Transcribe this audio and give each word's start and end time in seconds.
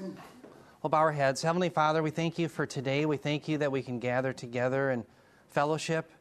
We'll 0.00 0.90
bow 0.90 0.98
our 0.98 1.12
heads. 1.12 1.42
Heavenly 1.42 1.70
Father, 1.70 2.04
we 2.04 2.10
thank 2.10 2.38
you 2.38 2.48
for 2.48 2.66
today. 2.66 3.04
We 3.04 3.16
thank 3.16 3.48
you 3.48 3.58
that 3.58 3.72
we 3.72 3.82
can 3.82 3.98
gather 3.98 4.32
together 4.32 4.90
and 4.90 5.04
fellowship 5.48 6.12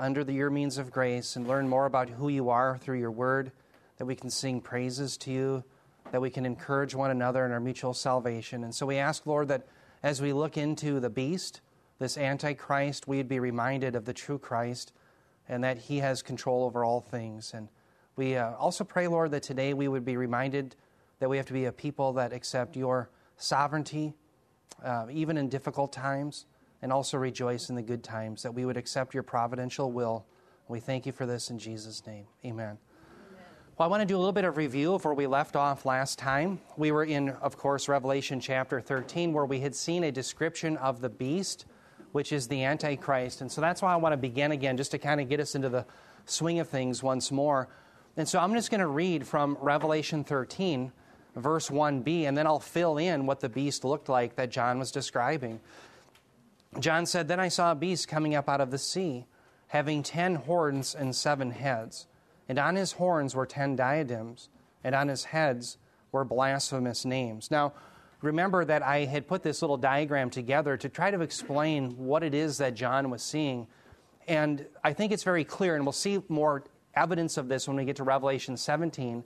under 0.00 0.24
the, 0.24 0.32
your 0.32 0.50
means 0.50 0.78
of 0.78 0.90
grace 0.90 1.36
and 1.36 1.46
learn 1.46 1.68
more 1.68 1.86
about 1.86 2.08
who 2.08 2.28
you 2.28 2.50
are 2.50 2.76
through 2.76 2.98
your 2.98 3.12
word, 3.12 3.52
that 3.98 4.04
we 4.04 4.16
can 4.16 4.30
sing 4.30 4.60
praises 4.60 5.16
to 5.18 5.30
you, 5.30 5.64
that 6.10 6.20
we 6.20 6.28
can 6.28 6.44
encourage 6.44 6.92
one 6.96 7.12
another 7.12 7.46
in 7.46 7.52
our 7.52 7.60
mutual 7.60 7.94
salvation. 7.94 8.64
And 8.64 8.74
so 8.74 8.84
we 8.84 8.96
ask, 8.96 9.26
Lord, 9.26 9.46
that 9.46 9.68
as 10.02 10.20
we 10.20 10.32
look 10.32 10.56
into 10.56 10.98
the 10.98 11.10
beast, 11.10 11.60
this 12.00 12.18
Antichrist, 12.18 13.06
we'd 13.06 13.28
be 13.28 13.38
reminded 13.38 13.94
of 13.94 14.06
the 14.06 14.12
true 14.12 14.38
Christ 14.38 14.92
and 15.48 15.62
that 15.62 15.78
he 15.78 15.98
has 15.98 16.20
control 16.20 16.64
over 16.64 16.84
all 16.84 17.00
things. 17.00 17.52
And 17.54 17.68
we 18.16 18.36
uh, 18.36 18.54
also 18.54 18.82
pray, 18.82 19.06
Lord, 19.06 19.30
that 19.30 19.44
today 19.44 19.72
we 19.72 19.86
would 19.86 20.04
be 20.04 20.16
reminded 20.16 20.74
that 21.18 21.28
we 21.28 21.36
have 21.36 21.46
to 21.46 21.52
be 21.52 21.66
a 21.66 21.72
people 21.72 22.12
that 22.14 22.32
accept 22.32 22.76
your 22.76 23.10
sovereignty, 23.36 24.14
uh, 24.84 25.06
even 25.10 25.36
in 25.36 25.48
difficult 25.48 25.92
times, 25.92 26.46
and 26.82 26.92
also 26.92 27.16
rejoice 27.16 27.70
in 27.70 27.76
the 27.76 27.82
good 27.82 28.02
times, 28.02 28.42
that 28.42 28.52
we 28.52 28.64
would 28.64 28.76
accept 28.76 29.14
your 29.14 29.22
providential 29.22 29.90
will. 29.90 30.26
We 30.68 30.80
thank 30.80 31.06
you 31.06 31.12
for 31.12 31.26
this 31.26 31.50
in 31.50 31.58
Jesus' 31.58 32.06
name. 32.06 32.26
Amen. 32.44 32.78
Well, 33.76 33.88
I 33.88 33.90
want 33.90 34.02
to 34.02 34.06
do 34.06 34.16
a 34.16 34.18
little 34.18 34.32
bit 34.32 34.44
of 34.44 34.56
review 34.56 34.94
of 34.94 35.04
where 35.04 35.14
we 35.14 35.26
left 35.26 35.56
off 35.56 35.84
last 35.84 36.16
time. 36.16 36.60
We 36.76 36.92
were 36.92 37.04
in, 37.04 37.30
of 37.30 37.56
course, 37.56 37.88
Revelation 37.88 38.38
chapter 38.38 38.80
13, 38.80 39.32
where 39.32 39.46
we 39.46 39.58
had 39.58 39.74
seen 39.74 40.04
a 40.04 40.12
description 40.12 40.76
of 40.76 41.00
the 41.00 41.08
beast, 41.08 41.66
which 42.12 42.32
is 42.32 42.46
the 42.46 42.62
Antichrist. 42.62 43.40
And 43.40 43.50
so 43.50 43.60
that's 43.60 43.82
why 43.82 43.92
I 43.92 43.96
want 43.96 44.12
to 44.12 44.16
begin 44.16 44.52
again, 44.52 44.76
just 44.76 44.92
to 44.92 44.98
kind 44.98 45.20
of 45.20 45.28
get 45.28 45.40
us 45.40 45.56
into 45.56 45.68
the 45.68 45.84
swing 46.24 46.60
of 46.60 46.68
things 46.68 47.02
once 47.02 47.32
more. 47.32 47.68
And 48.16 48.28
so 48.28 48.38
I'm 48.38 48.52
just 48.54 48.70
going 48.70 48.80
to 48.80 48.86
read 48.86 49.26
from 49.26 49.58
Revelation 49.60 50.22
13 50.22 50.92
verse 51.36 51.68
1b, 51.68 52.24
and 52.24 52.36
then 52.36 52.46
I'll 52.46 52.60
fill 52.60 52.98
in 52.98 53.26
what 53.26 53.40
the 53.40 53.48
beast 53.48 53.84
looked 53.84 54.08
like 54.08 54.36
that 54.36 54.50
John 54.50 54.78
was 54.78 54.90
describing. 54.90 55.60
John 56.80 57.06
said, 57.06 57.28
Then 57.28 57.40
I 57.40 57.48
saw 57.48 57.72
a 57.72 57.74
beast 57.74 58.08
coming 58.08 58.34
up 58.34 58.48
out 58.48 58.60
of 58.60 58.70
the 58.70 58.78
sea, 58.78 59.26
having 59.68 60.02
ten 60.02 60.36
horns 60.36 60.94
and 60.94 61.14
seven 61.14 61.50
heads. 61.50 62.06
And 62.48 62.58
on 62.58 62.76
his 62.76 62.92
horns 62.92 63.34
were 63.34 63.46
ten 63.46 63.76
diadems, 63.76 64.48
and 64.82 64.94
on 64.94 65.08
his 65.08 65.24
heads 65.24 65.78
were 66.12 66.24
blasphemous 66.24 67.04
names. 67.04 67.50
Now, 67.50 67.72
remember 68.22 68.64
that 68.64 68.82
I 68.82 69.04
had 69.04 69.26
put 69.26 69.42
this 69.42 69.62
little 69.62 69.76
diagram 69.76 70.30
together 70.30 70.76
to 70.76 70.88
try 70.88 71.10
to 71.10 71.20
explain 71.20 71.96
what 71.96 72.22
it 72.22 72.34
is 72.34 72.58
that 72.58 72.74
John 72.74 73.10
was 73.10 73.22
seeing. 73.22 73.66
And 74.26 74.66
I 74.82 74.92
think 74.92 75.12
it's 75.12 75.24
very 75.24 75.44
clear, 75.44 75.74
and 75.74 75.84
we'll 75.84 75.92
see 75.92 76.22
more 76.28 76.64
evidence 76.94 77.36
of 77.36 77.48
this 77.48 77.66
when 77.66 77.76
we 77.76 77.84
get 77.84 77.96
to 77.96 78.04
Revelation 78.04 78.56
17, 78.56 79.24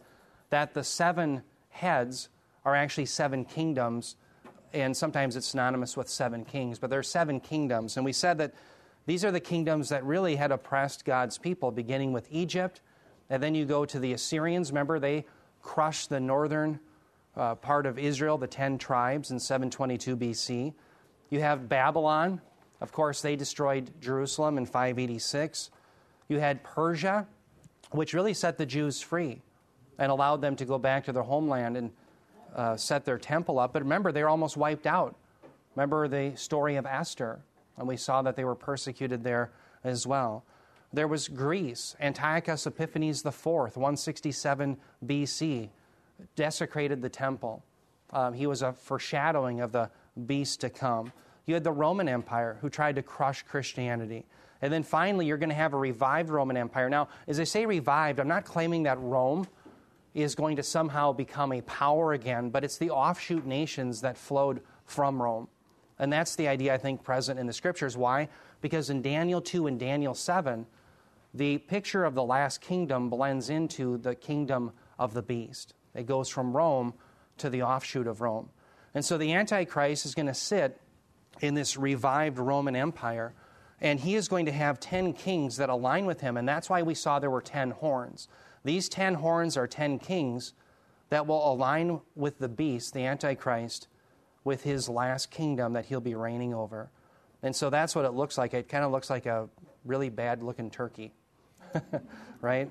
that 0.51 0.75
the 0.75 0.83
seven 0.83 1.43
heads 1.79 2.29
are 2.65 2.75
actually 2.75 3.07
seven 3.07 3.45
kingdoms, 3.45 4.17
and 4.73 4.97
sometimes 4.97 5.37
it's 5.37 5.47
synonymous 5.47 5.97
with 5.97 6.09
seven 6.09 6.45
kings, 6.45 6.79
but 6.79 6.91
there 6.91 6.99
are 6.99 7.05
seven 7.05 7.41
kingdoms. 7.41 7.97
And 7.97 8.05
we 8.05 8.13
said 8.13 8.39
that 8.39 8.53
these 9.07 9.25
are 9.25 9.31
the 9.31 9.41
kingdoms 9.41 9.89
that 9.89 10.05
really 10.05 10.37
had 10.37 10.53
oppressed 10.53 11.05
God's 11.05 11.39
people, 11.39 11.71
beginning 11.71 12.13
with 12.13 12.29
Egypt, 12.31 12.83
and 13.31 13.43
then 13.43 13.55
you 13.55 13.65
go 13.65 13.87
to 13.87 13.99
the 13.99 14.13
Assyrians. 14.13 14.71
Remember, 14.71 14.99
they 14.99 15.25
crushed 15.63 16.11
the 16.11 16.21
northern 16.21 16.81
uh, 17.37 17.55
part 17.55 17.87
of 17.87 17.99
Israel, 17.99 18.37
the 18.37 18.47
ten 18.47 18.77
tribes, 18.77 19.31
in 19.31 19.39
722 19.39 20.17
BC. 20.17 20.75
You 21.31 21.41
have 21.41 21.69
Babylon. 21.69 22.41
Of 22.81 22.93
course, 22.93 23.23
they 23.23 23.37
destroyed 23.37 23.91
Jerusalem 24.01 24.59
in 24.59 24.67
586. 24.67 25.71
You 26.29 26.39
had 26.39 26.63
Persia, 26.63 27.27
which 27.93 28.15
really 28.15 28.35
set 28.35 28.59
the 28.59 28.67
Jews 28.67 29.01
free 29.01 29.43
and 29.99 30.11
allowed 30.11 30.41
them 30.41 30.57
to 30.57 30.65
go 30.65 30.79
back 30.79 31.05
to 31.05 31.13
their 31.13 31.23
homeland 31.23 31.77
and 31.77 31.91
uh, 32.55 32.77
set 32.77 33.05
their 33.05 33.19
temple 33.19 33.59
up. 33.59 33.73
But 33.73 33.83
remember, 33.83 34.13
they 34.13 34.23
were 34.23 34.29
almost 34.29 34.57
wiped 34.57 34.87
out. 34.87 35.17
Remember 35.75 36.09
the 36.09 36.33
story 36.37 36.77
of 36.77 36.87
Esther, 36.87 37.41
and 37.77 37.87
we 37.87 37.97
saw 37.97 38.23
that 38.23 38.37
they 38.37 38.45
were 38.45 38.55
persecuted 38.55 39.23
there 39.23 39.51
as 39.85 40.07
well. 40.07 40.45
There 40.93 41.09
was 41.09 41.29
Greece. 41.29 41.95
Antiochus 42.01 42.67
Epiphanes 42.67 43.25
IV, 43.25 43.47
167 43.47 44.77
BC, 45.05 45.69
desecrated 46.35 47.03
the 47.03 47.09
temple. 47.09 47.63
Um, 48.13 48.33
he 48.33 48.47
was 48.47 48.63
a 48.63 48.73
foreshadowing 48.73 49.61
of 49.61 49.73
the 49.73 49.91
beast 50.27 50.61
to 50.63 50.71
come. 50.71 51.13
You 51.47 51.55
had 51.55 51.65
the 51.65 51.73
Roman 51.73 52.09
Empire, 52.09 52.59
who 52.61 52.71
tried 52.71 52.97
to 52.97 53.03
crush 53.03 53.43
Christianity. 53.43 54.25
And 54.61 54.73
then 54.73 54.83
finally, 54.83 55.27
you're 55.27 55.39
going 55.39 55.51
to 55.51 55.55
have 55.55 55.75
a 55.75 55.79
revived 55.79 56.31
Roman 56.31 56.57
Empire. 56.57 56.91
Now, 56.91 57.09
as 57.29 57.39
I 57.39 57.45
say 57.45 57.65
revived, 57.65 58.19
I'm 58.19 58.29
not 58.29 58.45
claiming 58.45 58.83
that 58.85 58.99
Rome 58.99 59.47
is 60.15 60.35
going 60.35 60.57
to 60.57 60.63
somehow 60.63 61.13
become 61.13 61.53
a 61.53 61.61
power 61.63 62.13
again, 62.13 62.51
but 62.51 62.65
it's 62.65 62.79
the 62.79 62.91
offshoot 62.91 63.47
nations 63.47 64.01
that 64.01 64.17
flowed 64.17 64.61
from 64.85 65.23
Rome. 65.23 65.49
And 65.99 66.13
that's 66.13 66.37
the 66.37 66.49
idea, 66.49 66.75
I 66.75 66.79
think, 66.79 67.03
present 67.03 67.39
in 67.39 67.47
the 67.47 67.53
scriptures. 67.53 67.97
Why? 67.97 68.29
Because 68.61 68.91
in 68.91 69.03
Daniel 69.03 69.41
2 69.41 69.67
and 69.67 69.79
Daniel 69.79 70.15
7, 70.15 70.67
the 71.35 71.59
picture 71.59 72.05
of 72.05 72.15
the 72.15 72.25
last 72.25 72.61
kingdom 72.61 73.11
blends 73.11 73.51
into 73.51 73.99
the 73.99 74.15
kingdom 74.15 74.73
of 74.99 75.15
the 75.15 75.23
beast. 75.23 75.75
It 75.95 76.07
goes 76.07 76.29
from 76.29 76.57
Rome 76.57 76.95
to 77.39 77.51
the 77.51 77.63
offshoot 77.63 78.07
of 78.07 78.21
Rome. 78.21 78.51
And 78.95 79.05
so 79.05 79.19
the 79.19 79.35
Antichrist 79.35 80.07
is 80.07 80.15
going 80.15 80.27
to 80.27 80.35
sit 80.35 80.81
in 81.41 81.55
this 81.55 81.77
revived 81.77 82.39
Roman 82.39 82.75
Empire, 82.75 83.35
and 83.81 84.01
he 84.01 84.15
is 84.15 84.29
going 84.29 84.47
to 84.47 84.53
have 84.53 84.81
10 84.81 85.13
kings 85.13 85.59
that 85.59 85.69
align 85.69 86.07
with 86.07 86.21
him. 86.21 86.37
And 86.37 86.49
that's 86.49 86.69
why 86.69 86.83
we 86.83 86.95
saw 86.95 87.19
there 87.19 87.31
were 87.31 87.43
10 87.43 87.73
horns. 87.73 88.29
These 88.69 88.91
ten 88.91 89.15
horns 89.15 89.57
are 89.57 89.67
ten 89.67 89.99
kings 89.99 90.53
that 91.09 91.27
will 91.27 91.51
align 91.51 92.03
with 92.15 92.39
the 92.39 92.51
beast, 92.51 92.93
the 92.93 93.07
Antichrist, 93.07 93.89
with 94.45 94.63
his 94.63 94.91
last 94.91 95.31
kingdom 95.31 95.73
that 95.73 95.87
he'll 95.87 96.03
be 96.03 96.15
reigning 96.15 96.53
over. 96.53 96.91
And 97.43 97.57
so 97.57 97.71
that's 97.71 97.97
what 97.97 98.05
it 98.05 98.11
looks 98.11 98.37
like. 98.37 98.53
It 98.53 98.69
kind 98.69 98.85
of 98.85 98.93
looks 98.93 99.09
like 99.09 99.25
a 99.25 99.49
really 99.87 100.11
bad 100.11 100.43
looking 100.43 100.71
turkey, 100.71 101.15
right? 102.43 102.71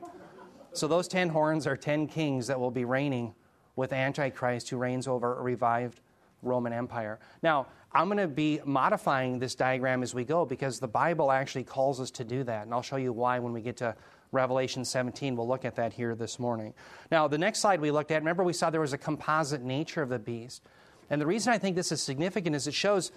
So 0.72 0.88
those 0.88 1.08
ten 1.08 1.30
horns 1.30 1.66
are 1.66 1.76
ten 1.76 2.06
kings 2.06 2.46
that 2.46 2.60
will 2.60 2.70
be 2.70 2.86
reigning 2.86 3.34
with 3.76 3.92
Antichrist, 3.92 4.70
who 4.70 4.78
reigns 4.78 5.08
over 5.08 5.40
a 5.40 5.42
revived 5.42 6.02
Roman 6.44 6.74
Empire. 6.74 7.18
Now, 7.42 7.66
I'm 7.92 8.06
going 8.06 8.20
to 8.20 8.28
be 8.28 8.60
modifying 8.64 9.40
this 9.40 9.56
diagram 9.56 10.04
as 10.04 10.14
we 10.14 10.26
go 10.26 10.46
because 10.46 10.80
the 10.80 10.88
Bible 10.88 11.32
actually 11.32 11.64
calls 11.64 12.00
us 12.00 12.12
to 12.12 12.24
do 12.24 12.44
that. 12.44 12.66
And 12.66 12.74
I'll 12.76 12.84
show 12.84 12.98
you 12.98 13.12
why 13.14 13.40
when 13.40 13.52
we 13.52 13.62
get 13.62 13.78
to 13.78 13.96
Revelation 14.32 14.84
17. 14.84 15.36
We'll 15.36 15.48
look 15.48 15.66
at 15.66 15.76
that 15.76 15.94
here 15.94 16.16
this 16.16 16.40
morning. 16.40 16.74
Now, 17.12 17.28
the 17.28 17.38
next 17.38 17.60
slide 17.60 17.80
we 17.80 17.92
looked 17.92 18.12
at, 18.12 18.22
remember 18.22 18.44
we 18.44 18.54
saw 18.54 18.70
there 18.70 18.82
was 18.82 18.94
a 18.94 18.98
composite 18.98 19.62
nature 19.62 20.02
of 20.02 20.10
the 20.10 20.20
beast. 20.20 20.64
And 21.10 21.22
the 21.22 21.26
reason 21.26 21.54
I 21.54 21.58
think 21.58 21.76
this 21.76 21.92
is 21.92 22.02
significant 22.02 22.56
is 22.56 22.68
it 22.68 22.74
shows 22.74 23.12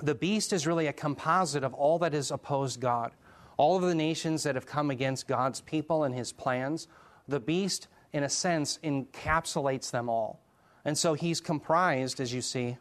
the 0.00 0.14
beast 0.14 0.52
is 0.52 0.66
really 0.66 0.86
a 0.86 0.92
composite 0.92 1.64
of 1.64 1.74
all 1.74 1.98
that 2.00 2.14
is 2.14 2.30
opposed 2.30 2.80
God. 2.80 3.12
All 3.56 3.76
of 3.76 3.82
the 3.82 3.94
nations 3.94 4.44
that 4.44 4.54
have 4.54 4.66
come 4.66 4.90
against 4.90 5.26
God's 5.26 5.60
people 5.60 6.04
and 6.04 6.14
his 6.14 6.32
plans, 6.32 6.86
the 7.26 7.40
beast, 7.40 7.88
in 8.12 8.22
a 8.22 8.28
sense, 8.28 8.78
encapsulates 8.84 9.90
them 9.90 10.08
all. 10.08 10.40
And 10.84 10.96
so 10.96 11.14
he's 11.14 11.40
comprised, 11.40 12.20
as 12.20 12.32
you 12.32 12.40
see, 12.40 12.76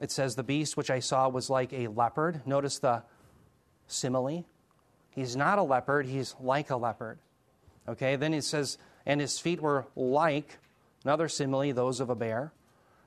it 0.00 0.10
says, 0.10 0.34
the 0.34 0.42
beast 0.42 0.76
which 0.76 0.90
I 0.90 0.98
saw 0.98 1.28
was 1.28 1.48
like 1.48 1.72
a 1.72 1.88
leopard. 1.88 2.46
Notice 2.46 2.78
the 2.78 3.02
simile. 3.86 4.44
He's 5.16 5.34
not 5.34 5.58
a 5.58 5.62
leopard, 5.62 6.06
he's 6.06 6.36
like 6.38 6.68
a 6.68 6.76
leopard. 6.76 7.18
Okay, 7.88 8.16
then 8.16 8.34
he 8.34 8.42
says, 8.42 8.76
and 9.06 9.18
his 9.18 9.38
feet 9.38 9.62
were 9.62 9.86
like, 9.96 10.58
another 11.04 11.26
simile, 11.26 11.72
those 11.72 12.00
of 12.00 12.10
a 12.10 12.14
bear, 12.14 12.52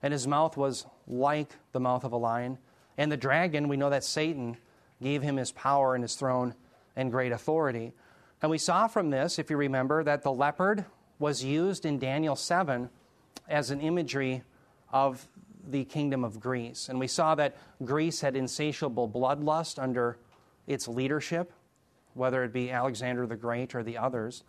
and 0.02 0.12
his 0.12 0.28
mouth 0.28 0.58
was 0.58 0.88
like 1.08 1.52
the 1.72 1.80
mouth 1.80 2.04
of 2.04 2.12
a 2.12 2.18
lion. 2.18 2.58
And 2.98 3.12
the 3.12 3.18
dragon, 3.18 3.68
we 3.68 3.78
know 3.78 3.92
that 3.92 4.04
Satan 4.04 4.58
gave 5.02 5.22
him 5.22 5.38
his 5.38 5.52
power 5.52 5.94
and 5.94 6.04
his 6.04 6.16
throne 6.16 6.56
and 6.96 7.12
great 7.12 7.32
authority. 7.32 7.94
And 8.42 8.50
we 8.50 8.58
saw 8.58 8.88
from 8.88 9.12
this, 9.12 9.38
if 9.38 9.52
you 9.52 9.58
remember, 9.58 10.04
that 10.04 10.24
the 10.24 10.32
leopard 10.32 10.86
was 11.20 11.44
used 11.44 11.86
in 11.86 12.00
Daniel 12.00 12.36
7 12.36 12.90
as 13.48 13.70
an 13.70 13.82
imagery 13.82 14.42
of 14.92 15.28
the 15.70 15.86
kingdom 15.86 16.24
of 16.24 16.40
Greece. 16.40 16.90
And 16.90 17.00
we 17.00 17.08
saw 17.08 17.36
that 17.36 17.56
Greece 17.84 18.22
had 18.22 18.36
insatiable 18.36 19.08
bloodlust 19.08 19.82
under 19.82 20.18
its 20.66 20.88
leadership 20.88 21.54
whether 22.20 22.44
it 22.44 22.54
be 22.54 22.70
Alexander 22.70 23.26
the 23.26 23.36
Great 23.36 23.74
or 23.74 23.82
the 23.82 23.98
others. 23.98 24.44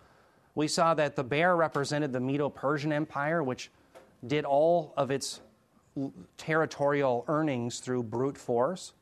We 0.55 0.69
saw 0.69 0.93
that 0.95 1.17
the 1.17 1.25
bear 1.25 1.57
represented 1.57 2.13
the 2.13 2.21
Medo 2.21 2.51
Persian 2.51 2.93
Empire, 2.93 3.43
which 3.43 3.71
did 4.27 4.45
all 4.45 4.93
of 4.97 5.11
its 5.11 5.41
territorial 6.37 7.25
earnings 7.29 7.81
through 7.81 8.03
brute 8.03 8.37
force. 8.37 8.93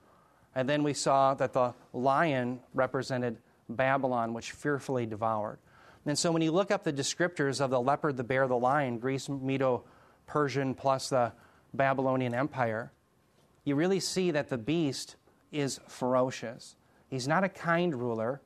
And 0.55 0.69
then 0.69 0.83
we 0.83 0.93
saw 0.95 1.35
that 1.35 1.53
the 1.53 1.75
lion 1.93 2.61
represented 2.75 3.39
Babylon, 3.69 4.35
which 4.35 4.53
fearfully 4.53 5.07
devoured. 5.07 5.59
And 6.07 6.19
so 6.19 6.33
when 6.33 6.43
you 6.43 6.53
look 6.53 6.71
up 6.71 6.85
the 6.85 6.93
descriptors 6.93 7.61
of 7.61 7.71
the 7.71 7.81
leopard, 7.81 8.17
the 8.17 8.25
bear, 8.25 8.47
the 8.47 8.57
lion, 8.57 8.99
Greece, 8.99 9.29
Medo 9.29 9.85
Persian, 10.27 10.75
plus 10.75 11.11
the 11.11 11.33
Babylonian 11.75 12.35
Empire, 12.35 12.93
you 13.65 13.75
really 13.75 14.01
see 14.01 14.31
that 14.31 14.49
the 14.49 14.59
beast 14.59 15.17
is 15.53 15.81
ferocious. 15.87 16.77
He's 17.09 17.29
not 17.29 17.45
a 17.45 17.49
kind 17.49 17.95
ruler, 17.95 18.41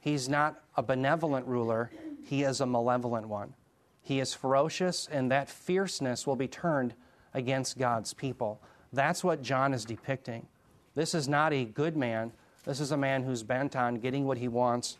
He's 0.00 0.28
not 0.28 0.60
a 0.76 0.82
benevolent 0.82 1.46
ruler, 1.46 1.90
he 2.24 2.42
is 2.42 2.60
a 2.60 2.66
malevolent 2.66 3.28
one. 3.28 3.54
He 4.02 4.18
is 4.18 4.34
ferocious, 4.34 5.08
and 5.10 5.30
that 5.30 5.48
fierceness 5.48 6.26
will 6.26 6.36
be 6.36 6.48
turned 6.48 6.94
against 7.34 7.78
God's 7.78 8.14
people. 8.14 8.60
That's 8.92 9.22
what 9.22 9.42
John 9.42 9.72
is 9.72 9.84
depicting. 9.84 10.46
This 10.94 11.14
is 11.14 11.28
not 11.28 11.52
a 11.52 11.64
good 11.64 11.96
man. 11.96 12.32
This 12.64 12.80
is 12.80 12.92
a 12.92 12.96
man 12.96 13.22
who's 13.22 13.42
bent 13.42 13.76
on 13.76 13.96
getting 13.96 14.26
what 14.26 14.38
he 14.38 14.48
wants 14.48 14.98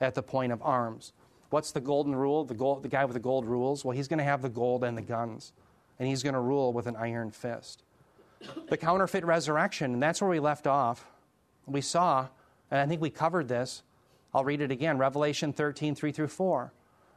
at 0.00 0.14
the 0.14 0.22
point 0.22 0.52
of 0.52 0.62
arms. 0.62 1.12
What's 1.50 1.72
the 1.72 1.80
golden 1.80 2.14
rule? 2.14 2.44
The, 2.44 2.54
gold, 2.54 2.82
the 2.82 2.88
guy 2.88 3.04
with 3.04 3.14
the 3.14 3.20
gold 3.20 3.46
rules? 3.46 3.84
Well, 3.84 3.96
he's 3.96 4.08
going 4.08 4.18
to 4.18 4.24
have 4.24 4.42
the 4.42 4.48
gold 4.48 4.84
and 4.84 4.96
the 4.96 5.02
guns, 5.02 5.52
and 5.98 6.08
he's 6.08 6.22
going 6.22 6.34
to 6.34 6.40
rule 6.40 6.72
with 6.72 6.86
an 6.86 6.96
iron 6.96 7.30
fist. 7.30 7.82
The 8.68 8.76
counterfeit 8.76 9.24
resurrection, 9.24 9.94
and 9.94 10.02
that's 10.02 10.20
where 10.20 10.30
we 10.30 10.40
left 10.40 10.66
off. 10.66 11.06
We 11.66 11.80
saw, 11.80 12.28
and 12.70 12.80
I 12.80 12.86
think 12.86 13.00
we 13.00 13.10
covered 13.10 13.48
this. 13.48 13.82
I'll 14.36 14.44
read 14.44 14.60
it 14.60 14.70
again 14.70 14.98
Revelation 14.98 15.54
13, 15.54 15.94
3 15.94 16.12
through 16.12 16.28
4. 16.28 16.70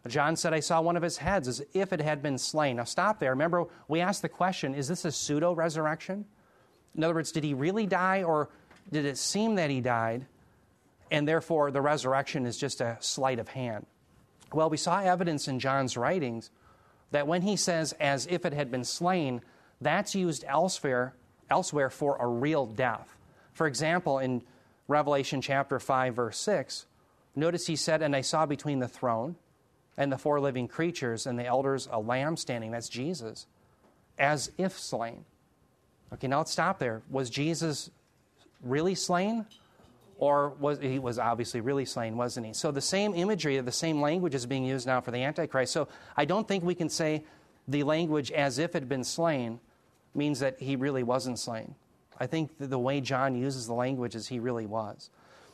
John 0.08 0.38
said, 0.38 0.54
I 0.54 0.62
saw 0.62 0.80
one 0.80 0.96
of 0.96 1.04
his 1.04 1.18
heads 1.18 1.50
as 1.50 1.62
if 1.74 1.92
it 1.92 2.00
had 2.00 2.22
been 2.22 2.38
slain. 2.38 2.78
Now, 2.78 2.86
stop 2.86 3.20
there. 3.20 3.32
Remember, 3.32 3.66
we 3.90 4.00
asked 4.00 4.22
the 4.22 4.30
question 4.30 4.74
is 4.74 4.88
this 4.88 5.04
a 5.04 5.12
pseudo 5.12 5.52
resurrection? 5.52 6.24
In 6.96 7.04
other 7.04 7.14
words, 7.14 7.34
did 7.34 7.44
he 7.44 7.54
really 7.54 7.86
die, 7.86 8.24
or 8.24 8.50
did 8.90 9.04
it 9.04 9.18
seem 9.18 9.56
that 9.56 9.70
he 9.70 9.82
died, 9.82 10.28
and 11.12 11.28
therefore 11.28 11.72
the 11.72 11.82
resurrection 11.82 12.46
is 12.46 12.58
just 12.58 12.80
a 12.80 12.96
sleight 13.02 13.40
of 13.40 13.50
hand? 13.50 13.86
Well, 14.54 14.70
we 14.70 14.78
saw 14.78 15.02
evidence 15.02 15.50
in 15.50 15.60
John's 15.60 15.98
writings 15.98 16.52
that 17.12 17.28
when 17.28 17.42
he 17.42 17.58
says, 17.58 17.92
as 18.00 18.28
if 18.28 18.46
it 18.46 18.54
had 18.54 18.72
been 18.72 18.86
slain, 18.86 19.42
that's 19.82 20.16
used 20.16 20.46
elsewhere, 20.48 21.16
elsewhere 21.50 21.90
for 21.90 22.16
a 22.18 22.28
real 22.28 22.66
death. 22.66 23.18
For 23.52 23.68
example, 23.68 24.20
in 24.20 24.42
Revelation 24.88 25.42
chapter 25.42 25.80
5, 25.80 26.16
verse 26.16 26.38
6, 26.40 26.86
notice 27.36 27.68
he 27.68 27.76
said, 27.76 28.02
And 28.02 28.16
I 28.16 28.22
saw 28.22 28.46
between 28.46 28.80
the 28.80 28.88
throne 28.88 29.36
and 29.98 30.12
the 30.12 30.18
four 30.18 30.40
living 30.40 30.68
creatures 30.68 31.26
and 31.26 31.38
the 31.38 31.46
elders 31.46 31.88
a 31.92 32.00
lamb 32.00 32.38
standing, 32.38 32.72
that's 32.72 32.90
Jesus, 32.90 33.48
as 34.18 34.52
if 34.58 34.78
slain. 34.78 35.26
Okay, 36.14 36.28
now 36.28 36.40
let's 36.40 36.52
stop 36.52 36.80
there. 36.80 37.02
Was 37.10 37.30
Jesus 37.30 37.92
really 38.64 38.96
slain? 38.96 39.46
Or 40.18 40.50
was 40.60 40.80
he 40.80 41.00
was 41.00 41.18
obviously 41.18 41.62
really 41.62 41.86
slain, 41.86 42.18
wasn't 42.18 42.46
he? 42.46 42.54
So 42.54 42.72
the 42.72 42.82
same 42.82 43.14
imagery, 43.14 43.56
of 43.56 43.66
the 43.66 43.72
same 43.72 44.02
language 44.02 44.36
is 44.36 44.46
being 44.46 44.66
used 44.66 44.86
now 44.86 45.00
for 45.00 45.12
the 45.12 45.24
Antichrist. 45.24 45.72
So 45.72 45.88
I 46.18 46.26
don't 46.26 46.46
think 46.46 46.64
we 46.64 46.76
can 46.76 46.90
say 46.90 47.24
the 47.70 47.84
language 47.84 48.30
as 48.32 48.58
if 48.58 48.72
it 48.72 48.80
had 48.80 48.90
been 48.90 49.06
slain 49.06 49.62
means 50.14 50.40
that 50.40 50.60
he 50.60 50.76
really 50.76 51.04
wasn't 51.04 51.40
slain. 51.40 51.76
I 52.20 52.28
think 52.28 52.52
the 52.60 52.80
way 52.80 53.00
John 53.00 53.36
uses 53.36 53.68
the 53.68 53.74
language 53.74 54.14
is 54.14 54.28
he 54.28 54.40
really 54.40 54.66
was. 54.66 55.10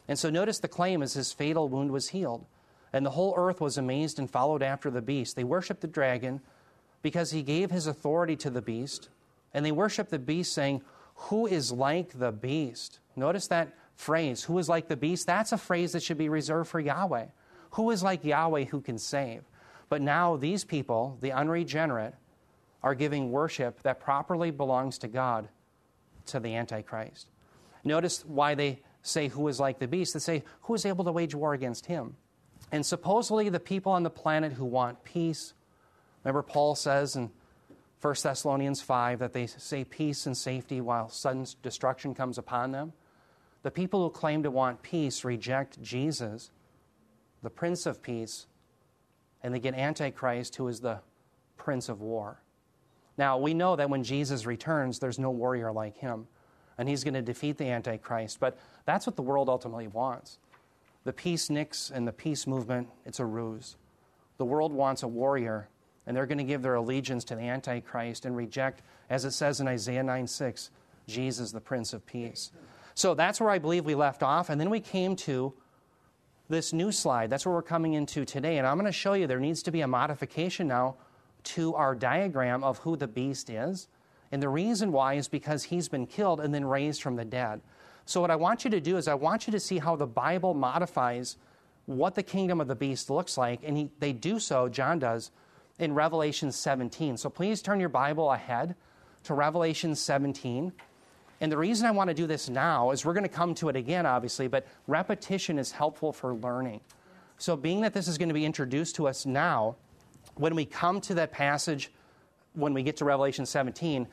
And 0.08 0.18
so 0.18 0.30
notice 0.30 0.60
the 0.60 0.68
claim 0.68 1.02
is 1.02 1.14
his 1.14 1.34
fatal 1.34 1.68
wound 1.68 1.92
was 1.92 2.10
healed. 2.10 2.46
And 2.94 3.06
the 3.06 3.12
whole 3.12 3.34
earth 3.36 3.60
was 3.60 3.78
amazed 3.78 4.20
and 4.20 4.30
followed 4.30 4.64
after 4.64 4.90
the 4.90 5.02
beast. 5.02 5.36
They 5.36 5.44
worshiped 5.44 5.82
the 5.82 5.88
dragon 5.88 6.42
because 7.02 7.32
he 7.32 7.44
gave 7.44 7.72
his 7.72 7.88
authority 7.88 8.36
to 8.38 8.50
the 8.50 8.62
beast. 8.62 9.10
And 9.54 9.66
they 9.66 9.72
worshiped 9.72 10.12
the 10.12 10.20
beast, 10.20 10.54
saying, 10.54 10.82
Who 11.16 11.48
is 11.48 11.72
like 11.72 12.18
the 12.20 12.32
beast? 12.32 13.00
Notice 13.16 13.48
that 13.48 13.74
phrase, 13.96 14.44
who 14.44 14.58
is 14.60 14.70
like 14.70 14.88
the 14.88 14.98
beast? 14.98 15.28
That's 15.28 15.52
a 15.52 15.58
phrase 15.58 15.94
that 15.94 16.04
should 16.04 16.18
be 16.18 16.30
reserved 16.30 16.70
for 16.70 16.80
Yahweh. 16.80 17.28
Who 17.72 17.92
is 17.92 18.04
like 18.04 18.24
Yahweh 18.24 18.66
who 18.66 18.82
can 18.82 18.98
save? 18.98 19.44
But 19.90 20.02
now 20.02 20.36
these 20.36 20.64
people, 20.64 21.18
the 21.22 21.32
unregenerate, 21.32 22.16
are 22.84 22.96
giving 22.96 23.32
worship 23.32 23.82
that 23.84 24.00
properly 24.00 24.52
belongs 24.52 24.98
to 25.00 25.08
God 25.08 25.48
to 26.28 26.40
the 26.40 26.56
Antichrist. 26.56 27.30
Notice 27.84 28.24
why 28.26 28.56
they 28.56 28.82
say, 29.06 29.28
Who 29.30 29.48
is 29.48 29.60
like 29.60 29.80
the 29.80 29.88
beast? 29.88 30.14
They 30.14 30.20
say, 30.20 30.44
Who 30.64 30.74
is 30.74 30.86
able 30.86 31.06
to 31.06 31.12
wage 31.12 31.36
war 31.36 31.54
against 31.54 31.86
him? 31.86 32.16
And 32.72 32.86
supposedly 32.86 33.50
the 33.50 33.60
people 33.60 33.92
on 33.92 34.04
the 34.04 34.10
planet 34.10 34.54
who 34.54 34.66
want 34.66 35.04
peace, 35.04 35.54
remember 36.24 36.42
Paul 36.42 36.76
says 36.76 37.16
in 37.16 37.30
1 38.02 38.16
Thessalonians 38.22 38.82
5 38.82 39.20
that 39.20 39.34
they 39.34 39.48
say 39.48 39.84
peace 39.84 40.26
and 40.26 40.36
safety 40.36 40.82
while 40.82 41.10
sudden 41.10 41.46
destruction 41.62 42.14
comes 42.14 42.38
upon 42.38 42.72
them. 42.72 42.94
The 43.64 43.72
people 43.72 44.04
who 44.04 44.10
claim 44.10 44.44
to 44.44 44.52
want 44.52 44.84
peace 44.84 45.24
reject 45.24 45.82
Jesus, 45.82 46.52
the 47.42 47.50
Prince 47.50 47.86
of 47.86 48.02
Peace, 48.02 48.46
and 49.42 49.54
they 49.54 49.60
get 49.60 49.74
Antichrist, 49.74 50.56
who 50.56 50.68
is 50.68 50.82
the 50.82 51.00
Prince 51.58 51.90
of 51.90 52.02
War. 52.02 52.42
Now, 53.18 53.38
we 53.38 53.54
know 53.54 53.76
that 53.76 53.90
when 53.90 54.04
Jesus 54.04 54.46
returns, 54.46 55.00
there's 55.00 55.18
no 55.18 55.32
warrior 55.32 55.72
like 55.72 55.98
him, 55.98 56.28
and 56.78 56.90
he's 56.90 57.04
going 57.04 57.14
to 57.14 57.22
defeat 57.22 57.58
the 57.58 57.70
Antichrist, 57.70 58.40
but 58.40 58.58
that's 58.86 59.06
what 59.08 59.16
the 59.16 59.22
world 59.22 59.50
ultimately 59.50 59.88
wants. 59.88 60.40
The 61.04 61.14
peaceniks 61.14 61.92
and 61.92 62.08
the 62.08 62.12
peace 62.12 62.48
movement, 62.48 62.90
it's 63.06 63.20
a 63.20 63.26
ruse. 63.26 63.78
The 64.38 64.46
world 64.46 64.74
wants 64.74 65.04
a 65.04 65.08
warrior, 65.08 65.70
and 66.06 66.16
they're 66.16 66.26
going 66.26 66.40
to 66.40 66.44
give 66.44 66.62
their 66.62 66.76
allegiance 66.76 67.24
to 67.26 67.36
the 67.36 67.44
Antichrist 67.44 68.26
and 68.26 68.36
reject, 68.36 68.82
as 69.10 69.24
it 69.24 69.32
says 69.32 69.62
in 69.62 69.68
Isaiah 69.68 70.04
9 70.04 70.28
6, 70.28 70.72
Jesus, 71.08 71.52
the 71.52 71.62
Prince 71.62 71.94
of 71.94 72.06
Peace. 72.06 72.52
So 72.96 73.14
that's 73.14 73.40
where 73.40 73.50
I 73.50 73.60
believe 73.60 73.86
we 73.86 73.96
left 73.96 74.24
off, 74.24 74.50
and 74.50 74.60
then 74.60 74.70
we 74.70 74.80
came 74.80 75.16
to 75.18 75.54
this 76.50 76.74
new 76.74 76.92
slide. 76.92 77.30
That's 77.30 77.46
where 77.46 77.56
we're 77.56 77.62
coming 77.62 77.94
into 77.94 78.26
today, 78.26 78.58
and 78.58 78.68
I'm 78.68 78.78
going 78.78 78.86
to 78.86 78.92
show 78.92 79.14
you 79.14 79.28
there 79.28 79.40
needs 79.40 79.64
to 79.64 79.72
be 79.72 79.82
a 79.82 79.88
modification 79.88 80.68
now 80.68 80.96
to 81.44 81.76
our 81.76 81.96
diagram 81.96 82.64
of 82.64 82.80
who 82.80 82.96
the 82.96 83.08
beast 83.08 83.50
is. 83.50 83.88
And 84.36 84.44
the 84.44 84.50
reason 84.50 84.92
why 84.92 85.14
is 85.14 85.30
because 85.30 85.64
he's 85.64 85.88
been 85.88 86.06
killed 86.06 86.42
and 86.42 86.54
then 86.54 86.66
raised 86.66 87.02
from 87.02 87.16
the 87.16 87.24
dead. 87.24 87.62
So, 88.04 88.20
what 88.20 88.30
I 88.30 88.36
want 88.36 88.66
you 88.66 88.70
to 88.70 88.82
do 88.82 88.98
is, 88.98 89.08
I 89.08 89.14
want 89.14 89.48
you 89.48 89.52
to 89.52 89.62
see 89.62 89.78
how 89.80 89.96
the 89.96 90.06
Bible 90.06 90.54
modifies 90.54 91.38
what 91.86 92.16
the 92.16 92.22
kingdom 92.22 92.60
of 92.60 92.68
the 92.68 92.76
beast 92.76 93.10
looks 93.10 93.38
like. 93.38 93.62
And 93.64 93.78
he, 93.78 93.90
they 94.00 94.12
do 94.12 94.38
so, 94.38 94.68
John 94.68 95.00
does, 95.00 95.32
in 95.80 95.94
Revelation 95.94 96.52
17. 96.52 97.16
So, 97.16 97.30
please 97.30 97.62
turn 97.62 97.80
your 97.80 97.88
Bible 97.88 98.30
ahead 98.30 98.76
to 99.24 99.34
Revelation 99.34 99.96
17. 99.96 100.74
And 101.40 101.50
the 101.50 101.58
reason 101.58 101.88
I 101.88 101.92
want 101.92 102.10
to 102.10 102.14
do 102.14 102.28
this 102.28 102.50
now 102.50 102.92
is 102.92 103.06
we're 103.06 103.14
going 103.14 103.24
to 103.24 103.30
come 103.30 103.56
to 103.56 103.70
it 103.70 103.78
again, 103.78 104.06
obviously, 104.06 104.50
but 104.50 104.68
repetition 104.86 105.58
is 105.58 105.72
helpful 105.72 106.12
for 106.12 106.34
learning. 106.34 106.82
So, 107.38 107.56
being 107.56 107.80
that 107.84 107.94
this 107.94 108.10
is 108.10 108.18
going 108.18 108.28
to 108.28 108.36
be 108.36 108.44
introduced 108.44 108.98
to 108.98 109.08
us 109.08 109.26
now, 109.26 109.78
when 110.34 110.56
we 110.56 110.66
come 110.66 111.00
to 111.00 111.14
that 111.14 111.32
passage, 111.32 111.90
when 112.56 112.74
we 112.74 112.84
get 112.84 112.98
to 112.98 113.06
Revelation 113.06 113.46
17, 113.46 114.08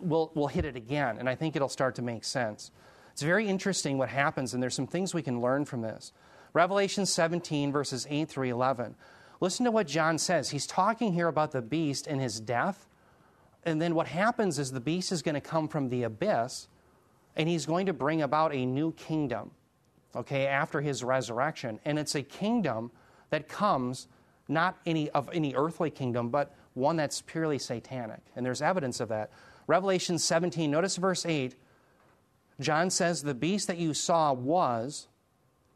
we'll, 0.00 0.30
we'll 0.34 0.48
hit 0.48 0.64
it 0.64 0.76
again, 0.76 1.18
and 1.18 1.28
I 1.28 1.34
think 1.34 1.56
it'll 1.56 1.68
start 1.68 1.94
to 1.96 2.02
make 2.02 2.24
sense. 2.24 2.70
It's 3.12 3.22
very 3.22 3.48
interesting 3.48 3.98
what 3.98 4.08
happens, 4.08 4.54
and 4.54 4.62
there's 4.62 4.74
some 4.74 4.86
things 4.86 5.14
we 5.14 5.22
can 5.22 5.40
learn 5.40 5.64
from 5.64 5.82
this. 5.82 6.12
Revelation 6.52 7.06
17, 7.06 7.72
verses 7.72 8.06
8 8.08 8.28
through 8.28 8.50
11. 8.50 8.94
Listen 9.40 9.64
to 9.64 9.70
what 9.70 9.86
John 9.86 10.18
says. 10.18 10.50
He's 10.50 10.66
talking 10.66 11.12
here 11.12 11.28
about 11.28 11.52
the 11.52 11.62
beast 11.62 12.06
and 12.06 12.20
his 12.20 12.40
death. 12.40 12.86
And 13.64 13.80
then 13.82 13.94
what 13.94 14.06
happens 14.06 14.58
is 14.58 14.72
the 14.72 14.80
beast 14.80 15.12
is 15.12 15.22
going 15.22 15.34
to 15.34 15.40
come 15.40 15.68
from 15.68 15.88
the 15.88 16.04
abyss, 16.04 16.68
and 17.36 17.48
he's 17.48 17.66
going 17.66 17.86
to 17.86 17.92
bring 17.92 18.22
about 18.22 18.54
a 18.54 18.64
new 18.64 18.92
kingdom, 18.92 19.50
okay, 20.14 20.46
after 20.46 20.80
his 20.80 21.02
resurrection. 21.02 21.80
And 21.84 21.98
it's 21.98 22.14
a 22.14 22.22
kingdom 22.22 22.90
that 23.30 23.48
comes 23.48 24.08
not 24.48 24.78
any 24.86 25.10
of 25.10 25.28
any 25.32 25.54
earthly 25.54 25.90
kingdom, 25.90 26.28
but 26.28 26.54
one 26.74 26.96
that's 26.96 27.22
purely 27.22 27.58
satanic. 27.58 28.20
And 28.36 28.46
there's 28.46 28.62
evidence 28.62 29.00
of 29.00 29.08
that. 29.08 29.30
Revelation 29.66 30.18
17, 30.18 30.70
notice 30.70 30.96
verse 30.96 31.26
8. 31.26 31.54
John 32.60 32.90
says, 32.90 33.22
The 33.22 33.34
beast 33.34 33.66
that 33.66 33.78
you 33.78 33.94
saw 33.94 34.32
was 34.32 35.08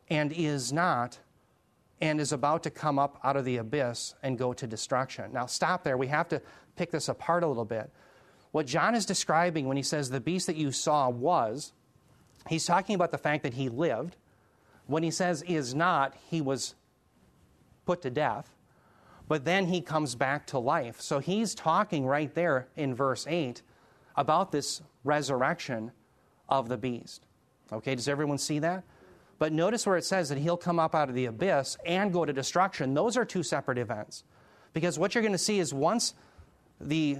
and 0.08 0.32
is 0.32 0.72
not 0.72 1.18
and 2.00 2.20
is 2.20 2.32
about 2.32 2.62
to 2.62 2.70
come 2.70 2.98
up 2.98 3.20
out 3.22 3.36
of 3.36 3.44
the 3.44 3.58
abyss 3.58 4.14
and 4.22 4.38
go 4.38 4.52
to 4.54 4.66
destruction. 4.66 5.32
Now, 5.32 5.46
stop 5.46 5.84
there. 5.84 5.98
We 5.98 6.06
have 6.06 6.28
to 6.28 6.40
pick 6.76 6.90
this 6.90 7.08
apart 7.08 7.42
a 7.42 7.46
little 7.46 7.66
bit. 7.66 7.90
What 8.52 8.66
John 8.66 8.94
is 8.94 9.04
describing 9.04 9.68
when 9.68 9.76
he 9.76 9.82
says 9.82 10.08
the 10.08 10.20
beast 10.20 10.46
that 10.46 10.56
you 10.56 10.72
saw 10.72 11.10
was, 11.10 11.72
he's 12.48 12.64
talking 12.64 12.94
about 12.94 13.10
the 13.10 13.18
fact 13.18 13.42
that 13.42 13.54
he 13.54 13.68
lived. 13.68 14.16
When 14.86 15.02
he 15.02 15.10
says 15.10 15.42
is 15.42 15.74
not, 15.74 16.14
he 16.30 16.40
was 16.40 16.74
put 17.84 18.02
to 18.02 18.10
death 18.10 18.50
but 19.30 19.44
then 19.44 19.68
he 19.68 19.80
comes 19.80 20.16
back 20.16 20.44
to 20.48 20.58
life. 20.58 21.00
So 21.00 21.20
he's 21.20 21.54
talking 21.54 22.04
right 22.04 22.34
there 22.34 22.66
in 22.74 22.96
verse 22.96 23.28
8 23.28 23.62
about 24.20 24.52
this 24.52 24.82
resurrection 25.02 25.90
of 26.48 26.68
the 26.68 26.76
beast. 26.76 27.24
Okay, 27.72 27.94
does 27.94 28.06
everyone 28.06 28.36
see 28.36 28.58
that? 28.58 28.84
But 29.38 29.54
notice 29.54 29.86
where 29.86 29.96
it 29.96 30.04
says 30.04 30.28
that 30.28 30.36
he'll 30.36 30.58
come 30.58 30.78
up 30.78 30.94
out 30.94 31.08
of 31.08 31.14
the 31.14 31.24
abyss 31.24 31.78
and 31.86 32.12
go 32.12 32.26
to 32.26 32.32
destruction. 32.32 32.92
Those 32.92 33.16
are 33.16 33.24
two 33.24 33.42
separate 33.42 33.78
events. 33.78 34.24
Because 34.74 34.98
what 34.98 35.14
you're 35.14 35.22
going 35.22 35.32
to 35.32 35.38
see 35.38 35.58
is 35.58 35.72
once 35.72 36.12
the 36.78 37.18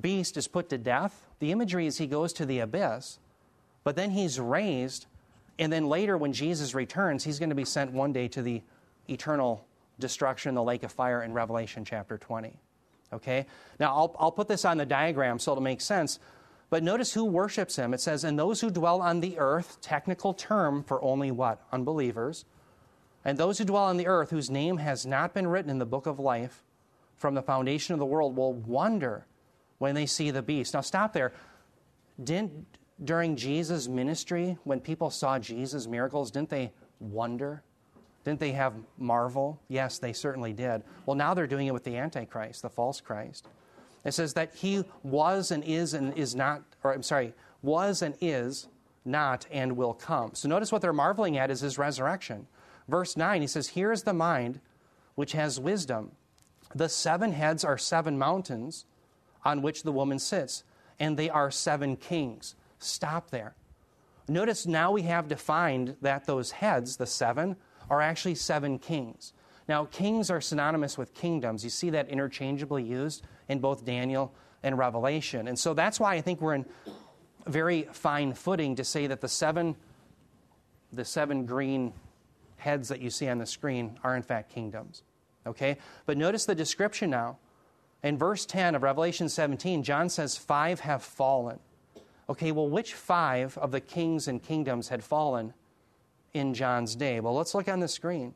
beast 0.00 0.36
is 0.36 0.46
put 0.46 0.68
to 0.68 0.78
death, 0.78 1.26
the 1.40 1.50
imagery 1.50 1.86
is 1.86 1.98
he 1.98 2.06
goes 2.06 2.32
to 2.34 2.46
the 2.46 2.60
abyss, 2.60 3.18
but 3.82 3.96
then 3.96 4.10
he's 4.10 4.38
raised, 4.38 5.06
and 5.58 5.72
then 5.72 5.88
later 5.88 6.16
when 6.16 6.32
Jesus 6.32 6.74
returns, 6.74 7.24
he's 7.24 7.40
going 7.40 7.48
to 7.48 7.56
be 7.56 7.64
sent 7.64 7.90
one 7.90 8.12
day 8.12 8.28
to 8.28 8.42
the 8.42 8.62
eternal 9.08 9.66
destruction 9.98 10.54
the 10.54 10.62
lake 10.62 10.84
of 10.84 10.92
fire 10.92 11.24
in 11.24 11.32
Revelation 11.32 11.84
chapter 11.84 12.16
20. 12.16 12.56
Okay? 13.12 13.46
Now, 13.80 13.94
I'll, 13.94 14.16
I'll 14.18 14.32
put 14.32 14.48
this 14.48 14.64
on 14.64 14.78
the 14.78 14.86
diagram 14.86 15.38
so 15.38 15.52
it'll 15.52 15.62
make 15.62 15.80
sense. 15.80 16.18
But 16.68 16.82
notice 16.82 17.12
who 17.12 17.24
worships 17.24 17.76
him. 17.76 17.94
It 17.94 18.00
says, 18.00 18.24
And 18.24 18.38
those 18.38 18.60
who 18.60 18.70
dwell 18.70 19.00
on 19.00 19.20
the 19.20 19.38
earth, 19.38 19.78
technical 19.80 20.34
term 20.34 20.82
for 20.82 21.02
only 21.02 21.30
what? 21.30 21.64
Unbelievers. 21.72 22.44
And 23.24 23.38
those 23.38 23.58
who 23.58 23.64
dwell 23.64 23.84
on 23.84 23.96
the 23.96 24.06
earth, 24.06 24.30
whose 24.30 24.50
name 24.50 24.78
has 24.78 25.06
not 25.06 25.34
been 25.34 25.46
written 25.46 25.70
in 25.70 25.78
the 25.78 25.86
book 25.86 26.06
of 26.06 26.18
life 26.18 26.62
from 27.16 27.34
the 27.34 27.42
foundation 27.42 27.92
of 27.92 27.98
the 27.98 28.06
world, 28.06 28.36
will 28.36 28.52
wonder 28.52 29.26
when 29.78 29.94
they 29.94 30.06
see 30.06 30.30
the 30.30 30.42
beast. 30.42 30.74
Now, 30.74 30.80
stop 30.80 31.12
there. 31.12 31.32
Didn't, 32.22 32.66
during 33.02 33.36
Jesus' 33.36 33.88
ministry, 33.88 34.58
when 34.64 34.80
people 34.80 35.10
saw 35.10 35.38
Jesus' 35.38 35.86
miracles, 35.86 36.30
didn't 36.30 36.50
they 36.50 36.72
wonder? 36.98 37.62
Didn't 38.24 38.40
they 38.40 38.52
have 38.52 38.74
marvel? 38.98 39.60
Yes, 39.68 39.98
they 39.98 40.12
certainly 40.12 40.52
did. 40.52 40.82
Well, 41.04 41.14
now 41.14 41.34
they're 41.34 41.46
doing 41.46 41.68
it 41.68 41.74
with 41.74 41.84
the 41.84 41.96
Antichrist, 41.96 42.62
the 42.62 42.70
false 42.70 43.00
Christ. 43.00 43.46
It 44.06 44.14
says 44.14 44.34
that 44.34 44.54
he 44.54 44.84
was 45.02 45.50
and 45.50 45.64
is 45.64 45.92
and 45.92 46.16
is 46.16 46.36
not, 46.36 46.62
or 46.84 46.94
I'm 46.94 47.02
sorry, 47.02 47.34
was 47.60 48.02
and 48.02 48.14
is 48.20 48.68
not 49.04 49.46
and 49.50 49.76
will 49.76 49.94
come. 49.94 50.30
So 50.34 50.48
notice 50.48 50.70
what 50.70 50.80
they're 50.80 50.92
marveling 50.92 51.36
at 51.36 51.50
is 51.50 51.60
his 51.60 51.76
resurrection. 51.76 52.46
Verse 52.86 53.16
9, 53.16 53.40
he 53.40 53.48
says, 53.48 53.70
Here 53.70 53.90
is 53.90 54.04
the 54.04 54.12
mind 54.12 54.60
which 55.16 55.32
has 55.32 55.58
wisdom. 55.58 56.12
The 56.72 56.88
seven 56.88 57.32
heads 57.32 57.64
are 57.64 57.76
seven 57.76 58.16
mountains 58.16 58.84
on 59.44 59.60
which 59.60 59.82
the 59.82 59.92
woman 59.92 60.20
sits, 60.20 60.62
and 61.00 61.16
they 61.16 61.28
are 61.28 61.50
seven 61.50 61.96
kings. 61.96 62.54
Stop 62.78 63.30
there. 63.30 63.56
Notice 64.28 64.66
now 64.66 64.92
we 64.92 65.02
have 65.02 65.26
defined 65.26 65.96
that 66.00 66.26
those 66.26 66.52
heads, 66.52 66.96
the 66.96 67.06
seven, 67.06 67.56
are 67.90 68.00
actually 68.00 68.36
seven 68.36 68.78
kings. 68.78 69.32
Now, 69.68 69.86
kings 69.86 70.30
are 70.30 70.40
synonymous 70.40 70.96
with 70.96 71.12
kingdoms. 71.12 71.64
You 71.64 71.70
see 71.70 71.90
that 71.90 72.08
interchangeably 72.08 72.84
used 72.84 73.24
in 73.48 73.58
both 73.58 73.84
Daniel 73.84 74.32
and 74.62 74.76
Revelation. 74.78 75.48
And 75.48 75.58
so 75.58 75.74
that's 75.74 76.00
why 76.00 76.14
I 76.14 76.20
think 76.20 76.40
we're 76.40 76.54
in 76.54 76.66
very 77.46 77.88
fine 77.92 78.34
footing 78.34 78.76
to 78.76 78.84
say 78.84 79.06
that 79.06 79.20
the 79.20 79.28
seven, 79.28 79.76
the 80.92 81.04
seven 81.04 81.46
green 81.46 81.92
heads 82.56 82.88
that 82.88 83.00
you 83.00 83.10
see 83.10 83.28
on 83.28 83.38
the 83.38 83.46
screen 83.46 83.98
are 84.02 84.16
in 84.16 84.22
fact 84.22 84.52
kingdoms. 84.52 85.02
Okay? 85.46 85.78
But 86.06 86.16
notice 86.16 86.46
the 86.46 86.54
description 86.54 87.10
now. 87.10 87.38
In 88.02 88.18
verse 88.18 88.44
10 88.46 88.74
of 88.74 88.82
Revelation 88.82 89.28
17, 89.28 89.82
John 89.82 90.08
says, 90.08 90.36
Five 90.36 90.80
have 90.80 91.02
fallen. 91.02 91.58
Okay, 92.28 92.50
well, 92.50 92.68
which 92.68 92.94
five 92.94 93.56
of 93.58 93.70
the 93.70 93.80
kings 93.80 94.26
and 94.26 94.42
kingdoms 94.42 94.88
had 94.88 95.02
fallen 95.04 95.54
in 96.34 96.54
John's 96.54 96.96
day? 96.96 97.20
Well, 97.20 97.34
let's 97.34 97.54
look 97.54 97.68
on 97.68 97.80
the 97.80 97.88
screen. 97.88 98.34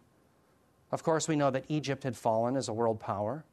Of 0.92 1.02
course, 1.02 1.28
we 1.28 1.36
know 1.36 1.50
that 1.50 1.64
Egypt 1.68 2.04
had 2.04 2.16
fallen 2.16 2.56
as 2.56 2.68
a 2.68 2.72
world 2.72 3.00
power. 3.00 3.44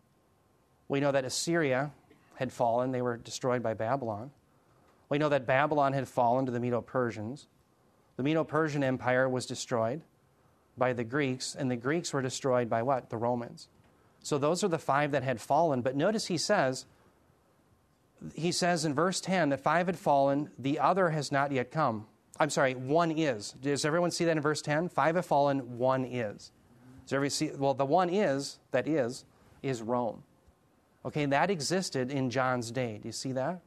We 0.88 1.00
know 1.00 1.12
that 1.12 1.26
Assyria 1.26 1.92
had 2.36 2.52
fallen, 2.52 2.92
they 2.92 3.02
were 3.02 3.18
destroyed 3.18 3.64
by 3.64 3.74
Babylon. 3.74 4.32
We 5.10 5.18
know 5.18 5.30
that 5.30 5.48
Babylon 5.48 5.94
had 5.94 6.08
fallen 6.08 6.46
to 6.46 6.52
the 6.52 6.60
Medo 6.60 6.82
Persians. 6.82 7.48
The 8.16 8.24
Medo 8.24 8.44
Persian 8.44 8.84
Empire 8.84 9.28
was 9.28 9.46
destroyed 9.46 10.02
by 10.78 10.94
the 10.94 11.04
Greeks, 11.04 11.56
and 11.56 11.72
the 11.72 11.76
Greeks 11.76 12.14
were 12.14 12.22
destroyed 12.22 12.70
by 12.70 12.84
what? 12.84 13.10
The 13.10 13.18
Romans. 13.18 13.68
So 14.22 14.38
those 14.38 14.64
are 14.64 14.68
the 14.68 14.78
five 14.78 15.12
that 15.12 15.24
had 15.24 15.40
fallen. 15.40 15.82
But 15.82 15.96
notice 15.96 16.28
he 16.28 16.38
says, 16.38 16.86
he 18.36 18.52
says 18.52 18.86
in 18.86 18.94
verse 18.94 19.22
10 19.22 19.50
that 19.50 19.62
five 19.62 19.88
had 19.88 19.98
fallen, 19.98 20.52
the 20.58 20.80
other 20.80 21.10
has 21.10 21.32
not 21.32 21.52
yet 21.52 21.72
come. 21.72 22.06
I'm 22.40 22.50
sorry, 22.50 22.76
one 22.76 23.12
is. 23.12 23.54
Does 23.62 23.86
everyone 23.86 24.12
see 24.12 24.26
that 24.26 24.38
in 24.38 24.42
verse 24.42 24.62
10? 24.62 24.90
Five 24.90 25.16
have 25.16 25.26
fallen, 25.26 25.78
one 25.78 26.06
is. 26.06 26.52
Does 27.06 27.14
everybody 27.14 27.30
see? 27.30 27.52
Well, 27.56 27.74
the 27.74 27.86
one 27.86 28.10
is, 28.10 28.60
that 28.72 28.88
is, 28.88 29.26
is 29.64 29.82
Rome. 29.82 30.24
Okay, 31.08 31.26
that 31.26 31.50
existed 31.50 32.12
in 32.12 32.30
John's 32.30 32.70
day. 32.70 33.00
Do 33.02 33.08
you 33.08 33.14
see 33.14 33.32
that? 33.32 33.62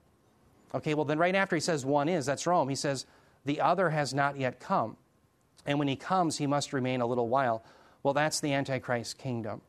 Okay, 0.75 0.93
well, 0.93 1.07
then 1.07 1.19
right 1.19 1.35
after 1.35 1.57
he 1.57 1.61
says 1.61 1.87
one 1.87 2.09
is, 2.09 2.27
that's 2.27 2.47
Rome, 2.47 2.69
he 2.69 2.75
says, 2.75 3.07
the 3.47 3.63
other 3.63 3.89
has 3.89 4.13
not 4.13 4.39
yet 4.39 4.61
come. 4.61 4.99
And 5.65 5.79
when 5.79 5.89
he 5.89 5.97
comes, 5.97 6.37
he 6.37 6.47
must 6.47 6.75
remain 6.75 7.01
a 7.01 7.07
little 7.07 7.29
while. 7.29 7.65
Well, 8.03 8.13
that's 8.13 8.41
the 8.41 8.53
Antichrist 8.53 9.17
kingdom. 9.19 9.63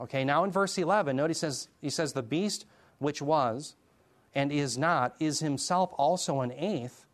Okay, 0.00 0.24
now 0.24 0.44
in 0.44 0.52
verse 0.52 0.78
11, 0.78 1.16
note 1.16 1.30
he 1.30 1.34
says, 1.34 1.68
he 1.80 1.90
says, 1.90 2.12
the 2.12 2.22
beast 2.22 2.64
which 2.98 3.20
was 3.20 3.74
and 4.32 4.52
is 4.52 4.78
not 4.78 5.14
is 5.18 5.40
himself 5.40 5.92
also 5.98 6.40
an 6.40 6.52
eighth 6.52 7.04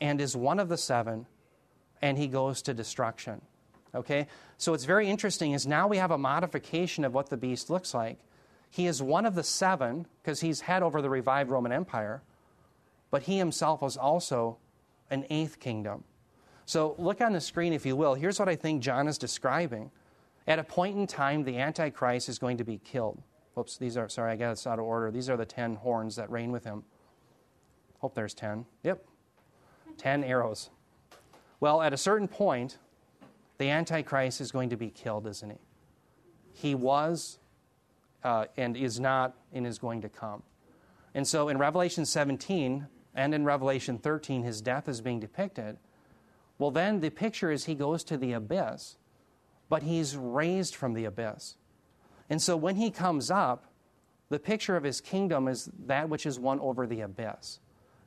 and 0.00 0.18
is 0.20 0.34
one 0.34 0.58
of 0.58 0.70
the 0.70 0.78
seven, 0.78 1.26
and 2.00 2.16
he 2.16 2.26
goes 2.26 2.62
to 2.62 2.72
destruction. 2.72 3.42
Okay? 3.94 4.26
So 4.56 4.72
it's 4.72 4.86
very 4.86 5.08
interesting 5.08 5.52
is 5.52 5.66
now 5.66 5.86
we 5.86 5.98
have 5.98 6.10
a 6.10 6.18
modification 6.18 7.04
of 7.04 7.12
what 7.12 7.28
the 7.28 7.36
beast 7.36 7.68
looks 7.68 7.92
like. 7.92 8.18
He 8.70 8.86
is 8.86 9.02
one 9.02 9.26
of 9.26 9.34
the 9.34 9.42
seven 9.42 10.06
because 10.22 10.40
he's 10.40 10.62
head 10.62 10.82
over 10.82 11.02
the 11.02 11.10
revived 11.10 11.50
Roman 11.50 11.72
Empire, 11.72 12.22
but 13.10 13.24
he 13.24 13.36
himself 13.36 13.82
was 13.82 13.96
also 13.96 14.58
an 15.10 15.26
eighth 15.28 15.58
kingdom. 15.58 16.04
So 16.66 16.94
look 16.96 17.20
on 17.20 17.32
the 17.32 17.40
screen, 17.40 17.72
if 17.72 17.84
you 17.84 17.96
will. 17.96 18.14
Here's 18.14 18.38
what 18.38 18.48
I 18.48 18.54
think 18.54 18.80
John 18.80 19.08
is 19.08 19.18
describing. 19.18 19.90
At 20.46 20.60
a 20.60 20.64
point 20.64 20.96
in 20.96 21.08
time, 21.08 21.42
the 21.42 21.58
Antichrist 21.58 22.28
is 22.28 22.38
going 22.38 22.58
to 22.58 22.64
be 22.64 22.78
killed. 22.78 23.20
Oops, 23.58 23.76
these 23.76 23.96
are, 23.96 24.08
sorry, 24.08 24.32
I 24.32 24.36
got 24.36 24.50
this 24.50 24.68
out 24.68 24.78
of 24.78 24.84
order. 24.84 25.10
These 25.10 25.28
are 25.28 25.36
the 25.36 25.44
ten 25.44 25.74
horns 25.74 26.14
that 26.14 26.30
reign 26.30 26.52
with 26.52 26.62
him. 26.62 26.84
Hope 27.98 28.14
there's 28.14 28.34
ten. 28.34 28.66
Yep. 28.84 29.04
Ten 29.98 30.22
arrows. 30.22 30.70
Well, 31.58 31.82
at 31.82 31.92
a 31.92 31.96
certain 31.96 32.28
point, 32.28 32.78
the 33.58 33.68
Antichrist 33.68 34.40
is 34.40 34.52
going 34.52 34.70
to 34.70 34.76
be 34.76 34.90
killed, 34.90 35.26
isn't 35.26 35.50
he? 35.50 35.58
He 36.52 36.74
was 36.76 37.39
uh, 38.24 38.46
and 38.56 38.76
is 38.76 39.00
not 39.00 39.34
and 39.52 39.66
is 39.66 39.78
going 39.78 40.02
to 40.02 40.08
come. 40.08 40.42
And 41.14 41.26
so 41.26 41.48
in 41.48 41.58
Revelation 41.58 42.06
17 42.06 42.86
and 43.14 43.34
in 43.34 43.44
Revelation 43.44 43.98
13, 43.98 44.42
his 44.42 44.60
death 44.60 44.88
is 44.88 45.00
being 45.00 45.20
depicted. 45.20 45.78
Well, 46.58 46.70
then 46.70 47.00
the 47.00 47.10
picture 47.10 47.50
is 47.50 47.64
he 47.64 47.74
goes 47.74 48.04
to 48.04 48.16
the 48.16 48.32
abyss, 48.32 48.96
but 49.68 49.82
he's 49.82 50.16
raised 50.16 50.74
from 50.74 50.94
the 50.94 51.04
abyss. 51.04 51.56
And 52.28 52.40
so 52.40 52.56
when 52.56 52.76
he 52.76 52.90
comes 52.90 53.30
up, 53.30 53.64
the 54.28 54.38
picture 54.38 54.76
of 54.76 54.84
his 54.84 55.00
kingdom 55.00 55.48
is 55.48 55.68
that 55.86 56.08
which 56.08 56.26
is 56.26 56.38
won 56.38 56.60
over 56.60 56.86
the 56.86 57.00
abyss. 57.00 57.58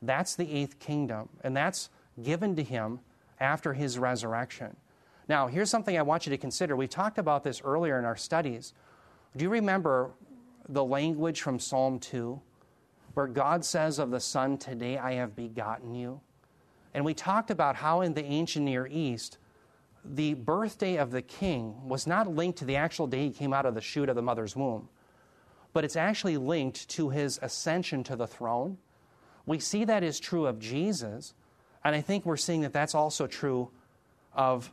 That's 0.02 0.36
the 0.36 0.50
eighth 0.52 0.80
kingdom, 0.80 1.30
and 1.44 1.56
that's 1.56 1.90
given 2.22 2.56
to 2.56 2.64
him 2.64 3.00
after 3.40 3.74
his 3.74 3.98
resurrection. 3.98 4.76
Now, 5.28 5.48
here's 5.48 5.70
something 5.70 5.98
I 5.98 6.02
want 6.02 6.26
you 6.26 6.30
to 6.32 6.38
consider. 6.38 6.76
We 6.76 6.88
talked 6.88 7.18
about 7.18 7.44
this 7.44 7.62
earlier 7.64 7.98
in 8.00 8.06
our 8.06 8.16
studies. 8.16 8.74
Do 9.36 9.44
you 9.44 9.50
remember 9.50 10.12
the 10.70 10.84
language 10.84 11.42
from 11.42 11.58
Psalm 11.58 11.98
2 11.98 12.40
where 13.16 13.26
God 13.26 13.66
says 13.66 13.98
of 13.98 14.12
the 14.12 14.20
Son, 14.20 14.60
Today 14.60 15.00
I 15.00 15.14
have 15.14 15.36
begotten 15.36 15.96
you? 15.96 16.22
And 16.94 17.04
we 17.04 17.16
talked 17.16 17.50
about 17.50 17.76
how 17.76 18.02
in 18.02 18.14
the 18.14 18.24
ancient 18.24 18.66
Near 18.66 18.86
East, 18.86 19.40
the 20.06 20.36
birthday 20.36 20.98
of 20.98 21.10
the 21.10 21.24
king 21.24 21.88
was 21.88 22.06
not 22.06 22.28
linked 22.28 22.60
to 22.60 22.66
the 22.66 22.76
actual 22.76 23.08
day 23.08 23.28
he 23.28 23.32
came 23.32 23.54
out 23.54 23.66
of 23.66 23.74
the 23.74 23.82
chute 23.82 24.10
of 24.10 24.16
the 24.16 24.22
mother's 24.22 24.56
womb, 24.56 24.88
but 25.74 25.84
it's 25.84 25.96
actually 25.96 26.38
linked 26.38 26.88
to 26.90 27.10
his 27.10 27.40
ascension 27.42 28.04
to 28.04 28.16
the 28.16 28.28
throne. 28.28 28.78
We 29.48 29.58
see 29.58 29.84
that 29.86 30.04
is 30.04 30.20
true 30.20 30.46
of 30.46 30.60
Jesus, 30.60 31.34
and 31.84 31.96
I 31.96 32.02
think 32.02 32.24
we're 32.24 32.38
seeing 32.38 32.62
that 32.62 32.74
that's 32.74 32.94
also 32.94 33.26
true 33.26 33.72
of 34.36 34.72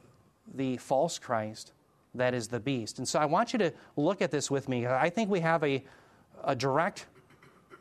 the 0.55 0.77
false 0.77 1.19
Christ 1.19 1.73
that 2.15 2.35
is 2.35 2.49
the 2.49 2.61
beast. 2.61 2.99
And 2.99 3.07
so 3.07 3.19
I 3.19 3.25
want 3.25 3.53
you 3.53 3.59
to 3.61 3.73
look 3.97 4.23
at 4.23 4.31
this 4.31 4.51
with 4.51 4.69
me. 4.69 4.87
I 4.87 5.11
think 5.11 5.31
we 5.31 5.41
have 5.41 5.63
a, 5.63 5.85
a 6.45 6.55
direct 6.57 7.07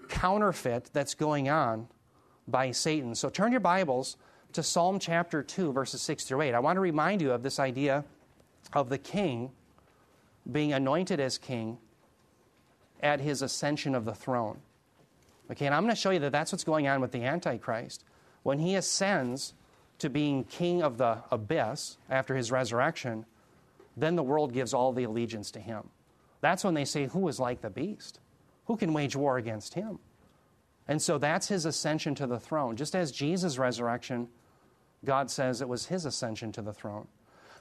counterfeit 0.07 0.89
that's 0.93 1.15
going 1.15 1.50
on 1.50 1.88
by 2.48 2.71
Satan. 2.71 3.15
So 3.15 3.29
turn 3.29 3.51
your 3.51 3.62
Bibles 3.62 4.17
to 4.53 4.63
Psalm 4.63 5.00
chapter 5.00 5.43
2, 5.43 5.71
verses 5.71 6.01
6 6.01 6.24
through 6.25 6.41
8. 6.41 6.53
I 6.53 6.59
want 6.59 6.77
to 6.77 6.81
remind 6.81 7.21
you 7.21 7.31
of 7.31 7.43
this 7.43 7.59
idea 7.59 8.03
of 8.74 8.89
the 8.89 8.98
king 8.98 9.51
being 10.51 10.74
anointed 10.74 11.19
as 11.19 11.38
king 11.38 11.77
at 13.01 13.19
his 13.21 13.41
ascension 13.41 13.95
of 13.95 14.05
the 14.05 14.13
throne. 14.13 14.59
Okay, 15.51 15.65
and 15.65 15.74
I'm 15.74 15.83
going 15.83 15.95
to 15.95 16.00
show 16.00 16.12
you 16.12 16.19
that 16.19 16.31
that's 16.31 16.51
what's 16.51 16.63
going 16.63 16.88
on 16.88 17.01
with 17.01 17.12
the 17.12 17.24
Antichrist. 17.24 18.03
When 18.43 18.59
he 18.59 18.75
ascends 18.75 19.53
to 20.00 20.09
being 20.09 20.43
king 20.43 20.81
of 20.81 20.98
the 20.98 21.19
abyss 21.31 21.98
after 22.09 22.36
his 22.36 22.51
resurrection, 22.51 23.25
then 24.00 24.15
the 24.15 24.24
world 24.24 24.53
gives 24.53 24.74
all 24.74 24.94
the 24.94 25.03
allegiance 25.03 25.51
to 25.51 25.60
him. 25.60 25.89
That's 26.41 26.63
when 26.63 26.74
they 26.74 26.86
say, 26.86 27.08
Who 27.08 27.27
is 27.27 27.39
like 27.39 27.62
the 27.62 27.70
beast? 27.70 28.20
Who 28.65 28.77
can 28.77 28.94
wage 28.94 29.15
war 29.15 29.38
against 29.38 29.74
him? 29.74 30.00
And 30.88 31.01
so 31.01 31.18
that's 31.18 31.48
his 31.48 31.65
ascension 31.65 32.15
to 32.15 32.27
the 32.27 32.39
throne. 32.39 32.75
Just 32.75 32.96
as 32.96 33.12
Jesus' 33.12 33.58
resurrection 33.58 34.29
God 35.06 35.32
says 35.32 35.62
it 35.62 35.70
was 35.70 35.86
his 35.86 36.06
ascension 36.06 36.51
to 36.53 36.62
the 36.62 36.74
throne. 36.74 37.08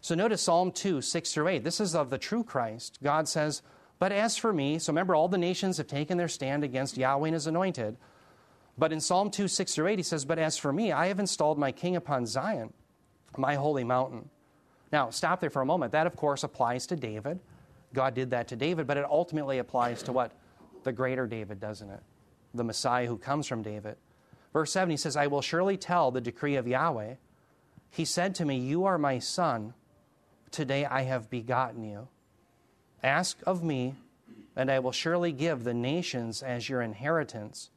So 0.01 0.15
notice 0.15 0.43
Psalm 0.43 0.73
2, 0.73 1.01
6 1.01 1.33
through 1.33 1.49
8. 1.49 1.65
This 1.65 1.81
is 1.81 1.95
of 1.95 2.11
the 2.11 2.19
true 2.19 2.45
Christ. 2.45 2.99
God 3.03 3.29
says, 3.29 3.63
But 3.99 4.13
as 4.13 4.37
for 4.37 4.53
me, 4.53 4.79
so 4.79 4.93
remember, 4.93 5.15
all 5.15 5.29
the 5.29 5.39
nations 5.39 5.77
have 5.77 5.87
taken 5.87 6.19
their 6.19 6.29
stand 6.29 6.63
against 6.63 6.97
Yahweh 6.97 7.29
and 7.29 7.35
his 7.35 7.47
anointed. 7.47 7.97
But 8.77 8.93
in 8.93 9.01
Psalm 9.01 9.31
2, 9.31 9.49
6 9.49 9.75
through 9.75 9.89
8, 9.89 9.99
he 9.99 10.03
says, 10.05 10.25
But 10.25 10.39
as 10.39 10.57
for 10.57 10.73
me, 10.73 10.93
I 10.93 11.09
have 11.09 11.19
installed 11.19 11.59
my 11.59 11.73
king 11.73 11.97
upon 11.97 12.27
Zion, 12.27 12.73
my 13.37 13.57
holy 13.57 13.85
mountain. 13.85 14.31
Now, 14.93 15.11
stop 15.11 15.41
there 15.41 15.51
for 15.51 15.63
a 15.63 15.67
moment. 15.67 15.93
That, 15.93 16.07
of 16.07 16.17
course, 16.17 16.45
applies 16.45 16.87
to 16.89 16.97
David. 16.97 17.41
God 17.95 18.15
did 18.15 18.31
that 18.31 18.49
to 18.49 18.57
David, 18.57 18.87
but 18.87 18.97
it 18.97 19.05
ultimately 19.09 19.59
applies 19.59 20.03
to 20.05 20.13
what? 20.13 20.33
The 20.85 20.93
greater 20.93 21.27
David, 21.27 21.61
doesn't 21.61 21.91
it? 21.91 22.01
The 22.55 22.65
Messiah 22.65 23.07
who 23.07 23.19
comes 23.19 23.47
from 23.47 23.63
David. 23.63 23.97
Verse 24.53 24.73
7, 24.73 24.91
he 24.91 24.97
says, 24.97 25.17
I 25.17 25.27
will 25.27 25.43
surely 25.43 25.77
tell 25.77 26.11
the 26.11 26.21
decree 26.21 26.57
of 26.57 26.67
Yahweh. 26.67 27.15
He 27.91 28.05
said 28.05 28.35
to 28.37 28.45
me, 28.45 28.59
You 28.59 28.85
are 28.85 28.99
my 28.99 29.19
son. 29.19 29.75
Today 30.51 30.85
I 30.85 31.03
have 31.03 31.31
begotten 31.31 31.85
you. 31.85 32.09
Ask 33.03 33.39
of 33.47 33.63
me, 33.63 33.95
and 34.57 34.71
I 34.71 34.79
will 34.79 34.93
surely 34.93 35.33
give 35.33 35.65
the 35.65 35.75
nations 35.75 36.43
as 36.43 36.69
your 36.69 36.81
inheritance 36.81 37.71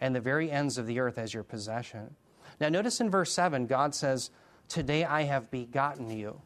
and 0.00 0.14
the 0.14 0.20
very 0.20 0.50
ends 0.50 0.78
of 0.78 0.86
the 0.86 1.00
earth 1.00 1.16
as 1.16 1.32
your 1.32 1.42
possession. 1.42 2.14
Now, 2.60 2.68
notice 2.68 3.00
in 3.00 3.10
verse 3.10 3.32
7, 3.32 3.66
God 3.66 3.94
says, 3.94 4.30
Today 4.72 5.04
I 5.04 5.24
have 5.24 5.50
begotten 5.50 6.08
you. 6.08 6.40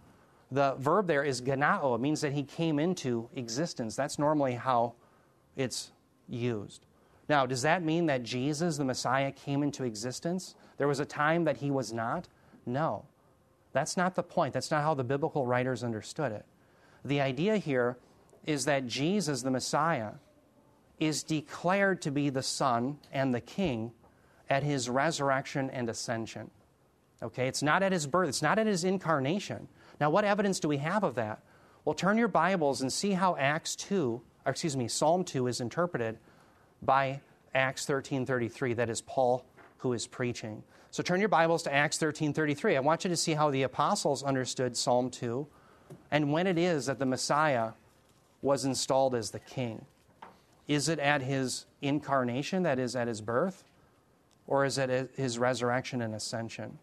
The 0.51 0.75
verb 0.81 1.07
there 1.07 1.23
is 1.23 1.41
gennao. 1.41 1.95
It 1.95 2.01
means 2.01 2.21
that 2.23 2.33
he 2.33 2.43
came 2.43 2.81
into 2.81 3.31
existence. 3.37 3.95
That's 3.95 4.19
normally 4.19 4.55
how 4.55 4.95
it's 5.55 5.93
used. 6.29 6.87
Now, 7.29 7.47
does 7.47 7.63
that 7.63 7.85
mean 7.85 8.07
that 8.07 8.25
Jesus, 8.25 8.79
the 8.79 8.85
Messiah, 8.85 9.31
came 9.31 9.63
into 9.63 9.85
existence? 9.85 10.57
There 10.77 10.89
was 10.89 10.99
a 10.99 11.05
time 11.05 11.45
that 11.45 11.59
he 11.59 11.71
was 11.71 11.93
not? 11.93 12.27
No. 12.67 13.05
That's 13.73 13.97
not 13.97 14.17
the 14.17 14.25
point. 14.25 14.53
That's 14.53 14.73
not 14.73 14.83
how 14.83 14.95
the 14.95 15.05
biblical 15.05 15.47
writers 15.47 15.85
understood 15.85 16.33
it. 16.33 16.45
The 17.05 17.21
idea 17.21 17.59
here 17.59 17.97
is 18.45 18.65
that 18.65 18.89
Jesus, 18.89 19.43
the 19.43 19.53
Messiah, 19.53 20.15
is 20.99 21.23
declared 21.23 22.03
to 22.03 22.11
be 22.11 22.29
the 22.31 22.43
Son 22.43 22.99
and 23.13 23.33
the 23.33 23.41
King 23.41 23.93
at 24.51 24.65
his 24.65 24.91
resurrection 24.91 25.71
and 25.71 25.89
ascension. 25.89 26.51
Okay, 27.23 27.49
it's 27.49 27.63
not 27.63 27.83
at 27.83 27.93
his 27.93 28.07
birth, 28.07 28.29
it's 28.29 28.43
not 28.43 28.59
at 28.59 28.67
his 28.67 28.85
incarnation. 28.85 29.69
Now, 30.01 30.11
what 30.11 30.25
evidence 30.25 30.61
do 30.61 30.69
we 30.69 30.77
have 30.79 31.03
of 31.03 31.15
that? 31.15 31.43
Well, 31.85 31.95
turn 31.95 32.19
your 32.19 32.29
Bibles 32.29 32.83
and 32.83 32.93
see 32.93 33.13
how 33.13 33.37
Acts 33.37 33.75
2, 33.77 34.21
or 34.45 34.51
excuse 34.51 34.77
me, 34.77 34.89
Psalm 34.89 35.25
2 35.25 35.47
is 35.47 35.61
interpreted 35.61 36.19
by 36.83 37.21
Acts 37.55 37.87
13:33 37.87 38.75
that 38.75 38.91
is 38.91 39.01
Paul 39.01 39.45
who 39.79 39.93
is 39.93 40.07
preaching. 40.07 40.63
So 40.91 41.03
turn 41.03 41.21
your 41.21 41.29
Bibles 41.29 41.63
to 41.65 41.73
Acts 41.73 41.99
13:33. 41.99 42.77
I 42.77 42.81
want 42.81 43.05
you 43.05 43.11
to 43.11 43.17
see 43.17 43.33
how 43.33 43.51
the 43.51 43.63
apostles 43.63 44.23
understood 44.23 44.77
Psalm 44.77 45.11
2 45.11 45.47
and 46.11 46.33
when 46.33 46.47
it 46.47 46.59
is 46.59 46.87
that 46.87 46.99
the 46.99 47.07
Messiah 47.07 47.73
was 48.43 48.65
installed 48.65 49.15
as 49.15 49.31
the 49.31 49.39
king. 49.41 49.87
Is 50.69 50.89
it 50.89 50.99
at 50.99 51.23
his 51.23 51.67
incarnation, 51.81 52.65
that 52.65 52.79
is, 52.79 52.97
at 52.97 53.09
his 53.09 53.21
birth? 53.21 53.65
Or 54.47 54.65
is 54.65 54.79
it 54.79 55.13
his 55.17 55.39
resurrection 55.39 56.03
and 56.03 56.15
ascension? 56.15 56.79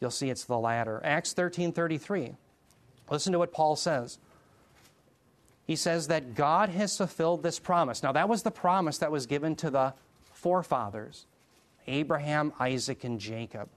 You'll 0.00 0.10
see 0.10 0.30
it's 0.30 0.44
the 0.44 0.58
latter. 0.58 1.00
Acts 1.04 1.32
13:33. 1.32 2.36
Listen 3.10 3.32
to 3.32 3.38
what 3.38 3.52
Paul 3.52 3.76
says. 3.76 4.18
He 5.64 5.76
says 5.76 6.08
that 6.08 6.34
God 6.34 6.68
has 6.68 6.96
fulfilled 6.96 7.42
this 7.42 7.58
promise. 7.58 8.02
Now 8.02 8.12
that 8.12 8.28
was 8.28 8.42
the 8.42 8.50
promise 8.50 8.98
that 8.98 9.10
was 9.10 9.26
given 9.26 9.56
to 9.56 9.70
the 9.70 9.94
forefathers, 10.32 11.26
Abraham, 11.86 12.52
Isaac, 12.60 13.04
and 13.04 13.18
Jacob. 13.18 13.68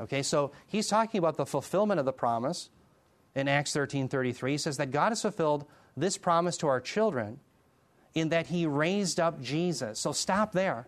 Okay, 0.00 0.22
so 0.22 0.52
he's 0.66 0.88
talking 0.88 1.18
about 1.18 1.36
the 1.36 1.46
fulfillment 1.46 1.98
of 1.98 2.06
the 2.06 2.12
promise 2.12 2.70
in 3.34 3.48
Acts 3.48 3.72
13:33. 3.72 4.52
He 4.52 4.58
says 4.58 4.76
that 4.76 4.90
God 4.90 5.10
has 5.10 5.22
fulfilled 5.22 5.66
this 5.96 6.16
promise 6.16 6.56
to 6.58 6.68
our 6.68 6.80
children 6.80 7.40
in 8.14 8.28
that 8.30 8.46
he 8.46 8.66
raised 8.66 9.20
up 9.20 9.40
Jesus. 9.40 9.98
So 9.98 10.12
stop 10.12 10.52
there. 10.52 10.86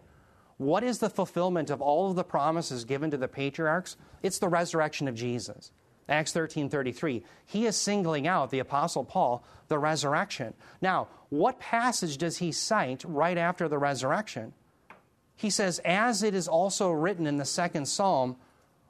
What 0.61 0.85
is 0.85 0.99
the 0.99 1.09
fulfillment 1.09 1.71
of 1.71 1.81
all 1.81 2.11
of 2.11 2.17
the 2.17 2.23
promises 2.23 2.85
given 2.85 3.11
to 3.12 3.17
the 3.17 3.29
patriarchs? 3.29 3.97
It's 4.23 4.38
the 4.38 4.49
resurrection 4.50 5.09
of 5.09 5.14
Jesus. 5.14 5.73
Acts 6.07 6.35
13:33. 6.35 7.25
He 7.47 7.64
is 7.64 7.76
singling 7.76 8.26
out 8.26 8.50
the 8.50 8.59
apostle 8.59 9.02
Paul 9.02 9.43
the 9.69 9.79
resurrection. 9.79 10.52
Now, 10.83 11.09
what 11.31 11.61
passage 11.61 12.19
does 12.19 12.37
he 12.37 12.52
cite 12.52 13.02
right 13.05 13.38
after 13.38 13.69
the 13.69 13.79
resurrection? 13.79 14.52
He 15.35 15.49
says, 15.49 15.79
"As 15.83 16.23
it 16.23 16.35
is 16.35 16.47
also 16.47 16.90
written 16.90 17.26
in 17.26 17.38
the 17.38 17.47
second 17.47 17.87
psalm, 17.87 18.37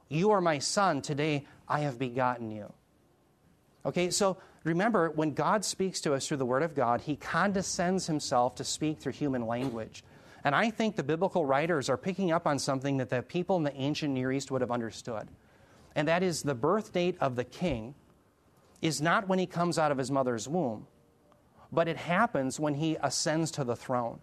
you 0.09 0.29
are 0.29 0.41
my 0.41 0.59
son, 0.59 1.01
today 1.01 1.45
I 1.69 1.79
have 1.79 1.97
begotten 1.97 2.51
you." 2.51 2.73
Okay, 3.85 4.09
so 4.09 4.35
remember, 4.65 5.09
when 5.09 5.33
God 5.33 5.63
speaks 5.63 6.01
to 6.01 6.15
us 6.15 6.27
through 6.27 6.35
the 6.35 6.45
Word 6.45 6.63
of 6.63 6.75
God, 6.75 6.99
He 6.99 7.15
condescends 7.15 8.07
Himself 8.07 8.55
to 8.55 8.65
speak 8.65 8.99
through 8.99 9.13
human 9.13 9.47
language. 9.47 10.03
And 10.43 10.55
I 10.55 10.71
think 10.71 10.95
the 10.95 11.03
biblical 11.03 11.45
writers 11.45 11.89
are 11.89 11.97
picking 11.97 12.31
up 12.31 12.47
on 12.47 12.57
something 12.57 12.97
that 12.97 13.09
the 13.09 13.21
people 13.21 13.57
in 13.57 13.63
the 13.63 13.75
ancient 13.75 14.13
Near 14.13 14.31
East 14.31 14.51
would 14.51 14.61
have 14.61 14.71
understood. 14.71 15.27
And 15.95 16.07
that 16.07 16.23
is 16.23 16.41
the 16.41 16.55
birth 16.55 16.93
date 16.93 17.17
of 17.19 17.35
the 17.35 17.43
king 17.43 17.95
is 18.81 19.01
not 19.01 19.27
when 19.27 19.39
he 19.39 19.45
comes 19.45 19.77
out 19.77 19.91
of 19.91 19.97
his 19.97 20.09
mother's 20.09 20.47
womb, 20.47 20.87
but 21.71 21.87
it 21.87 21.97
happens 21.97 22.59
when 22.59 22.73
he 22.73 22.97
ascends 23.01 23.51
to 23.51 23.63
the 23.63 23.75
throne. 23.75 24.19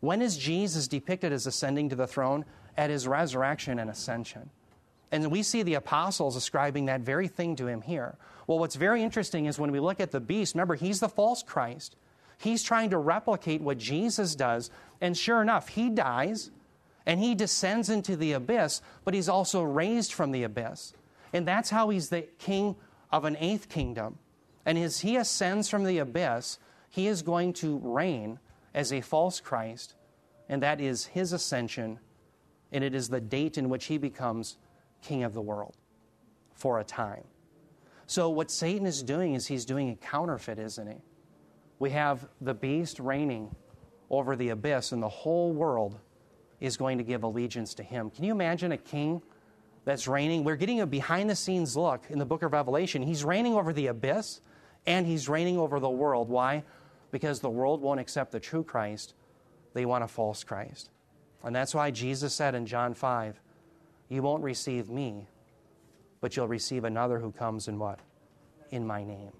When 0.00 0.22
is 0.22 0.38
Jesus 0.38 0.88
depicted 0.88 1.32
as 1.32 1.46
ascending 1.46 1.90
to 1.90 1.96
the 1.96 2.06
throne? 2.06 2.44
At 2.76 2.88
his 2.88 3.06
resurrection 3.06 3.78
and 3.78 3.90
ascension. 3.90 4.48
And 5.12 5.30
we 5.30 5.42
see 5.42 5.62
the 5.62 5.74
apostles 5.74 6.36
ascribing 6.36 6.86
that 6.86 7.00
very 7.00 7.28
thing 7.28 7.56
to 7.56 7.66
him 7.66 7.82
here. 7.82 8.16
Well, 8.46 8.58
what's 8.58 8.76
very 8.76 9.02
interesting 9.02 9.46
is 9.46 9.58
when 9.58 9.72
we 9.72 9.80
look 9.80 10.00
at 10.00 10.12
the 10.12 10.20
beast, 10.20 10.54
remember, 10.54 10.76
he's 10.76 11.00
the 11.00 11.08
false 11.08 11.42
Christ. 11.42 11.96
He's 12.40 12.62
trying 12.62 12.90
to 12.90 12.98
replicate 12.98 13.60
what 13.60 13.76
Jesus 13.76 14.34
does. 14.34 14.70
And 15.00 15.16
sure 15.16 15.42
enough, 15.42 15.68
he 15.68 15.90
dies 15.90 16.50
and 17.04 17.20
he 17.20 17.34
descends 17.34 17.90
into 17.90 18.16
the 18.16 18.32
abyss, 18.32 18.80
but 19.04 19.12
he's 19.12 19.28
also 19.28 19.62
raised 19.62 20.14
from 20.14 20.32
the 20.32 20.42
abyss. 20.42 20.94
And 21.34 21.46
that's 21.46 21.68
how 21.68 21.90
he's 21.90 22.08
the 22.08 22.22
king 22.38 22.76
of 23.12 23.26
an 23.26 23.36
eighth 23.40 23.68
kingdom. 23.68 24.18
And 24.64 24.78
as 24.78 25.00
he 25.00 25.16
ascends 25.16 25.68
from 25.68 25.84
the 25.84 25.98
abyss, 25.98 26.58
he 26.88 27.08
is 27.08 27.20
going 27.20 27.52
to 27.54 27.78
reign 27.82 28.38
as 28.72 28.90
a 28.90 29.02
false 29.02 29.38
Christ, 29.40 29.94
and 30.48 30.62
that 30.62 30.80
is 30.80 31.06
his 31.06 31.32
ascension, 31.32 31.98
and 32.72 32.82
it 32.82 32.94
is 32.94 33.08
the 33.08 33.20
date 33.20 33.58
in 33.58 33.68
which 33.68 33.86
he 33.86 33.98
becomes 33.98 34.56
king 35.02 35.24
of 35.24 35.34
the 35.34 35.42
world 35.42 35.76
for 36.54 36.78
a 36.78 36.84
time. 36.84 37.24
So, 38.06 38.30
what 38.30 38.50
Satan 38.50 38.86
is 38.86 39.02
doing 39.02 39.34
is 39.34 39.46
he's 39.46 39.64
doing 39.64 39.90
a 39.90 39.96
counterfeit, 39.96 40.58
isn't 40.58 40.86
he? 40.86 41.02
We 41.80 41.90
have 41.90 42.28
the 42.40 42.54
beast 42.54 43.00
reigning 43.00 43.56
over 44.10 44.36
the 44.36 44.50
abyss, 44.50 44.92
and 44.92 45.02
the 45.02 45.08
whole 45.08 45.52
world 45.52 45.98
is 46.60 46.76
going 46.76 46.98
to 46.98 47.04
give 47.04 47.24
allegiance 47.24 47.74
to 47.74 47.82
him. 47.82 48.10
Can 48.10 48.22
you 48.24 48.32
imagine 48.32 48.70
a 48.72 48.76
king 48.76 49.22
that's 49.86 50.06
reigning? 50.06 50.44
We're 50.44 50.56
getting 50.56 50.82
a 50.82 50.86
behind 50.86 51.30
the 51.30 51.34
scenes 51.34 51.76
look 51.76 52.04
in 52.10 52.18
the 52.18 52.26
book 52.26 52.42
of 52.42 52.52
Revelation. 52.52 53.02
He's 53.02 53.24
reigning 53.24 53.54
over 53.54 53.72
the 53.72 53.86
abyss, 53.86 54.42
and 54.86 55.06
he's 55.06 55.28
reigning 55.28 55.58
over 55.58 55.80
the 55.80 55.88
world. 55.88 56.28
Why? 56.28 56.64
Because 57.10 57.40
the 57.40 57.50
world 57.50 57.80
won't 57.80 57.98
accept 57.98 58.30
the 58.30 58.40
true 58.40 58.62
Christ, 58.62 59.14
they 59.72 59.86
want 59.86 60.04
a 60.04 60.08
false 60.08 60.44
Christ. 60.44 60.90
And 61.42 61.56
that's 61.56 61.74
why 61.74 61.90
Jesus 61.90 62.34
said 62.34 62.54
in 62.54 62.66
John 62.66 62.92
5, 62.92 63.40
you 64.10 64.20
won't 64.20 64.42
receive 64.42 64.90
me, 64.90 65.28
but 66.20 66.36
you'll 66.36 66.48
receive 66.48 66.84
another 66.84 67.18
who 67.18 67.32
comes 67.32 67.68
in 67.68 67.78
what? 67.78 68.00
In 68.70 68.86
my 68.86 69.02
name. 69.02 69.32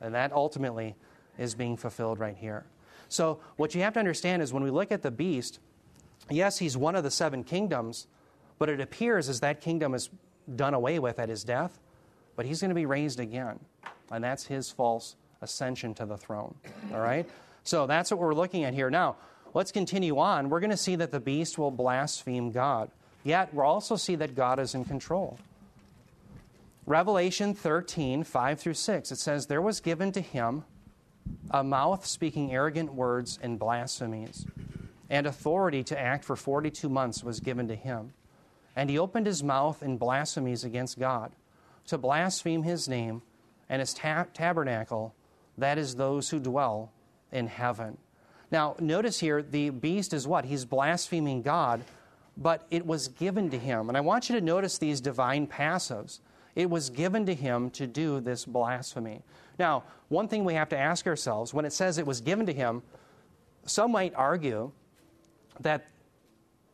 And 0.00 0.14
that 0.14 0.32
ultimately 0.32 0.96
is 1.38 1.54
being 1.54 1.76
fulfilled 1.76 2.18
right 2.18 2.36
here. 2.36 2.64
So, 3.08 3.40
what 3.56 3.74
you 3.74 3.82
have 3.82 3.94
to 3.94 3.98
understand 3.98 4.42
is 4.42 4.52
when 4.52 4.62
we 4.62 4.70
look 4.70 4.90
at 4.90 5.02
the 5.02 5.10
beast, 5.10 5.60
yes, 6.30 6.58
he's 6.58 6.76
one 6.76 6.96
of 6.96 7.04
the 7.04 7.10
seven 7.10 7.44
kingdoms, 7.44 8.06
but 8.58 8.68
it 8.68 8.80
appears 8.80 9.28
as 9.28 9.40
that 9.40 9.60
kingdom 9.60 9.94
is 9.94 10.10
done 10.54 10.74
away 10.74 10.98
with 10.98 11.18
at 11.18 11.28
his 11.28 11.44
death, 11.44 11.78
but 12.36 12.46
he's 12.46 12.60
going 12.60 12.70
to 12.70 12.74
be 12.74 12.86
raised 12.86 13.20
again. 13.20 13.60
And 14.10 14.22
that's 14.22 14.46
his 14.46 14.70
false 14.70 15.16
ascension 15.42 15.94
to 15.94 16.06
the 16.06 16.16
throne. 16.16 16.54
All 16.92 17.00
right? 17.00 17.28
So, 17.62 17.86
that's 17.86 18.10
what 18.10 18.20
we're 18.20 18.34
looking 18.34 18.64
at 18.64 18.74
here. 18.74 18.90
Now, 18.90 19.16
let's 19.52 19.72
continue 19.72 20.18
on. 20.18 20.50
We're 20.50 20.60
going 20.60 20.70
to 20.70 20.76
see 20.76 20.96
that 20.96 21.10
the 21.10 21.20
beast 21.20 21.58
will 21.58 21.70
blaspheme 21.70 22.50
God. 22.50 22.90
Yet, 23.22 23.54
we'll 23.54 23.66
also 23.66 23.96
see 23.96 24.16
that 24.16 24.34
God 24.34 24.58
is 24.58 24.74
in 24.74 24.84
control. 24.84 25.38
Revelation 26.86 27.54
13, 27.54 28.24
5 28.24 28.60
through 28.60 28.74
6, 28.74 29.12
it 29.12 29.18
says, 29.18 29.46
There 29.46 29.62
was 29.62 29.80
given 29.80 30.12
to 30.12 30.20
him 30.20 30.64
a 31.50 31.64
mouth 31.64 32.06
speaking 32.06 32.52
arrogant 32.52 32.94
words 32.94 33.38
and 33.42 33.58
blasphemies, 33.58 34.46
and 35.10 35.26
authority 35.26 35.82
to 35.84 35.98
act 35.98 36.24
for 36.24 36.36
42 36.36 36.88
months 36.88 37.22
was 37.22 37.40
given 37.40 37.68
to 37.68 37.74
him. 37.74 38.12
And 38.76 38.90
he 38.90 38.98
opened 38.98 39.26
his 39.26 39.42
mouth 39.42 39.82
in 39.82 39.98
blasphemies 39.98 40.64
against 40.64 40.98
God, 40.98 41.32
to 41.86 41.98
blaspheme 41.98 42.62
his 42.62 42.88
name 42.88 43.22
and 43.68 43.80
his 43.80 43.94
ta- 43.94 44.26
tabernacle, 44.32 45.14
that 45.56 45.78
is, 45.78 45.94
those 45.94 46.30
who 46.30 46.40
dwell 46.40 46.90
in 47.30 47.46
heaven. 47.46 47.98
Now, 48.50 48.76
notice 48.78 49.20
here, 49.20 49.42
the 49.42 49.70
beast 49.70 50.12
is 50.12 50.26
what? 50.26 50.44
He's 50.44 50.64
blaspheming 50.64 51.42
God 51.42 51.84
but 52.36 52.66
it 52.70 52.86
was 52.86 53.08
given 53.08 53.50
to 53.50 53.58
him. 53.58 53.88
And 53.88 53.96
I 53.96 54.00
want 54.00 54.28
you 54.28 54.34
to 54.36 54.44
notice 54.44 54.78
these 54.78 55.00
divine 55.00 55.46
passives. 55.46 56.20
It 56.54 56.70
was 56.70 56.90
given 56.90 57.26
to 57.26 57.34
him 57.34 57.70
to 57.70 57.86
do 57.86 58.20
this 58.20 58.44
blasphemy. 58.44 59.22
Now, 59.58 59.84
one 60.08 60.28
thing 60.28 60.44
we 60.44 60.54
have 60.54 60.68
to 60.70 60.78
ask 60.78 61.06
ourselves 61.06 61.54
when 61.54 61.64
it 61.64 61.72
says 61.72 61.98
it 61.98 62.06
was 62.06 62.20
given 62.20 62.46
to 62.46 62.52
him, 62.52 62.82
some 63.66 63.92
might 63.92 64.14
argue 64.14 64.72
that 65.60 65.86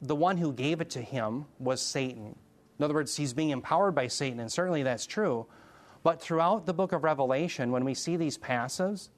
the 0.00 0.16
one 0.16 0.36
who 0.36 0.52
gave 0.52 0.80
it 0.80 0.90
to 0.90 1.02
him 1.02 1.44
was 1.58 1.82
Satan. 1.82 2.36
In 2.78 2.84
other 2.84 2.94
words, 2.94 3.16
he's 3.16 3.34
being 3.34 3.50
empowered 3.50 3.94
by 3.94 4.06
Satan, 4.06 4.40
and 4.40 4.50
certainly 4.50 4.82
that's 4.82 5.06
true. 5.06 5.46
But 6.02 6.20
throughout 6.20 6.64
the 6.64 6.72
book 6.72 6.92
of 6.92 7.04
Revelation, 7.04 7.70
when 7.70 7.84
we 7.84 7.92
see 7.92 8.16
these 8.16 8.38
passives, 8.38 9.10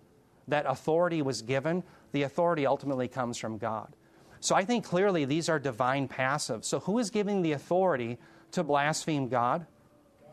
that 0.48 0.66
authority 0.66 1.22
was 1.22 1.42
given, 1.42 1.84
the 2.10 2.24
authority 2.24 2.66
ultimately 2.66 3.06
comes 3.06 3.38
from 3.38 3.58
God. 3.58 3.94
So 4.40 4.56
I 4.56 4.64
think 4.64 4.84
clearly 4.84 5.24
these 5.24 5.48
are 5.48 5.60
divine 5.60 6.08
passives. 6.08 6.64
So 6.64 6.80
who 6.80 6.98
is 6.98 7.10
giving 7.10 7.42
the 7.42 7.52
authority 7.52 8.18
to 8.50 8.64
blaspheme 8.64 9.28
God? 9.28 9.66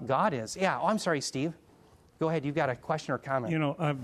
God 0.06 0.34
is. 0.34 0.58
Yeah. 0.58 0.80
Oh, 0.82 0.88
I'm 0.88 0.98
sorry, 0.98 1.22
Steve. 1.22 1.54
Go 2.20 2.30
ahead. 2.30 2.44
You've 2.46 2.56
got 2.56 2.70
a 2.70 2.76
question 2.76 3.14
or 3.14 3.18
comment. 3.18 3.52
You 3.52 3.60
know, 3.60 3.76
I've, 3.80 3.98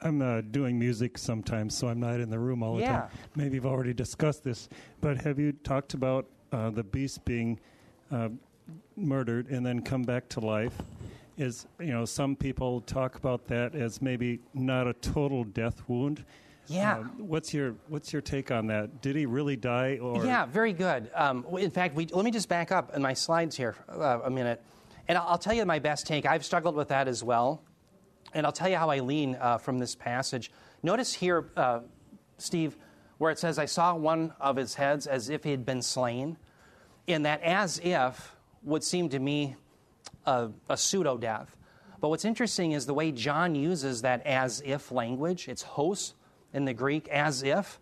I'm 0.00 0.22
uh, 0.22 0.40
doing 0.40 0.78
music 0.78 1.18
sometimes, 1.18 1.76
so 1.76 1.88
I'm 1.88 2.00
not 2.00 2.20
in 2.20 2.30
the 2.30 2.38
room 2.38 2.62
all 2.62 2.76
the 2.76 2.82
Yeah. 2.82 3.00
time. 3.00 3.10
Maybe 3.36 3.56
you've 3.56 3.66
already 3.66 3.92
discussed 3.92 4.44
this, 4.44 4.68
but 5.02 5.18
have 5.18 5.38
you 5.38 5.52
talked 5.52 5.92
about 5.92 6.26
uh, 6.52 6.70
the 6.70 6.82
beast 6.82 7.24
being 7.26 7.60
uh, 8.10 8.30
murdered 8.96 9.48
and 9.50 9.64
then 9.64 9.82
come 9.82 10.02
back 10.02 10.28
to 10.30 10.40
life? 10.40 10.74
Is 11.36 11.66
you 11.78 11.92
know 11.92 12.04
some 12.04 12.34
people 12.34 12.80
talk 12.80 13.14
about 13.14 13.46
that 13.46 13.76
as 13.76 14.02
maybe 14.02 14.40
not 14.54 14.88
a 14.88 14.94
total 14.94 15.44
death 15.44 15.82
wound. 15.86 16.24
Yeah. 16.66 16.98
Um, 16.98 17.12
what's 17.18 17.54
your 17.54 17.74
What's 17.88 18.12
your 18.12 18.22
take 18.22 18.50
on 18.50 18.66
that? 18.68 19.02
Did 19.02 19.14
he 19.14 19.24
really 19.26 19.54
die, 19.54 19.98
or 20.02 20.24
Yeah, 20.24 20.46
very 20.46 20.72
good. 20.72 21.10
Um, 21.14 21.46
in 21.58 21.70
fact, 21.70 21.94
we, 21.94 22.06
let 22.06 22.24
me 22.24 22.30
just 22.32 22.48
back 22.48 22.72
up 22.72 22.96
in 22.96 23.02
my 23.02 23.12
slides 23.14 23.56
here 23.56 23.76
uh, 23.88 24.20
a 24.24 24.30
minute. 24.30 24.60
And 25.08 25.16
I'll, 25.16 25.38
tell 25.38 25.54
you 25.54 25.64
my 25.64 25.78
best 25.78 26.06
take. 26.06 26.26
I've 26.26 26.44
struggled 26.44 26.74
with 26.74 26.88
that 26.88 27.08
as 27.08 27.24
well. 27.24 27.62
And 28.34 28.44
I'll 28.44 28.52
tell 28.52 28.68
you 28.68 28.76
how 28.76 28.90
I 28.90 29.00
lean 29.00 29.36
uh, 29.40 29.56
from 29.56 29.78
this 29.78 29.94
passage. 29.94 30.52
Notice 30.82 31.14
here, 31.14 31.50
uh, 31.56 31.80
Steve, 32.36 32.76
where 33.16 33.32
it 33.32 33.38
says, 33.38 33.58
I 33.58 33.64
saw 33.64 33.94
one 33.94 34.34
of 34.38 34.56
his 34.56 34.74
heads 34.74 35.06
as 35.06 35.30
if 35.30 35.44
he 35.44 35.50
had 35.50 35.64
been 35.64 35.80
slain. 35.80 36.36
In 37.06 37.22
that, 37.22 37.42
as 37.42 37.80
if 37.82 38.36
would 38.62 38.84
seem 38.84 39.08
to 39.08 39.18
me 39.18 39.56
a, 40.26 40.50
a 40.68 40.76
pseudo 40.76 41.16
death. 41.16 41.56
But 42.00 42.10
what's 42.10 42.26
interesting 42.26 42.72
is 42.72 42.84
the 42.84 42.94
way 42.94 43.10
John 43.10 43.54
uses 43.54 44.02
that 44.02 44.26
as 44.26 44.62
if 44.64 44.92
language. 44.92 45.48
It's 45.48 45.62
hos 45.62 46.14
in 46.52 46.66
the 46.66 46.74
Greek, 46.74 47.08
as 47.08 47.42
if. 47.42 47.80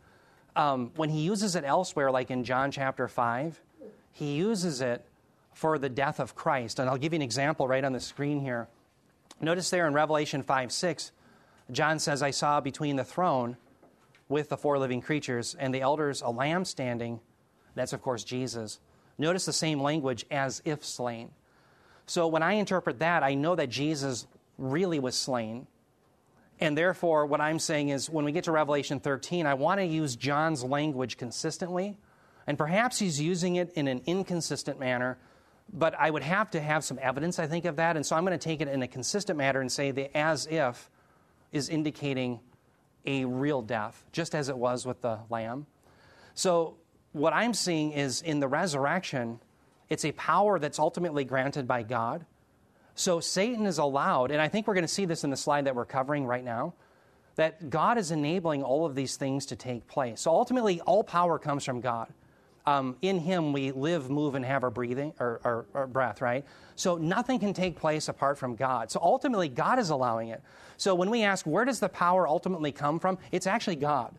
Um, 0.54 0.92
when 0.96 1.10
he 1.10 1.20
uses 1.20 1.56
it 1.56 1.64
elsewhere, 1.64 2.10
like 2.10 2.30
in 2.30 2.44
John 2.44 2.70
chapter 2.70 3.08
5, 3.08 3.60
he 4.12 4.36
uses 4.36 4.80
it 4.80 5.04
for 5.56 5.78
the 5.78 5.88
death 5.88 6.20
of 6.20 6.34
Christ. 6.34 6.78
And 6.78 6.90
I'll 6.90 6.98
give 6.98 7.14
you 7.14 7.16
an 7.16 7.22
example 7.22 7.66
right 7.66 7.82
on 7.82 7.94
the 7.94 8.00
screen 8.00 8.40
here. 8.40 8.68
Notice 9.40 9.70
there 9.70 9.86
in 9.86 9.94
Revelation 9.94 10.42
5 10.42 10.70
6, 10.70 11.12
John 11.72 11.98
says, 11.98 12.22
I 12.22 12.30
saw 12.30 12.60
between 12.60 12.96
the 12.96 13.04
throne 13.04 13.56
with 14.28 14.50
the 14.50 14.58
four 14.58 14.78
living 14.78 15.00
creatures 15.00 15.56
and 15.58 15.74
the 15.74 15.80
elders 15.80 16.20
a 16.20 16.28
lamb 16.28 16.66
standing. 16.66 17.20
That's, 17.74 17.94
of 17.94 18.02
course, 18.02 18.22
Jesus. 18.22 18.80
Notice 19.16 19.46
the 19.46 19.52
same 19.54 19.80
language 19.80 20.26
as 20.30 20.60
if 20.66 20.84
slain. 20.84 21.30
So 22.04 22.26
when 22.26 22.42
I 22.42 22.52
interpret 22.52 22.98
that, 22.98 23.22
I 23.22 23.32
know 23.32 23.54
that 23.54 23.70
Jesus 23.70 24.26
really 24.58 24.98
was 24.98 25.14
slain. 25.14 25.66
And 26.60 26.76
therefore, 26.76 27.24
what 27.24 27.40
I'm 27.40 27.58
saying 27.58 27.88
is 27.88 28.10
when 28.10 28.26
we 28.26 28.32
get 28.32 28.44
to 28.44 28.52
Revelation 28.52 29.00
13, 29.00 29.46
I 29.46 29.54
want 29.54 29.80
to 29.80 29.86
use 29.86 30.16
John's 30.16 30.62
language 30.62 31.16
consistently. 31.16 31.96
And 32.46 32.58
perhaps 32.58 32.98
he's 32.98 33.18
using 33.18 33.56
it 33.56 33.72
in 33.72 33.88
an 33.88 34.02
inconsistent 34.04 34.78
manner, 34.78 35.16
but 35.72 35.94
I 35.98 36.10
would 36.10 36.22
have 36.22 36.50
to 36.52 36.60
have 36.60 36.84
some 36.84 36.98
evidence, 37.00 37.38
I 37.38 37.46
think, 37.46 37.64
of 37.64 37.76
that. 37.76 37.96
And 37.96 38.04
so 38.04 38.16
I'm 38.16 38.24
going 38.24 38.38
to 38.38 38.44
take 38.44 38.60
it 38.60 38.68
in 38.68 38.82
a 38.82 38.88
consistent 38.88 39.36
manner 39.36 39.60
and 39.60 39.70
say 39.70 39.90
the 39.90 40.16
as 40.16 40.46
if 40.46 40.90
is 41.52 41.68
indicating 41.68 42.40
a 43.04 43.24
real 43.24 43.62
death, 43.62 44.04
just 44.12 44.34
as 44.34 44.48
it 44.48 44.56
was 44.56 44.84
with 44.84 45.00
the 45.00 45.18
lamb. 45.30 45.66
So 46.34 46.76
what 47.12 47.32
I'm 47.32 47.54
seeing 47.54 47.92
is 47.92 48.22
in 48.22 48.40
the 48.40 48.48
resurrection, 48.48 49.40
it's 49.88 50.04
a 50.04 50.12
power 50.12 50.58
that's 50.58 50.78
ultimately 50.78 51.24
granted 51.24 51.66
by 51.66 51.82
God. 51.82 52.26
So 52.94 53.20
Satan 53.20 53.66
is 53.66 53.78
allowed, 53.78 54.30
and 54.30 54.40
I 54.40 54.48
think 54.48 54.66
we're 54.66 54.74
going 54.74 54.84
to 54.84 54.88
see 54.88 55.04
this 55.04 55.22
in 55.24 55.30
the 55.30 55.36
slide 55.36 55.66
that 55.66 55.76
we're 55.76 55.84
covering 55.84 56.26
right 56.26 56.44
now, 56.44 56.74
that 57.36 57.68
God 57.70 57.98
is 57.98 58.10
enabling 58.10 58.62
all 58.62 58.86
of 58.86 58.94
these 58.94 59.16
things 59.16 59.46
to 59.46 59.56
take 59.56 59.86
place. 59.86 60.22
So 60.22 60.30
ultimately, 60.30 60.80
all 60.80 61.04
power 61.04 61.38
comes 61.38 61.64
from 61.64 61.80
God. 61.80 62.08
Um, 62.66 62.96
in 63.00 63.18
Him, 63.18 63.52
we 63.52 63.70
live, 63.70 64.10
move, 64.10 64.34
and 64.34 64.44
have 64.44 64.64
our 64.64 64.70
breathing 64.70 65.12
or, 65.20 65.40
or, 65.44 65.66
or 65.72 65.86
breath, 65.86 66.20
right? 66.20 66.44
So 66.74 66.96
nothing 66.96 67.38
can 67.38 67.54
take 67.54 67.76
place 67.76 68.08
apart 68.08 68.38
from 68.38 68.56
God. 68.56 68.90
So 68.90 68.98
ultimately, 69.00 69.48
God 69.48 69.78
is 69.78 69.90
allowing 69.90 70.28
it. 70.28 70.42
So 70.76 70.94
when 70.94 71.08
we 71.10 71.22
ask, 71.22 71.46
where 71.46 71.64
does 71.64 71.80
the 71.80 71.88
power 71.88 72.26
ultimately 72.26 72.72
come 72.72 72.98
from? 72.98 73.18
It's 73.30 73.46
actually 73.46 73.76
God. 73.76 74.14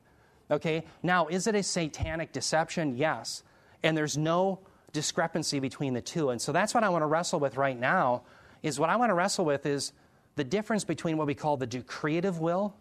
Okay? 0.49 0.85
Now, 1.03 1.27
is 1.27 1.47
it 1.47 1.55
a 1.55 1.63
satanic 1.63 2.31
deception? 2.31 2.97
Yes. 2.97 3.43
And 3.83 3.97
there's 3.97 4.17
no 4.17 4.59
discrepancy 4.93 5.59
between 5.59 5.93
the 5.93 6.01
two. 6.01 6.29
And 6.29 6.41
so 6.41 6.51
that's 6.51 6.73
what 6.73 6.83
I 6.83 6.89
want 6.89 7.03
to 7.03 7.07
wrestle 7.07 7.39
with 7.39 7.57
right 7.57 7.77
now 7.77 8.23
is 8.63 8.79
what 8.79 8.89
I 8.89 8.95
want 8.95 9.09
to 9.09 9.13
wrestle 9.13 9.45
with 9.45 9.65
is 9.65 9.91
the 10.35 10.43
difference 10.43 10.83
between 10.83 11.17
what 11.17 11.27
we 11.27 11.35
call 11.35 11.57
the 11.57 11.67
decretive 11.67 12.39
will, 12.39 12.75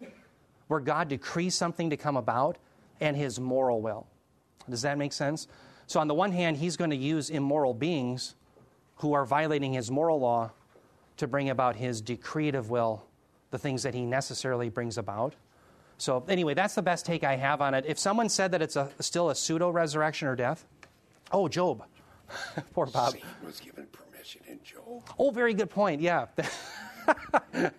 where 0.67 0.79
God 0.79 1.09
decrees 1.09 1.55
something 1.55 1.89
to 1.89 1.97
come 1.97 2.17
about, 2.17 2.57
and 2.99 3.15
his 3.15 3.39
moral 3.39 3.81
will. 3.81 4.07
Does 4.69 4.81
that 4.81 4.97
make 4.97 5.13
sense? 5.13 5.47
So, 5.87 5.99
on 5.99 6.07
the 6.07 6.13
one 6.13 6.31
hand, 6.31 6.57
he's 6.57 6.75
going 6.75 6.89
to 6.89 6.97
use 6.97 7.29
immoral 7.29 7.73
beings 7.73 8.35
who 8.97 9.13
are 9.13 9.25
violating 9.25 9.73
his 9.73 9.89
moral 9.89 10.19
law 10.19 10.51
to 11.17 11.27
bring 11.27 11.49
about 11.49 11.75
his 11.75 12.01
decretive 12.01 12.69
will, 12.69 13.05
the 13.51 13.57
things 13.57 13.83
that 13.83 13.93
he 13.93 14.05
necessarily 14.05 14.69
brings 14.69 14.97
about. 14.97 15.33
So, 15.97 16.23
anyway, 16.27 16.53
that's 16.53 16.75
the 16.75 16.81
best 16.81 17.05
take 17.05 17.23
I 17.23 17.35
have 17.35 17.61
on 17.61 17.73
it. 17.73 17.85
If 17.87 17.97
someone 17.97 18.29
said 18.29 18.51
that 18.51 18.61
it's 18.61 18.75
a, 18.75 18.89
still 18.99 19.29
a 19.29 19.35
pseudo 19.35 19.69
resurrection 19.69 20.27
or 20.27 20.35
death, 20.35 20.65
oh, 21.31 21.47
Job. 21.47 21.83
Poor 22.73 22.85
Bob. 22.85 23.13
Satan 23.13 23.27
was 23.43 23.59
given 23.59 23.87
permission 23.87 24.41
in 24.47 24.59
Job. 24.63 25.03
Oh, 25.17 25.31
very 25.31 25.53
good 25.53 25.69
point. 25.69 26.01
Yeah. 26.01 26.27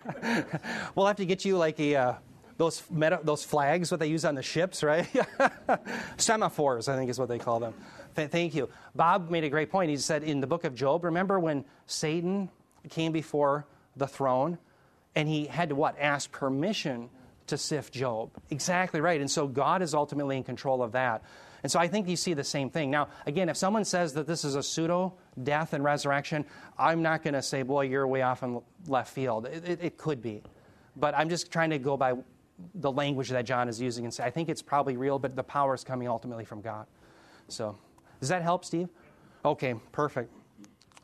we'll 0.95 1.05
have 1.05 1.17
to 1.17 1.25
get 1.25 1.45
you 1.45 1.57
like 1.57 1.79
a 1.79 1.95
uh, 1.95 2.13
those 2.59 2.83
meta, 2.91 3.21
those 3.23 3.45
flags 3.45 3.89
what 3.89 4.01
they 4.01 4.07
use 4.07 4.25
on 4.25 4.35
the 4.35 4.43
ships, 4.43 4.83
right? 4.83 5.07
Semaphores, 6.17 6.89
I 6.89 6.97
think 6.97 7.09
is 7.09 7.17
what 7.17 7.29
they 7.29 7.39
call 7.39 7.61
them. 7.61 7.73
Th- 8.17 8.29
thank 8.29 8.53
you. 8.53 8.69
Bob 8.93 9.29
made 9.29 9.45
a 9.45 9.49
great 9.49 9.71
point. 9.71 9.89
He 9.89 9.95
said 9.95 10.23
in 10.23 10.41
the 10.41 10.47
book 10.47 10.65
of 10.65 10.75
Job, 10.75 11.05
remember 11.05 11.39
when 11.39 11.63
Satan 11.87 12.49
came 12.89 13.13
before 13.13 13.65
the 13.95 14.07
throne 14.07 14.57
and 15.15 15.29
he 15.29 15.45
had 15.45 15.69
to 15.69 15.75
what? 15.75 15.97
Ask 15.97 16.33
permission 16.33 17.09
to 17.47 17.57
sift 17.57 17.93
Job. 17.93 18.29
Exactly 18.49 18.99
right. 18.99 19.21
And 19.21 19.31
so 19.31 19.47
God 19.47 19.81
is 19.81 19.93
ultimately 19.93 20.35
in 20.35 20.43
control 20.43 20.83
of 20.83 20.91
that. 20.91 21.23
And 21.63 21.71
so 21.71 21.79
I 21.79 21.87
think 21.87 22.09
you 22.09 22.17
see 22.17 22.33
the 22.33 22.43
same 22.43 22.69
thing. 22.69 22.91
Now, 22.91 23.07
again, 23.25 23.47
if 23.47 23.55
someone 23.55 23.85
says 23.85 24.13
that 24.13 24.27
this 24.27 24.43
is 24.43 24.55
a 24.55 24.63
pseudo 24.63 25.13
death 25.41 25.71
and 25.71 25.81
resurrection, 25.81 26.43
I'm 26.77 27.01
not 27.01 27.23
going 27.23 27.35
to 27.35 27.41
say, 27.41 27.63
boy, 27.63 27.83
you're 27.83 28.05
way 28.05 28.21
off 28.21 28.43
in 28.43 28.61
left 28.85 29.13
field. 29.13 29.45
It, 29.45 29.65
it, 29.65 29.79
it, 29.81 29.97
could 29.97 30.21
be. 30.21 30.43
But 30.97 31.17
I'm 31.17 31.29
just 31.29 31.51
trying 31.53 31.69
to 31.69 31.79
go 31.79 31.95
by 31.95 32.15
the 32.75 32.91
language 32.91 33.29
that 33.29 33.45
John 33.45 33.69
is 33.69 33.79
using 33.79 34.05
and 34.05 34.13
say, 34.13 34.23
I 34.23 34.29
think 34.29 34.49
it's 34.49 34.61
probably 34.61 34.97
real, 34.97 35.19
but 35.19 35.35
the 35.35 35.43
power 35.43 35.73
is 35.73 35.83
coming 35.83 36.07
ultimately 36.07 36.45
from 36.45 36.61
God. 36.61 36.85
So, 37.47 37.77
does 38.19 38.29
that 38.29 38.41
help, 38.41 38.65
Steve? 38.65 38.89
Okay, 39.45 39.75
perfect. 39.91 40.31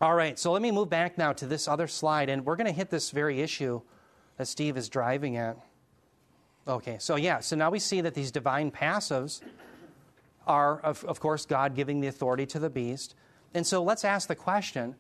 All 0.02 0.14
right, 0.14 0.38
so 0.38 0.52
let 0.52 0.62
me 0.62 0.72
move 0.72 0.90
back 0.90 1.18
now 1.18 1.32
to 1.34 1.46
this 1.46 1.68
other 1.68 1.88
slide, 1.88 2.30
and 2.30 2.46
we're 2.46 2.58
going 2.58 2.68
to 2.68 2.74
hit 2.74 2.90
this 2.90 3.12
very 3.12 3.42
issue 3.42 3.82
that 4.38 4.48
Steve 4.48 4.76
is 4.76 4.90
driving 4.90 5.38
at. 5.38 5.58
Okay, 6.68 6.98
so 7.00 7.16
yeah, 7.16 7.40
so 7.40 7.56
now 7.56 7.70
we 7.70 7.80
see 7.80 8.02
that 8.02 8.14
these 8.14 8.32
divine 8.32 8.72
passives 8.72 9.42
are, 10.46 10.80
of, 10.82 11.04
of 11.06 11.20
course, 11.20 11.46
God 11.46 11.76
giving 11.76 12.02
the 12.02 12.08
authority 12.08 12.46
to 12.48 12.60
the 12.60 12.70
beast. 12.70 13.16
And 13.54 13.66
so 13.66 13.82
let's 13.82 14.04
ask 14.04 14.28
the 14.28 14.36
question 14.36 14.96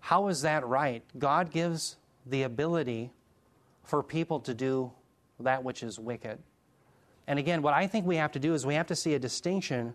how 0.00 0.26
is 0.26 0.42
that 0.42 0.66
right? 0.66 1.04
God 1.16 1.52
gives 1.52 1.96
the 2.26 2.42
ability 2.42 3.12
for 3.84 4.02
people 4.02 4.40
to 4.40 4.54
do 4.54 4.90
that 5.42 5.64
which 5.64 5.82
is 5.82 5.98
wicked. 5.98 6.38
And 7.26 7.38
again, 7.38 7.62
what 7.62 7.74
I 7.74 7.86
think 7.86 8.06
we 8.06 8.16
have 8.16 8.32
to 8.32 8.38
do 8.38 8.54
is 8.54 8.66
we 8.66 8.74
have 8.74 8.88
to 8.88 8.96
see 8.96 9.14
a 9.14 9.18
distinction 9.18 9.94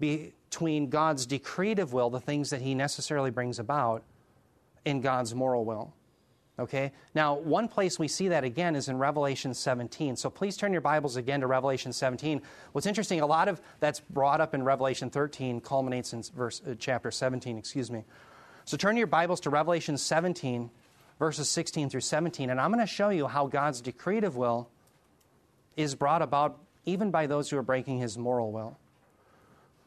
between 0.00 0.90
God's 0.90 1.26
decretive 1.26 1.92
will, 1.92 2.10
the 2.10 2.20
things 2.20 2.50
that 2.50 2.60
He 2.60 2.74
necessarily 2.74 3.30
brings 3.30 3.58
about, 3.58 4.02
and 4.84 5.02
God's 5.02 5.34
moral 5.34 5.64
will. 5.64 5.94
Okay? 6.58 6.92
Now, 7.14 7.34
one 7.34 7.68
place 7.68 7.98
we 7.98 8.08
see 8.08 8.28
that 8.28 8.42
again 8.42 8.74
is 8.74 8.88
in 8.88 8.98
Revelation 8.98 9.54
17. 9.54 10.16
So 10.16 10.28
please 10.28 10.56
turn 10.56 10.72
your 10.72 10.80
Bibles 10.80 11.16
again 11.16 11.40
to 11.40 11.46
Revelation 11.46 11.92
17. 11.92 12.42
What's 12.72 12.86
interesting, 12.86 13.20
a 13.20 13.26
lot 13.26 13.46
of 13.48 13.60
that's 13.78 14.00
brought 14.00 14.40
up 14.40 14.54
in 14.54 14.64
Revelation 14.64 15.08
13 15.08 15.60
culminates 15.60 16.12
in 16.12 16.22
verse, 16.34 16.60
uh, 16.66 16.74
chapter 16.78 17.12
17, 17.12 17.56
excuse 17.58 17.90
me. 17.90 18.04
So 18.64 18.76
turn 18.76 18.96
your 18.96 19.06
Bibles 19.06 19.40
to 19.40 19.50
Revelation 19.50 19.96
17, 19.96 20.68
verses 21.18 21.50
16 21.50 21.90
through 21.90 22.00
17, 22.00 22.50
and 22.50 22.60
I'm 22.60 22.72
going 22.72 22.84
to 22.84 22.92
show 22.92 23.08
you 23.08 23.26
how 23.26 23.46
God's 23.46 23.80
decretive 23.80 24.36
will 24.36 24.68
is 25.76 25.94
brought 25.94 26.22
about 26.22 26.58
even 26.84 27.10
by 27.10 27.26
those 27.26 27.50
who 27.50 27.58
are 27.58 27.62
breaking 27.62 27.98
his 27.98 28.16
moral 28.16 28.50
will. 28.50 28.78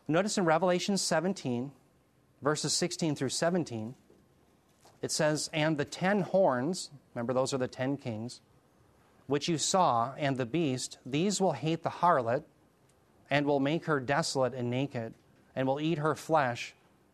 Notice 0.08 0.38
in 0.38 0.46
Revelation 0.46 0.98
17, 0.98 1.72
verses 2.41 2.74
16 2.74 3.15
through 3.15 3.30
17, 3.30 3.96
it 5.02 5.12
says, 5.12 5.50
And 5.54 5.78
the 5.78 5.86
ten 5.86 6.22
horns, 6.22 6.91
remember 7.15 7.34
those 7.34 7.54
are 7.54 7.58
the 7.58 7.67
ten 7.67 7.98
kings, 7.98 8.41
which 9.28 9.48
you 9.48 9.58
saw, 9.58 10.13
and 10.17 10.38
the 10.38 10.46
beast, 10.46 10.98
these 11.06 11.39
will 11.39 11.54
hate 11.54 11.84
the 11.84 11.89
harlot, 11.89 12.44
and 13.30 13.46
will 13.46 13.60
make 13.60 13.86
her 13.86 14.00
desolate 14.00 14.54
and 14.54 14.70
naked, 14.70 15.13
and 15.56 15.67
will 15.67 15.80
eat 15.80 15.98
her 15.98 16.15
flesh, 16.15 16.74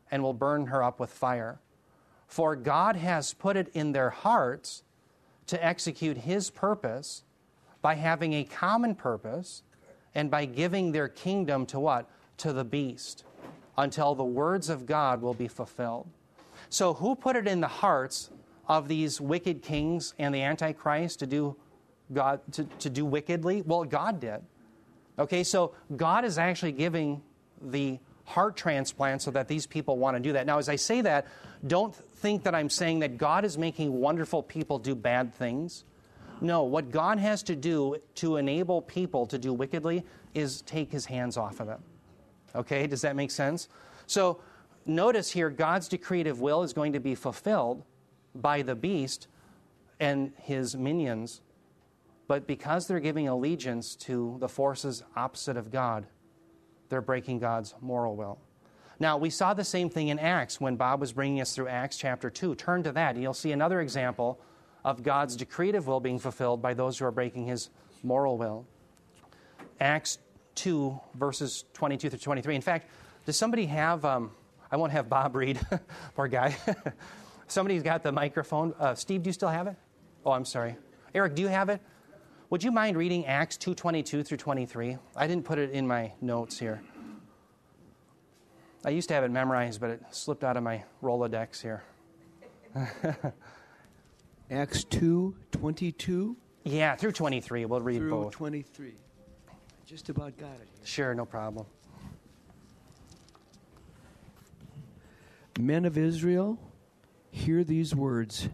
and 0.10 0.24
will 0.24 0.34
burn 0.34 0.68
her 0.68 0.84
up 0.84 1.00
with 1.00 1.12
fire. 1.12 1.60
For 2.28 2.56
God 2.56 2.98
has 2.98 3.34
put 3.34 3.58
it 3.58 3.70
in 3.74 3.94
their 3.94 4.10
hearts 4.10 4.84
to 5.48 5.66
execute 5.66 6.18
his 6.18 6.50
purpose 6.50 7.24
by 7.82 7.96
having 7.96 8.34
a 8.34 8.44
common 8.44 8.96
purpose 8.96 9.64
and 10.14 10.30
by 10.30 10.46
giving 10.46 10.92
their 10.92 11.08
kingdom 11.08 11.66
to 11.68 11.80
what? 11.80 12.10
To 12.38 12.54
the 12.54 12.66
beast, 12.66 13.24
until 13.78 14.14
the 14.14 14.26
words 14.26 14.70
of 14.70 14.86
God 14.86 15.22
will 15.22 15.34
be 15.34 15.48
fulfilled. 15.48 16.08
So, 16.70 16.94
who 16.94 17.16
put 17.16 17.36
it 17.36 17.48
in 17.48 17.62
the 17.62 17.68
hearts 17.68 18.30
of 18.68 18.88
these 18.88 19.22
wicked 19.22 19.62
kings 19.62 20.14
and 20.20 20.36
the 20.36 20.42
Antichrist 20.42 21.20
to 21.20 21.28
do 21.28 21.56
God 22.14 22.42
to, 22.52 22.66
to 22.66 22.90
do 22.90 23.06
wickedly? 23.06 23.64
Well, 23.66 23.86
God 23.86 24.20
did. 24.20 24.42
Okay, 25.18 25.44
so 25.44 25.74
God 25.96 26.26
is 26.26 26.38
actually 26.38 26.74
giving 26.74 27.22
the 27.62 28.00
heart 28.28 28.58
transplant 28.58 29.22
so 29.22 29.32
that 29.32 29.48
these 29.48 29.66
people 29.66 29.98
want 29.98 30.18
to 30.18 30.20
do 30.20 30.34
that. 30.34 30.46
Now, 30.46 30.58
as 30.58 30.68
I 30.68 30.76
say 30.76 31.00
that, 31.02 31.28
don't 31.66 31.96
think 31.96 32.44
that 32.44 32.54
I'm 32.54 32.70
saying 32.70 33.00
that 33.00 33.18
God 33.18 33.46
is 33.46 33.58
making 33.58 33.94
wonderful 33.94 34.44
people 34.44 34.80
do 34.80 34.96
bad 34.96 35.34
things. 35.34 35.86
No, 36.42 36.64
what 36.64 36.92
God 36.92 37.20
has 37.20 37.42
to 37.44 37.56
do 37.56 37.96
to 38.16 38.36
enable 38.36 38.82
people 38.82 39.26
to 39.28 39.38
do 39.38 39.54
wickedly 39.54 40.04
is 40.36 40.62
take 40.64 40.92
his 40.92 41.06
hands 41.06 41.38
off 41.38 41.62
of 41.62 41.68
them. 41.68 41.82
Okay, 42.54 42.86
does 42.86 43.02
that 43.02 43.16
make 43.16 43.32
sense? 43.32 43.70
So, 44.08 44.42
notice 44.86 45.32
here 45.32 45.50
God's 45.50 45.88
decretive 45.88 46.40
will 46.40 46.64
is 46.64 46.74
going 46.74 46.94
to 46.94 47.00
be 47.00 47.16
fulfilled 47.16 47.82
by 48.36 48.62
the 48.62 48.76
beast 48.76 49.28
and 50.02 50.34
his 50.42 50.76
minions. 50.76 51.40
But 52.28 52.46
because 52.46 52.88
they're 52.88 53.00
giving 53.00 53.30
allegiance 53.30 53.96
to 53.96 54.36
the 54.40 54.50
forces 54.50 55.02
opposite 55.16 55.56
of 55.56 55.72
God, 55.72 56.08
they're 56.90 57.02
breaking 57.02 57.40
God's 57.40 57.74
moral 57.82 58.16
will. 58.16 58.40
Now, 59.00 59.18
we 59.18 59.30
saw 59.30 59.54
the 59.54 59.64
same 59.64 59.90
thing 59.90 60.08
in 60.08 60.18
Acts 60.18 60.60
when 60.60 60.76
Bob 60.76 61.00
was 61.00 61.14
bringing 61.14 61.40
us 61.40 61.54
through 61.54 61.68
Acts 61.68 61.98
chapter 61.98 62.30
2. 62.30 62.56
Turn 62.56 62.82
to 62.84 62.92
that, 62.94 63.14
and 63.14 63.22
you'll 63.22 63.34
see 63.34 63.52
another 63.52 63.82
example 63.82 64.40
of 64.84 65.04
God's 65.04 65.38
decretive 65.38 65.86
will 65.86 66.00
being 66.00 66.18
fulfilled 66.18 66.62
by 66.62 66.74
those 66.74 66.98
who 66.98 67.06
are 67.06 67.12
breaking 67.12 67.46
his 67.46 67.70
moral 68.02 68.38
will. 68.38 68.66
Acts 69.80 70.18
2, 70.56 71.00
verses 71.16 71.66
22 71.74 72.10
through 72.10 72.20
23. 72.20 72.56
In 72.56 72.62
fact, 72.62 72.90
does 73.26 73.38
somebody 73.38 73.66
have, 73.68 74.04
um, 74.04 74.32
I 74.72 74.78
won't 74.78 74.92
have 74.92 75.10
Bob 75.10 75.36
read, 75.36 75.60
poor 76.16 76.28
guy. 76.28 76.56
Somebody's 77.48 77.84
got 77.84 78.04
the 78.04 78.12
microphone. 78.12 78.74
Uh, 78.80 78.96
Steve, 78.96 79.24
do 79.24 79.30
you 79.30 79.34
still 79.34 79.50
have 79.50 79.68
it? 79.68 79.76
Oh, 80.26 80.32
I'm 80.32 80.44
sorry. 80.44 80.76
Eric, 81.14 81.36
do 81.36 81.42
you 81.42 81.48
have 81.48 81.70
it? 81.70 81.82
Would 82.50 82.64
you 82.64 82.72
mind 82.72 82.96
reading 82.96 83.26
Acts 83.26 83.58
2:22 83.58 84.24
through 84.24 84.38
23? 84.38 84.98
I 85.18 85.28
didn't 85.28 85.44
put 85.44 85.60
it 85.60 85.72
in 85.72 85.86
my 85.86 86.14
notes 86.22 86.58
here. 86.58 86.82
I 88.86 88.90
used 88.92 89.10
to 89.10 89.16
have 89.16 89.26
it 89.26 89.32
memorized, 89.32 89.82
but 89.82 89.90
it 89.90 90.02
slipped 90.12 90.46
out 90.46 90.56
of 90.56 90.64
my 90.64 90.86
Rolodex 91.04 91.62
here. 91.62 91.84
Acts 94.50 94.86
2:22 94.86 96.38
Yeah, 96.64 96.96
through 96.96 97.12
23. 97.12 97.66
We'll 97.66 97.82
read 97.82 97.98
through 97.98 98.10
both. 98.12 98.32
23. 98.32 98.94
Just 99.86 100.08
about 100.08 100.38
got 100.38 100.56
it. 100.62 100.70
Sure, 100.86 101.14
no 101.14 101.26
problem. 101.26 101.66
Men 105.60 105.84
of 105.84 105.98
Israel, 105.98 106.58
hear 107.30 107.66
these 107.66 107.94
words 107.94 108.48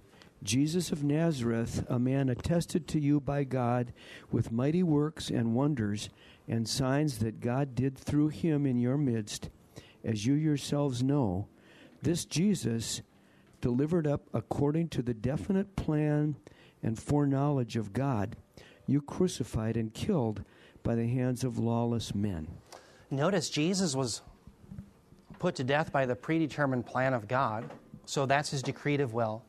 Jesus 0.44 0.92
of 0.92 1.04
Nazareth, 1.04 1.86
a 1.90 1.98
man 1.98 2.28
attested 2.30 2.88
to 2.90 3.00
you 3.00 3.20
by 3.20 3.44
God 3.44 3.94
with 4.32 4.52
mighty 4.52 4.84
works 4.84 5.30
and 5.30 5.56
wonders 5.56 6.10
and 6.48 6.68
signs 6.68 7.20
that 7.20 7.40
God 7.40 7.76
did 7.76 7.98
through 7.98 8.28
him 8.28 8.66
in 8.66 8.78
your 8.78 8.98
midst, 8.98 9.50
as 10.04 10.26
you 10.26 10.34
yourselves 10.34 11.02
know. 11.02 11.48
This 12.02 12.26
Jesus, 12.26 13.02
delivered 13.62 14.06
up 14.06 14.28
according 14.34 14.90
to 14.90 15.02
the 15.02 15.14
definite 15.14 15.76
plan 15.78 16.36
and 16.84 17.00
foreknowledge 17.00 17.78
of 17.78 17.94
God, 17.94 18.36
you 18.86 19.02
crucified 19.02 19.78
and 19.78 19.94
killed 19.94 20.44
by 20.84 20.96
the 20.96 21.08
hands 21.08 21.46
of 21.46 21.58
lawless 21.58 22.14
men. 22.14 22.48
Notice 23.10 23.50
Jesus 23.50 23.96
was 23.96 24.22
put 25.40 25.56
to 25.56 25.64
death 25.64 25.94
by 25.94 26.06
the 26.06 26.16
predetermined 26.16 26.86
plan 26.86 27.14
of 27.14 27.30
God, 27.30 27.70
so 28.06 28.26
that's 28.26 28.50
his 28.50 28.62
decretive 28.62 29.14
will. 29.14 29.44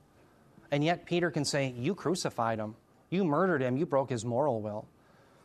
And 0.75 0.83
yet 0.83 1.07
Peter 1.07 1.31
can 1.31 1.45
say, 1.45 1.73
You 1.79 1.95
crucified 1.95 2.59
him, 2.59 2.75
you 3.09 3.23
murdered 3.25 3.63
him, 3.63 3.77
you 3.77 3.87
broke 3.87 4.11
his 4.11 4.25
moral 4.25 4.61
will. 4.61 4.89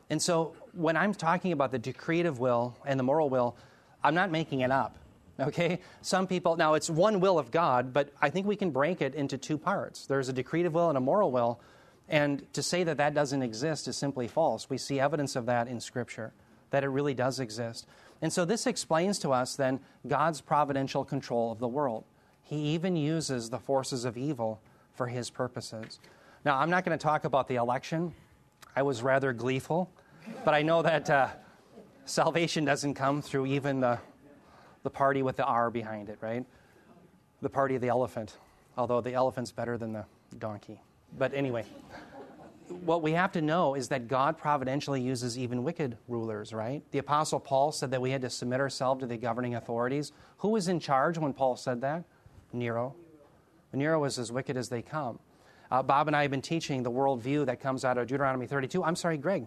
And 0.10 0.20
so 0.20 0.56
when 0.74 0.98
I'm 0.98 1.14
talking 1.14 1.52
about 1.52 1.72
the 1.72 1.78
decretive 1.78 2.40
will 2.40 2.76
and 2.84 3.00
the 3.00 3.04
moral 3.04 3.30
will, 3.30 3.56
I'm 4.04 4.16
not 4.16 4.32
making 4.32 4.62
it 4.62 4.72
up. 4.72 4.98
Okay? 5.40 5.82
Some 6.02 6.26
people, 6.26 6.58
now 6.58 6.74
it's 6.74 6.90
one 6.90 7.20
will 7.20 7.38
of 7.38 7.52
God, 7.52 7.94
but 7.94 8.12
I 8.20 8.32
think 8.32 8.48
we 8.48 8.56
can 8.56 8.72
break 8.72 9.04
it 9.04 9.14
into 9.14 9.38
two 9.38 9.60
parts. 9.60 10.08
There's 10.08 10.30
a 10.30 10.34
decretive 10.34 10.72
will 10.72 10.90
and 10.90 10.98
a 10.98 11.02
moral 11.02 11.32
will. 11.32 11.60
And 12.08 12.52
to 12.54 12.64
say 12.64 12.84
that 12.84 12.98
that 12.98 13.14
doesn't 13.14 13.44
exist 13.44 13.88
is 13.88 13.96
simply 13.96 14.28
false. 14.28 14.68
We 14.68 14.80
see 14.80 15.00
evidence 15.00 15.36
of 15.36 15.46
that 15.46 15.68
in 15.68 15.80
Scripture, 15.80 16.34
that 16.72 16.84
it 16.84 16.90
really 16.90 17.14
does 17.14 17.40
exist. 17.40 17.86
And 18.20 18.34
so 18.34 18.46
this 18.46 18.66
explains 18.66 19.20
to 19.20 19.32
us 19.32 19.56
then 19.56 19.80
God's 20.08 20.42
providential 20.42 21.06
control 21.06 21.52
of 21.52 21.60
the 21.60 21.68
world. 21.68 22.06
He 22.42 22.74
even 22.74 22.96
uses 22.96 23.52
the 23.52 23.60
forces 23.60 24.06
of 24.06 24.18
evil 24.18 24.60
for 25.00 25.08
his 25.08 25.30
purposes. 25.30 25.98
Now, 26.44 26.60
I'm 26.60 26.70
not 26.70 26.84
going 26.84 26.98
to 26.98 27.02
talk 27.02 27.24
about 27.24 27.48
the 27.48 27.56
election. 27.56 28.14
I 28.76 28.82
was 28.82 29.02
rather 29.02 29.32
gleeful, 29.32 29.90
but 30.44 30.54
I 30.54 30.62
know 30.62 30.82
that 30.82 31.10
uh, 31.10 31.30
salvation 32.04 32.66
doesn't 32.66 32.96
come 32.96 33.22
through 33.22 33.46
even 33.46 33.80
the, 33.80 33.98
the 34.84 34.90
party 34.90 35.22
with 35.22 35.38
the 35.38 35.46
R 35.46 35.72
behind 35.72 36.10
it, 36.10 36.18
right? 36.20 36.46
The 37.42 37.48
party 37.48 37.76
of 37.76 37.82
the 37.82 37.88
elephant, 37.88 38.36
although 38.78 39.00
the 39.00 39.14
elephant's 39.14 39.54
better 39.54 39.78
than 39.78 39.94
the 39.94 40.04
donkey. 40.38 40.82
But 41.18 41.34
anyway, 41.34 41.64
what 42.68 43.02
we 43.02 43.14
have 43.14 43.32
to 43.32 43.42
know 43.42 43.76
is 43.76 43.88
that 43.88 44.10
God 44.10 44.38
providentially 44.38 45.02
uses 45.02 45.38
even 45.38 45.64
wicked 45.64 45.98
rulers, 46.10 46.52
right? 46.52 46.84
The 46.92 47.00
Apostle 47.00 47.40
Paul 47.40 47.72
said 47.72 47.90
that 47.92 48.02
we 48.02 48.12
had 48.12 48.24
to 48.24 48.30
submit 48.30 48.60
ourselves 48.60 49.00
to 49.00 49.08
the 49.08 49.16
governing 49.16 49.56
authorities. 49.56 50.12
Who 50.40 50.50
was 50.50 50.68
in 50.68 50.82
charge 50.82 51.18
when 51.18 51.32
Paul 51.32 51.56
said 51.56 51.80
that? 51.80 52.04
Nero. 52.52 52.96
Nero 53.74 54.00
was 54.00 54.18
as 54.18 54.32
wicked 54.32 54.58
as 54.58 54.70
they 54.70 54.82
come. 54.82 55.20
Uh, 55.72 55.84
Bob 55.84 56.08
and 56.08 56.16
I 56.16 56.24
have 56.24 56.32
been 56.32 56.42
teaching 56.42 56.82
the 56.82 56.92
worldview 56.92 57.46
that 57.46 57.60
comes 57.60 57.86
out 57.86 57.98
of 57.98 58.08
Deuteronomy 58.08 58.48
32. 58.48 58.84
I'm 58.84 58.96
sorry, 58.96 59.18
Greg. 59.18 59.46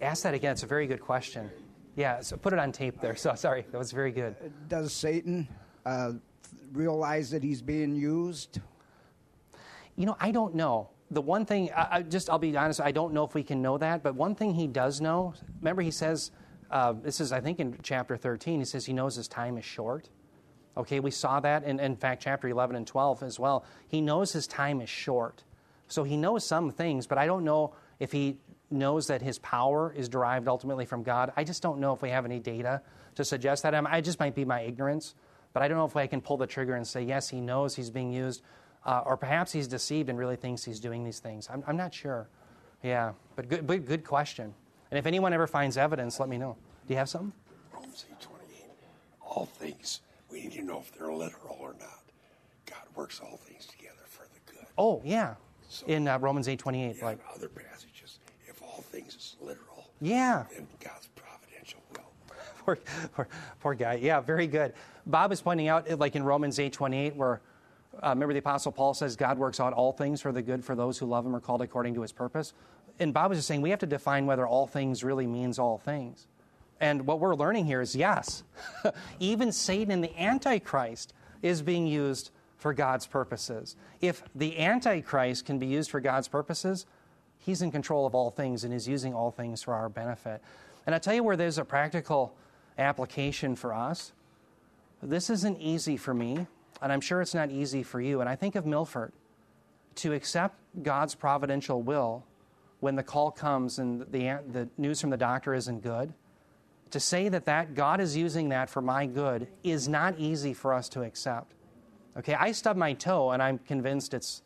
Ask 0.00 0.22
that 0.22 0.34
again. 0.34 0.52
It's 0.52 0.62
a 0.62 0.66
very 0.66 0.86
good 0.86 1.00
question. 1.00 1.50
Yeah, 1.96 2.20
so 2.20 2.36
put 2.36 2.52
it 2.52 2.58
on 2.58 2.72
tape 2.72 3.00
there. 3.00 3.14
So 3.24 3.34
sorry, 3.34 3.66
that 3.70 3.78
was 3.78 3.92
very 3.92 4.12
good. 4.12 4.34
Does 4.68 4.92
Satan 4.92 5.46
uh, 5.84 6.12
realize 6.72 7.30
that 7.30 7.42
he's 7.42 7.62
being 7.62 7.94
used? 7.94 8.60
You 9.96 10.06
know, 10.06 10.16
I 10.18 10.30
don't 10.30 10.54
know. 10.54 10.90
The 11.10 11.20
one 11.20 11.44
thing, 11.44 11.70
I, 11.76 11.88
I 11.90 12.02
just 12.02 12.30
I'll 12.30 12.38
be 12.38 12.56
honest, 12.56 12.80
I 12.80 12.90
don't 12.90 13.12
know 13.12 13.24
if 13.24 13.34
we 13.34 13.42
can 13.42 13.60
know 13.62 13.78
that. 13.78 14.02
But 14.02 14.14
one 14.14 14.34
thing 14.34 14.54
he 14.54 14.66
does 14.66 15.00
know. 15.00 15.34
Remember, 15.60 15.82
he 15.82 15.90
says, 15.90 16.32
uh, 16.70 16.92
this 16.92 17.20
is 17.20 17.30
I 17.30 17.40
think 17.40 17.60
in 17.60 17.78
chapter 17.82 18.16
13. 18.16 18.58
He 18.58 18.64
says 18.64 18.86
he 18.86 18.92
knows 18.92 19.14
his 19.14 19.28
time 19.28 19.58
is 19.58 19.64
short. 19.64 20.08
Okay, 20.76 21.00
we 21.00 21.10
saw 21.10 21.40
that 21.40 21.64
in, 21.64 21.78
in 21.78 21.96
fact, 21.96 22.22
chapter 22.22 22.48
11 22.48 22.76
and 22.76 22.86
12 22.86 23.22
as 23.22 23.38
well. 23.38 23.64
He 23.86 24.00
knows 24.00 24.32
his 24.32 24.46
time 24.46 24.80
is 24.80 24.88
short. 24.88 25.44
So 25.88 26.02
he 26.04 26.16
knows 26.16 26.44
some 26.44 26.70
things, 26.70 27.06
but 27.06 27.18
I 27.18 27.26
don't 27.26 27.44
know 27.44 27.74
if 28.00 28.10
he 28.10 28.38
knows 28.70 29.06
that 29.06 29.22
his 29.22 29.38
power 29.38 29.92
is 29.96 30.08
derived 30.08 30.48
ultimately 30.48 30.84
from 30.84 31.02
God. 31.02 31.32
I 31.36 31.44
just 31.44 31.62
don't 31.62 31.78
know 31.78 31.92
if 31.92 32.02
we 32.02 32.10
have 32.10 32.24
any 32.24 32.40
data 32.40 32.82
to 33.14 33.24
suggest 33.24 33.62
that. 33.62 33.74
I 33.74 34.00
just 34.00 34.18
might 34.18 34.34
be 34.34 34.44
my 34.44 34.62
ignorance, 34.62 35.14
but 35.52 35.62
I 35.62 35.68
don't 35.68 35.78
know 35.78 35.84
if 35.84 35.96
I 35.96 36.06
can 36.06 36.20
pull 36.20 36.36
the 36.36 36.46
trigger 36.46 36.74
and 36.74 36.86
say, 36.86 37.02
yes, 37.02 37.28
he 37.28 37.40
knows 37.40 37.76
he's 37.76 37.90
being 37.90 38.12
used, 38.12 38.42
uh, 38.84 39.02
or 39.06 39.16
perhaps 39.16 39.52
he's 39.52 39.68
deceived 39.68 40.08
and 40.08 40.18
really 40.18 40.36
thinks 40.36 40.64
he's 40.64 40.80
doing 40.80 41.04
these 41.04 41.20
things. 41.20 41.48
I'm, 41.50 41.62
I'm 41.66 41.76
not 41.76 41.94
sure. 41.94 42.28
Yeah, 42.82 43.12
but 43.36 43.48
good, 43.48 43.66
but 43.66 43.86
good 43.86 44.04
question. 44.04 44.52
And 44.90 44.98
if 44.98 45.06
anyone 45.06 45.32
ever 45.32 45.46
finds 45.46 45.76
evidence, 45.76 46.20
let 46.20 46.28
me 46.28 46.36
know. 46.36 46.56
Do 46.86 46.94
you 46.94 46.98
have 46.98 47.08
something? 47.08 47.32
Romans 47.72 48.04
8:28. 48.20 48.26
All 49.22 49.46
things, 49.46 50.00
we 50.34 50.42
need 50.42 50.52
to 50.52 50.62
know 50.62 50.80
if 50.80 50.92
they're 50.92 51.12
literal 51.12 51.56
or 51.60 51.74
not. 51.78 52.02
God 52.66 52.82
works 52.96 53.20
all 53.20 53.36
things 53.36 53.66
together 53.66 54.02
for 54.06 54.26
the 54.34 54.52
good. 54.52 54.66
Oh, 54.76 55.00
yeah. 55.04 55.34
In 55.86 56.08
uh, 56.08 56.18
Romans 56.18 56.48
8.28. 56.48 56.98
Yeah, 56.98 57.04
like, 57.04 57.20
other 57.34 57.48
passages, 57.48 58.18
if 58.48 58.60
all 58.60 58.84
things 58.90 59.14
is 59.14 59.36
literal, 59.40 59.88
yeah. 60.00 60.44
then 60.52 60.66
God's 60.82 61.08
providential 61.14 61.80
will. 61.92 62.10
poor, 62.64 62.78
poor, 63.14 63.28
poor 63.60 63.74
guy. 63.74 63.94
Yeah, 63.94 64.20
very 64.20 64.48
good. 64.48 64.74
Bob 65.06 65.30
is 65.30 65.40
pointing 65.40 65.68
out, 65.68 65.88
like 66.00 66.16
in 66.16 66.24
Romans 66.24 66.58
8.28, 66.58 67.14
where, 67.14 67.40
uh, 68.02 68.08
remember 68.08 68.32
the 68.32 68.40
Apostle 68.40 68.72
Paul 68.72 68.92
says, 68.92 69.14
God 69.14 69.38
works 69.38 69.60
out 69.60 69.72
all 69.72 69.92
things 69.92 70.20
for 70.20 70.32
the 70.32 70.42
good 70.42 70.64
for 70.64 70.74
those 70.74 70.98
who 70.98 71.06
love 71.06 71.24
him 71.24 71.36
are 71.36 71.40
called 71.40 71.62
according 71.62 71.94
to 71.94 72.02
his 72.02 72.10
purpose. 72.10 72.54
And 72.98 73.14
Bob 73.14 73.30
is 73.30 73.38
just 73.38 73.46
saying 73.46 73.60
we 73.60 73.70
have 73.70 73.80
to 73.80 73.86
define 73.86 74.26
whether 74.26 74.46
all 74.46 74.66
things 74.66 75.04
really 75.04 75.28
means 75.28 75.60
all 75.60 75.78
things. 75.78 76.26
And 76.80 77.06
what 77.06 77.20
we're 77.20 77.34
learning 77.34 77.66
here 77.66 77.80
is 77.80 77.94
yes, 77.94 78.42
even 79.20 79.52
Satan 79.52 79.92
and 79.92 80.02
the 80.02 80.20
Antichrist 80.20 81.12
is 81.42 81.62
being 81.62 81.86
used 81.86 82.30
for 82.56 82.72
God's 82.72 83.06
purposes. 83.06 83.76
If 84.00 84.22
the 84.34 84.58
Antichrist 84.58 85.44
can 85.44 85.58
be 85.58 85.66
used 85.66 85.90
for 85.90 86.00
God's 86.00 86.28
purposes, 86.28 86.86
he's 87.38 87.62
in 87.62 87.70
control 87.70 88.06
of 88.06 88.14
all 88.14 88.30
things 88.30 88.64
and 88.64 88.72
is 88.72 88.88
using 88.88 89.14
all 89.14 89.30
things 89.30 89.62
for 89.62 89.74
our 89.74 89.88
benefit. 89.88 90.42
And 90.86 90.94
I 90.94 90.98
tell 90.98 91.14
you 91.14 91.22
where 91.22 91.36
there's 91.36 91.58
a 91.58 91.64
practical 91.64 92.34
application 92.78 93.54
for 93.54 93.72
us. 93.72 94.12
This 95.02 95.28
isn't 95.28 95.60
easy 95.60 95.96
for 95.96 96.14
me, 96.14 96.46
and 96.80 96.92
I'm 96.92 97.00
sure 97.00 97.20
it's 97.20 97.34
not 97.34 97.50
easy 97.50 97.82
for 97.82 98.00
you. 98.00 98.20
And 98.20 98.28
I 98.28 98.36
think 98.36 98.54
of 98.54 98.64
Milford 98.64 99.12
to 99.96 100.12
accept 100.12 100.56
God's 100.82 101.14
providential 101.14 101.82
will 101.82 102.24
when 102.80 102.96
the 102.96 103.02
call 103.02 103.30
comes 103.30 103.78
and 103.78 104.00
the, 104.10 104.40
the 104.50 104.68
news 104.76 105.00
from 105.00 105.10
the 105.10 105.16
doctor 105.16 105.54
isn't 105.54 105.82
good. 105.82 106.12
To 106.94 107.00
say 107.00 107.28
that, 107.28 107.46
that 107.46 107.74
God 107.74 108.00
is 108.00 108.16
using 108.16 108.50
that 108.50 108.70
for 108.70 108.80
my 108.80 109.06
good 109.06 109.48
is 109.64 109.88
not 109.88 110.16
easy 110.16 110.54
for 110.54 110.72
us 110.72 110.88
to 110.90 111.02
accept. 111.02 111.52
Okay, 112.16 112.34
I 112.34 112.52
stub 112.52 112.76
my 112.76 112.92
toe 112.92 113.32
and 113.32 113.42
I'm 113.42 113.58
convinced 113.58 114.14
it's 114.14 114.42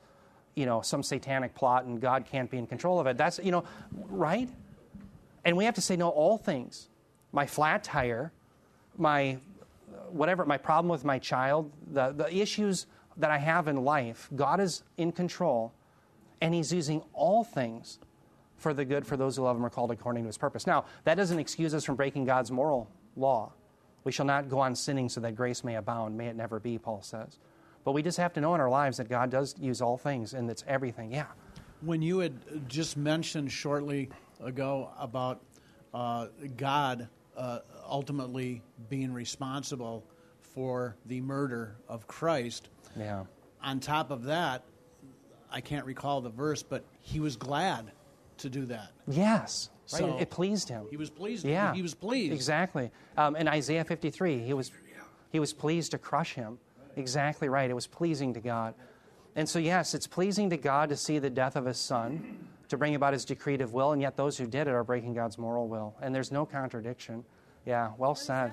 you 0.54 0.64
know, 0.64 0.80
some 0.80 1.02
satanic 1.02 1.54
plot 1.54 1.84
and 1.84 2.00
God 2.00 2.24
can't 2.24 2.50
be 2.50 2.56
in 2.56 2.66
control 2.66 2.98
of 3.00 3.06
it. 3.06 3.18
That's, 3.18 3.38
you 3.38 3.52
know, 3.52 3.64
right? 3.92 4.48
And 5.44 5.58
we 5.58 5.66
have 5.66 5.74
to 5.74 5.82
say, 5.82 5.94
no, 5.94 6.08
all 6.08 6.38
things. 6.38 6.88
My 7.32 7.44
flat 7.44 7.84
tire, 7.84 8.32
my 8.96 9.36
whatever, 10.08 10.46
my 10.46 10.56
problem 10.56 10.88
with 10.88 11.04
my 11.04 11.18
child, 11.18 11.70
the, 11.92 12.12
the 12.12 12.34
issues 12.34 12.86
that 13.18 13.30
I 13.30 13.36
have 13.36 13.68
in 13.68 13.84
life, 13.84 14.30
God 14.34 14.58
is 14.58 14.84
in 14.96 15.12
control, 15.12 15.74
and 16.40 16.54
He's 16.54 16.72
using 16.72 17.02
all 17.12 17.44
things 17.44 17.98
for 18.58 18.74
the 18.74 18.84
good 18.84 19.06
for 19.06 19.16
those 19.16 19.36
who 19.36 19.42
love 19.42 19.56
Him 19.56 19.64
are 19.64 19.70
called 19.70 19.90
according 19.90 20.24
to 20.24 20.26
His 20.26 20.36
purpose. 20.36 20.66
Now, 20.66 20.84
that 21.04 21.14
doesn't 21.14 21.38
excuse 21.38 21.72
us 21.74 21.84
from 21.84 21.96
breaking 21.96 22.24
God's 22.26 22.50
moral 22.50 22.90
law. 23.16 23.52
We 24.04 24.12
shall 24.12 24.26
not 24.26 24.48
go 24.48 24.58
on 24.60 24.74
sinning 24.74 25.08
so 25.08 25.20
that 25.20 25.34
grace 25.36 25.64
may 25.64 25.76
abound. 25.76 26.16
May 26.16 26.26
it 26.26 26.36
never 26.36 26.58
be, 26.60 26.78
Paul 26.78 27.02
says. 27.02 27.38
But 27.84 27.92
we 27.92 28.02
just 28.02 28.18
have 28.18 28.32
to 28.34 28.40
know 28.40 28.54
in 28.54 28.60
our 28.60 28.68
lives 28.68 28.98
that 28.98 29.08
God 29.08 29.30
does 29.30 29.54
use 29.58 29.80
all 29.80 29.96
things, 29.96 30.34
and 30.34 30.50
it's 30.50 30.64
everything. 30.66 31.12
Yeah. 31.12 31.26
When 31.80 32.02
you 32.02 32.18
had 32.18 32.68
just 32.68 32.96
mentioned 32.96 33.50
shortly 33.52 34.10
ago 34.40 34.90
about 34.98 35.40
uh, 35.94 36.26
God 36.56 37.08
uh, 37.36 37.60
ultimately 37.88 38.62
being 38.90 39.12
responsible 39.12 40.04
for 40.40 40.96
the 41.06 41.20
murder 41.20 41.76
of 41.88 42.06
Christ, 42.08 42.68
Yeah. 42.96 43.24
on 43.62 43.78
top 43.80 44.10
of 44.10 44.24
that, 44.24 44.64
I 45.50 45.60
can't 45.60 45.86
recall 45.86 46.20
the 46.20 46.30
verse, 46.30 46.62
but 46.62 46.84
he 47.00 47.20
was 47.20 47.36
glad 47.36 47.90
to 48.38 48.48
do 48.48 48.66
that. 48.66 48.92
Yes. 49.06 49.70
Right? 49.92 50.00
So- 50.00 50.18
it 50.18 50.30
pleased 50.30 50.68
Him. 50.68 50.86
He 50.90 50.96
was 50.96 51.10
pleased. 51.10 51.44
Yeah. 51.44 51.74
He 51.74 51.82
was 51.82 51.94
pleased. 51.94 52.32
Exactly. 52.32 52.90
Um, 53.16 53.36
in 53.36 53.48
Isaiah 53.48 53.84
53, 53.84 54.38
he 54.38 54.52
was, 54.54 54.70
he 55.30 55.40
was 55.40 55.52
pleased 55.52 55.92
to 55.92 55.98
crush 55.98 56.34
him. 56.34 56.58
Exactly 56.96 57.48
right. 57.48 57.70
It 57.70 57.74
was 57.74 57.86
pleasing 57.86 58.34
to 58.34 58.40
God. 58.40 58.74
And 59.36 59.48
so, 59.48 59.58
yes, 59.58 59.94
it's 59.94 60.06
pleasing 60.06 60.50
to 60.50 60.56
God 60.56 60.88
to 60.88 60.96
see 60.96 61.18
the 61.18 61.30
death 61.30 61.54
of 61.54 61.64
his 61.64 61.78
son, 61.78 62.48
to 62.68 62.76
bring 62.76 62.94
about 62.96 63.12
his 63.12 63.24
decretive 63.24 63.72
will, 63.72 63.92
and 63.92 64.02
yet 64.02 64.16
those 64.16 64.36
who 64.36 64.46
did 64.46 64.66
it 64.66 64.70
are 64.70 64.82
breaking 64.82 65.14
God's 65.14 65.38
moral 65.38 65.68
will. 65.68 65.94
And 66.02 66.14
there's 66.14 66.32
no 66.32 66.44
contradiction. 66.44 67.24
Yeah, 67.64 67.92
well 67.98 68.14
said. 68.14 68.52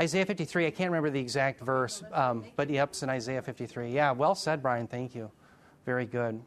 Isaiah 0.00 0.24
53, 0.24 0.66
I 0.66 0.70
can't 0.70 0.90
remember 0.90 1.10
the 1.10 1.20
exact 1.20 1.60
verse, 1.60 2.02
um, 2.12 2.44
but 2.56 2.70
yep, 2.70 2.90
it's 2.90 3.02
in 3.02 3.10
Isaiah 3.10 3.42
53. 3.42 3.90
Yeah, 3.90 4.12
well 4.12 4.34
said, 4.34 4.62
Brian. 4.62 4.86
Thank 4.86 5.14
you. 5.14 5.30
Very 5.84 6.06
good. 6.06 6.40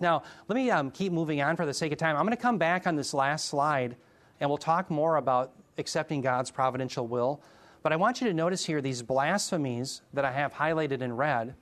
Now, 0.00 0.22
let 0.46 0.56
me 0.56 0.70
um, 0.70 0.90
keep 0.90 1.12
moving 1.12 1.40
on 1.40 1.56
for 1.56 1.66
the 1.66 1.74
sake 1.74 1.92
of 1.92 1.98
time. 1.98 2.16
I'm 2.16 2.24
going 2.24 2.36
to 2.36 2.42
come 2.42 2.58
back 2.58 2.86
on 2.86 2.96
this 2.96 3.14
last 3.14 3.46
slide, 3.46 3.96
and 4.40 4.48
we'll 4.48 4.58
talk 4.58 4.90
more 4.90 5.16
about 5.16 5.52
accepting 5.76 6.20
God's 6.20 6.50
providential 6.50 7.06
will. 7.06 7.40
But 7.82 7.92
I 7.92 7.96
want 7.96 8.20
you 8.20 8.28
to 8.28 8.34
notice 8.34 8.64
here 8.64 8.80
these 8.80 9.02
blasphemies 9.02 10.02
that 10.12 10.24
I 10.24 10.32
have 10.32 10.52
highlighted 10.54 11.00
in 11.00 11.16
red 11.16 11.54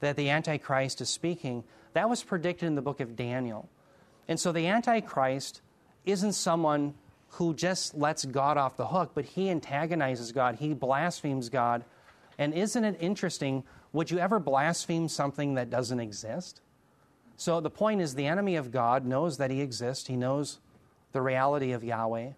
that 0.00 0.16
the 0.16 0.30
Antichrist 0.30 1.00
is 1.00 1.08
speaking. 1.08 1.64
That 1.94 2.10
was 2.10 2.22
predicted 2.22 2.66
in 2.66 2.74
the 2.74 2.82
book 2.82 3.00
of 3.00 3.16
Daniel. 3.16 3.68
And 4.28 4.38
so 4.38 4.52
the 4.52 4.66
Antichrist 4.66 5.62
isn't 6.04 6.32
someone 6.32 6.94
who 7.30 7.54
just 7.54 7.94
lets 7.94 8.24
God 8.24 8.56
off 8.56 8.76
the 8.76 8.86
hook, 8.86 9.12
but 9.14 9.24
he 9.24 9.50
antagonizes 9.50 10.32
God, 10.32 10.56
he 10.56 10.74
blasphemes 10.74 11.48
God. 11.48 11.84
And 12.38 12.54
isn't 12.54 12.84
it 12.84 12.96
interesting? 13.00 13.64
Would 13.92 14.10
you 14.10 14.18
ever 14.18 14.38
blaspheme 14.38 15.08
something 15.08 15.54
that 15.54 15.70
doesn't 15.70 16.00
exist? 16.00 16.60
So 17.36 17.60
the 17.60 17.70
point 17.70 18.00
is, 18.00 18.14
the 18.14 18.26
enemy 18.26 18.56
of 18.56 18.70
God 18.70 19.04
knows 19.04 19.38
that 19.38 19.50
he 19.50 19.60
exists, 19.60 20.06
he 20.06 20.16
knows 20.16 20.60
the 21.12 21.20
reality 21.20 21.72
of 21.72 21.84
Yahweh, 21.84 22.30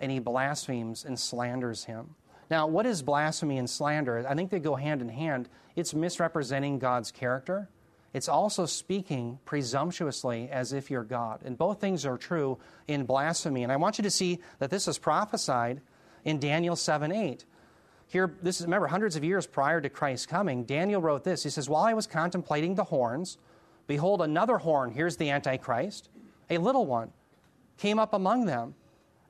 and 0.00 0.12
he 0.12 0.18
blasphemes 0.18 1.04
and 1.04 1.18
slanders 1.18 1.84
him. 1.84 2.14
Now, 2.50 2.66
what 2.66 2.84
is 2.84 3.02
blasphemy 3.02 3.58
and 3.58 3.70
slander? 3.70 4.26
I 4.28 4.34
think 4.34 4.50
they 4.50 4.58
go 4.58 4.74
hand 4.74 5.02
in 5.02 5.08
hand. 5.08 5.48
It's 5.76 5.94
misrepresenting 5.94 6.78
God's 6.78 7.12
character. 7.12 7.68
It's 8.12 8.28
also 8.28 8.66
speaking 8.66 9.38
presumptuously 9.44 10.48
as 10.50 10.72
if 10.72 10.90
you're 10.90 11.04
God. 11.04 11.42
And 11.44 11.56
both 11.56 11.80
things 11.80 12.04
are 12.04 12.18
true 12.18 12.58
in 12.88 13.04
blasphemy. 13.04 13.62
And 13.62 13.70
I 13.70 13.76
want 13.76 13.98
you 13.98 14.02
to 14.02 14.10
see 14.10 14.40
that 14.58 14.70
this 14.70 14.88
is 14.88 14.98
prophesied 14.98 15.80
in 16.24 16.40
Daniel 16.40 16.74
7 16.74 17.12
8. 17.12 17.44
Here, 18.08 18.34
this 18.42 18.58
is, 18.58 18.66
remember, 18.66 18.88
hundreds 18.88 19.14
of 19.14 19.22
years 19.22 19.46
prior 19.46 19.80
to 19.80 19.88
Christ's 19.88 20.26
coming, 20.26 20.64
Daniel 20.64 21.00
wrote 21.00 21.22
this. 21.22 21.44
He 21.44 21.50
says, 21.50 21.68
While 21.68 21.84
I 21.84 21.94
was 21.94 22.08
contemplating 22.08 22.74
the 22.74 22.82
horns, 22.82 23.38
behold, 23.86 24.22
another 24.22 24.58
horn, 24.58 24.92
here's 24.92 25.16
the 25.16 25.30
Antichrist, 25.30 26.08
a 26.48 26.58
little 26.58 26.86
one, 26.86 27.12
came 27.78 27.98
up 27.98 28.12
among 28.12 28.46
them. 28.46 28.74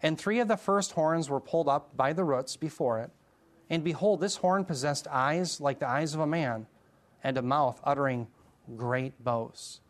And 0.02 0.18
three 0.18 0.40
of 0.40 0.48
the 0.48 0.56
first 0.56 0.92
horns 0.92 1.28
were 1.28 1.40
pulled 1.40 1.68
up 1.68 1.96
by 1.96 2.12
the 2.12 2.24
roots 2.24 2.56
before 2.56 3.00
it. 3.00 3.10
And 3.68 3.84
behold, 3.84 4.20
this 4.20 4.36
horn 4.36 4.64
possessed 4.64 5.06
eyes 5.08 5.60
like 5.60 5.78
the 5.78 5.88
eyes 5.88 6.14
of 6.14 6.20
a 6.20 6.26
man, 6.26 6.66
and 7.22 7.36
a 7.36 7.42
mouth 7.42 7.80
uttering 7.84 8.26
great 8.76 9.22
boasts. 9.22 9.80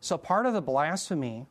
So, 0.00 0.18
part 0.18 0.46
of 0.46 0.52
the 0.52 0.60
blasphemy 0.60 1.46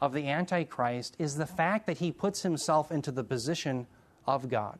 of 0.00 0.12
the 0.12 0.28
Antichrist 0.28 1.16
is 1.18 1.36
the 1.36 1.46
fact 1.46 1.86
that 1.86 1.98
he 1.98 2.12
puts 2.12 2.42
himself 2.42 2.92
into 2.92 3.10
the 3.10 3.24
position 3.24 3.86
of 4.26 4.48
God. 4.48 4.78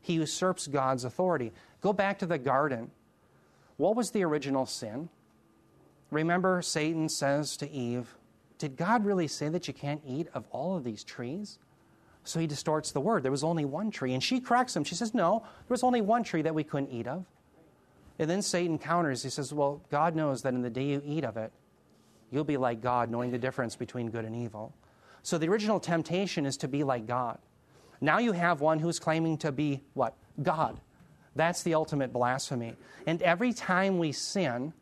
He 0.00 0.14
usurps 0.14 0.66
God's 0.66 1.04
authority. 1.04 1.52
Go 1.80 1.92
back 1.92 2.18
to 2.20 2.26
the 2.26 2.38
garden. 2.38 2.90
What 3.76 3.94
was 3.94 4.10
the 4.10 4.24
original 4.24 4.64
sin? 4.64 5.08
Remember, 6.10 6.62
Satan 6.62 7.08
says 7.08 7.56
to 7.58 7.70
Eve, 7.70 8.14
Did 8.58 8.76
God 8.76 9.04
really 9.04 9.28
say 9.28 9.48
that 9.48 9.66
you 9.68 9.74
can't 9.74 10.02
eat 10.06 10.28
of 10.34 10.46
all 10.50 10.76
of 10.76 10.84
these 10.84 11.04
trees? 11.04 11.58
So 12.24 12.40
he 12.40 12.46
distorts 12.46 12.90
the 12.90 13.00
word. 13.00 13.22
There 13.22 13.30
was 13.30 13.44
only 13.44 13.64
one 13.64 13.90
tree. 13.90 14.12
And 14.12 14.22
she 14.22 14.40
corrects 14.40 14.74
him. 14.74 14.84
She 14.84 14.94
says, 14.94 15.14
No, 15.14 15.40
there 15.42 15.74
was 15.74 15.84
only 15.84 16.00
one 16.00 16.24
tree 16.24 16.42
that 16.42 16.54
we 16.54 16.64
couldn't 16.64 16.90
eat 16.90 17.06
of. 17.06 17.24
And 18.18 18.28
then 18.30 18.42
Satan 18.42 18.78
counters. 18.78 19.22
He 19.22 19.30
says, 19.30 19.52
Well, 19.52 19.82
God 19.90 20.16
knows 20.16 20.42
that 20.42 20.54
in 20.54 20.62
the 20.62 20.70
day 20.70 20.84
you 20.84 21.02
eat 21.04 21.24
of 21.24 21.36
it, 21.36 21.52
you'll 22.30 22.44
be 22.44 22.56
like 22.56 22.80
God, 22.80 23.10
knowing 23.10 23.30
the 23.30 23.38
difference 23.38 23.76
between 23.76 24.10
good 24.10 24.24
and 24.24 24.34
evil. 24.34 24.74
So 25.22 25.38
the 25.38 25.48
original 25.48 25.80
temptation 25.80 26.46
is 26.46 26.56
to 26.58 26.68
be 26.68 26.84
like 26.84 27.06
God. 27.06 27.38
Now 28.00 28.18
you 28.18 28.32
have 28.32 28.60
one 28.60 28.78
who's 28.78 28.98
claiming 28.98 29.38
to 29.38 29.52
be 29.52 29.82
what? 29.94 30.14
God. 30.42 30.80
That's 31.34 31.62
the 31.62 31.74
ultimate 31.74 32.12
blasphemy. 32.12 32.74
And 33.06 33.22
every 33.22 33.52
time 33.52 33.98
we 33.98 34.12
sin, 34.12 34.72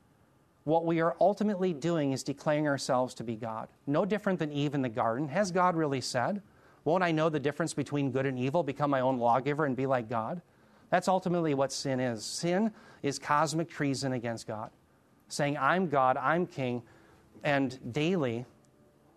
what 0.64 0.86
we 0.86 1.00
are 1.00 1.14
ultimately 1.20 1.72
doing 1.72 2.12
is 2.12 2.22
declaring 2.22 2.66
ourselves 2.66 3.14
to 3.14 3.24
be 3.24 3.36
God. 3.36 3.68
No 3.86 4.04
different 4.04 4.38
than 4.38 4.50
Eve 4.50 4.74
in 4.74 4.82
the 4.82 4.88
garden. 4.88 5.28
Has 5.28 5.50
God 5.50 5.76
really 5.76 6.00
said? 6.00 6.42
Won't 6.84 7.04
I 7.04 7.12
know 7.12 7.28
the 7.28 7.40
difference 7.40 7.74
between 7.74 8.10
good 8.10 8.26
and 8.26 8.38
evil, 8.38 8.62
become 8.62 8.90
my 8.90 9.00
own 9.00 9.18
lawgiver, 9.18 9.66
and 9.66 9.76
be 9.76 9.86
like 9.86 10.08
God? 10.08 10.40
That's 10.90 11.08
ultimately 11.08 11.54
what 11.54 11.72
sin 11.72 12.00
is. 12.00 12.24
Sin 12.24 12.72
is 13.02 13.18
cosmic 13.18 13.68
treason 13.68 14.12
against 14.14 14.46
God, 14.46 14.70
saying, 15.28 15.56
I'm 15.58 15.88
God, 15.88 16.16
I'm 16.16 16.46
king, 16.46 16.82
and 17.42 17.78
daily, 17.92 18.46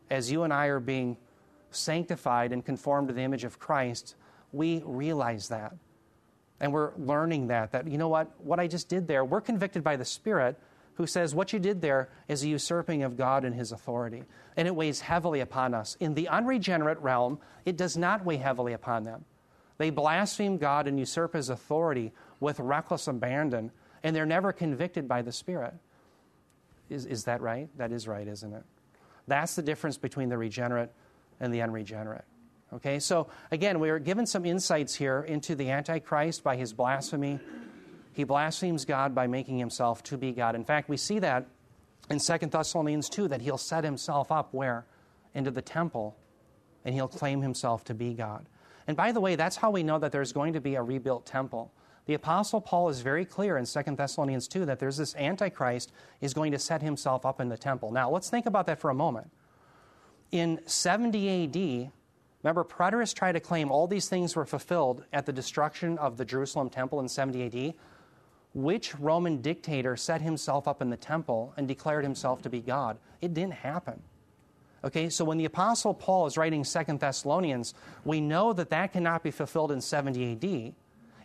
as 0.10 0.32
you 0.32 0.44
and 0.44 0.54
I 0.54 0.68
are 0.68 0.80
being 0.80 1.18
sanctified 1.72 2.52
and 2.52 2.66
conformed 2.66 3.08
to 3.08 3.14
the 3.14 3.22
image 3.22 3.44
of 3.44 3.60
Christ, 3.60 4.16
we 4.52 4.82
realize 4.86 5.48
that. 5.50 5.76
And 6.60 6.74
we're 6.74 6.92
learning 6.98 7.48
that, 7.48 7.72
that, 7.72 7.88
you 7.88 7.98
know 7.98 8.10
what, 8.10 8.32
what 8.44 8.60
I 8.60 8.68
just 8.68 8.90
did 8.90 9.08
there, 9.08 9.24
we're 9.24 9.42
convicted 9.42 9.84
by 9.84 9.96
the 9.96 10.06
Spirit 10.06 10.58
who 10.98 11.08
says 11.08 11.34
what 11.34 11.54
you 11.54 11.60
did 11.60 11.82
there 11.82 12.10
is 12.28 12.44
a 12.44 12.48
usurping 12.48 13.04
of 13.04 13.16
God 13.16 13.46
and 13.46 13.56
His 13.56 13.72
authority. 13.72 14.24
And 14.56 14.68
it 14.68 14.76
weighs 14.76 15.02
heavily 15.02 15.40
upon 15.40 15.74
us. 15.74 15.96
In 16.00 16.16
the 16.16 16.28
unregenerate 16.28 17.00
realm, 17.00 17.40
it 17.66 17.78
does 17.78 17.96
not 17.96 18.26
weigh 18.26 18.38
heavily 18.38 18.74
upon 18.74 19.04
them. 19.04 19.26
They 19.78 19.92
blaspheme 19.92 20.58
God 20.58 20.88
and 20.88 20.98
usurp 20.98 21.34
His 21.34 21.50
authority 21.50 22.14
with 22.40 22.60
reckless 22.60 23.08
abandon, 23.08 23.72
and 24.04 24.16
they're 24.16 24.26
never 24.26 24.52
convicted 24.52 25.08
by 25.08 25.22
the 25.22 25.32
Spirit. 25.32 25.76
Is, 26.90 27.06
is 27.06 27.26
that 27.26 27.42
right? 27.42 27.70
That 27.78 27.92
is 27.92 28.08
right, 28.08 28.28
isn't 28.28 28.54
it? 28.54 28.64
That's 29.28 29.56
the 29.56 29.62
difference 29.62 29.98
between 29.98 30.30
the 30.30 30.38
regenerate 30.38 30.90
and 31.40 31.54
the 31.54 31.62
unregenerate. 31.62 32.26
Okay, 32.74 33.00
so 33.00 33.28
again, 33.52 33.80
we 33.80 33.90
are 33.90 34.00
given 34.00 34.26
some 34.26 34.46
insights 34.46 34.96
here 34.96 35.22
into 35.22 35.56
the 35.56 35.70
Antichrist 35.70 36.44
by 36.44 36.56
his 36.58 36.74
blasphemy. 36.74 37.40
He 38.18 38.24
blasphemes 38.24 38.84
God 38.84 39.14
by 39.14 39.28
making 39.28 39.60
himself 39.60 40.02
to 40.06 40.18
be 40.18 40.32
God. 40.32 40.56
In 40.56 40.66
fact, 40.66 40.90
we 40.90 40.98
see 40.98 41.20
that 41.20 41.46
in 42.10 42.18
2 42.18 42.38
Thessalonians 42.48 43.10
2 43.10 43.28
that 43.28 43.42
he'll 43.42 43.60
set 43.60 43.84
himself 43.84 44.32
up 44.32 44.56
where? 44.56 44.88
Into 45.36 45.52
the 45.52 45.62
temple, 45.62 46.18
and 46.84 46.96
he'll 46.96 47.08
claim 47.08 47.44
himself 47.44 47.84
to 47.84 47.94
be 47.94 48.16
God. 48.16 48.48
And 48.88 48.98
by 48.98 49.12
the 49.12 49.20
way, 49.20 49.36
that's 49.36 49.58
how 49.58 49.70
we 49.70 49.84
know 49.84 50.00
that 50.00 50.12
there's 50.12 50.34
going 50.34 50.54
to 50.54 50.60
be 50.60 50.74
a 50.74 50.82
rebuilt 50.82 51.28
temple. 51.28 51.72
The 52.08 52.16
Apostle 52.16 52.60
Paul 52.60 52.90
is 52.90 53.02
very 53.02 53.24
clear 53.24 53.56
in 53.56 53.68
2 53.68 53.84
Thessalonians 53.96 54.48
2 54.48 54.66
that 54.66 54.80
there's 54.80 54.98
this 54.98 55.16
Antichrist 55.16 55.92
is 56.20 56.34
going 56.34 56.54
to 56.54 56.60
set 56.60 56.82
himself 56.82 57.24
up 57.24 57.40
in 57.40 57.50
the 57.50 57.58
temple. 57.58 57.92
Now, 57.92 58.10
let's 58.10 58.32
think 58.32 58.48
about 58.48 58.66
that 58.66 58.80
for 58.80 58.90
a 58.90 58.96
moment. 58.96 59.30
In 60.32 60.60
70 60.66 61.44
AD, 61.44 61.92
remember, 62.42 62.64
preterists 62.64 63.14
tried 63.14 63.34
to 63.34 63.40
claim 63.40 63.70
all 63.70 63.86
these 63.86 64.10
things 64.10 64.36
were 64.36 64.48
fulfilled 64.48 65.04
at 65.14 65.28
the 65.28 65.34
destruction 65.34 66.00
of 66.00 66.18
the 66.18 66.26
Jerusalem 66.26 66.72
temple 66.72 67.00
in 67.00 67.08
70 67.08 67.46
AD. 67.46 67.76
Which 68.58 68.96
Roman 68.96 69.42
dictator 69.42 69.96
set 69.96 70.22
himself 70.22 70.68
up 70.68 70.82
in 70.82 70.90
the 70.90 70.98
temple 70.98 71.54
and 71.58 71.68
declared 71.68 72.04
himself 72.04 72.42
to 72.42 72.50
be 72.50 72.60
God? 72.60 72.98
It 73.22 73.36
didn't 73.36 73.54
happen. 73.54 74.02
Okay, 74.84 75.10
so 75.10 75.24
when 75.24 75.38
the 75.38 75.46
Apostle 75.46 75.94
Paul 75.94 76.26
is 76.26 76.38
writing 76.38 76.64
Second 76.64 77.00
Thessalonians, 77.00 77.76
we 78.04 78.20
know 78.20 78.54
that 78.54 78.72
that 78.72 78.94
cannot 78.94 79.22
be 79.22 79.30
fulfilled 79.30 79.72
in 79.72 79.80
70 79.80 80.32
AD. 80.32 80.74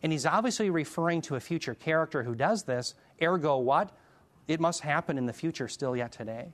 And 0.02 0.12
he's 0.12 0.26
obviously 0.26 0.68
referring 0.68 1.22
to 1.22 1.36
a 1.36 1.40
future 1.40 1.74
character 1.74 2.22
who 2.22 2.34
does 2.34 2.64
this. 2.64 2.94
Ergo, 3.22 3.56
what? 3.56 3.96
it 4.46 4.60
must 4.60 4.82
happen 4.82 5.16
in 5.16 5.24
the 5.24 5.32
future 5.32 5.68
still 5.68 5.96
yet 5.96 6.12
today. 6.12 6.52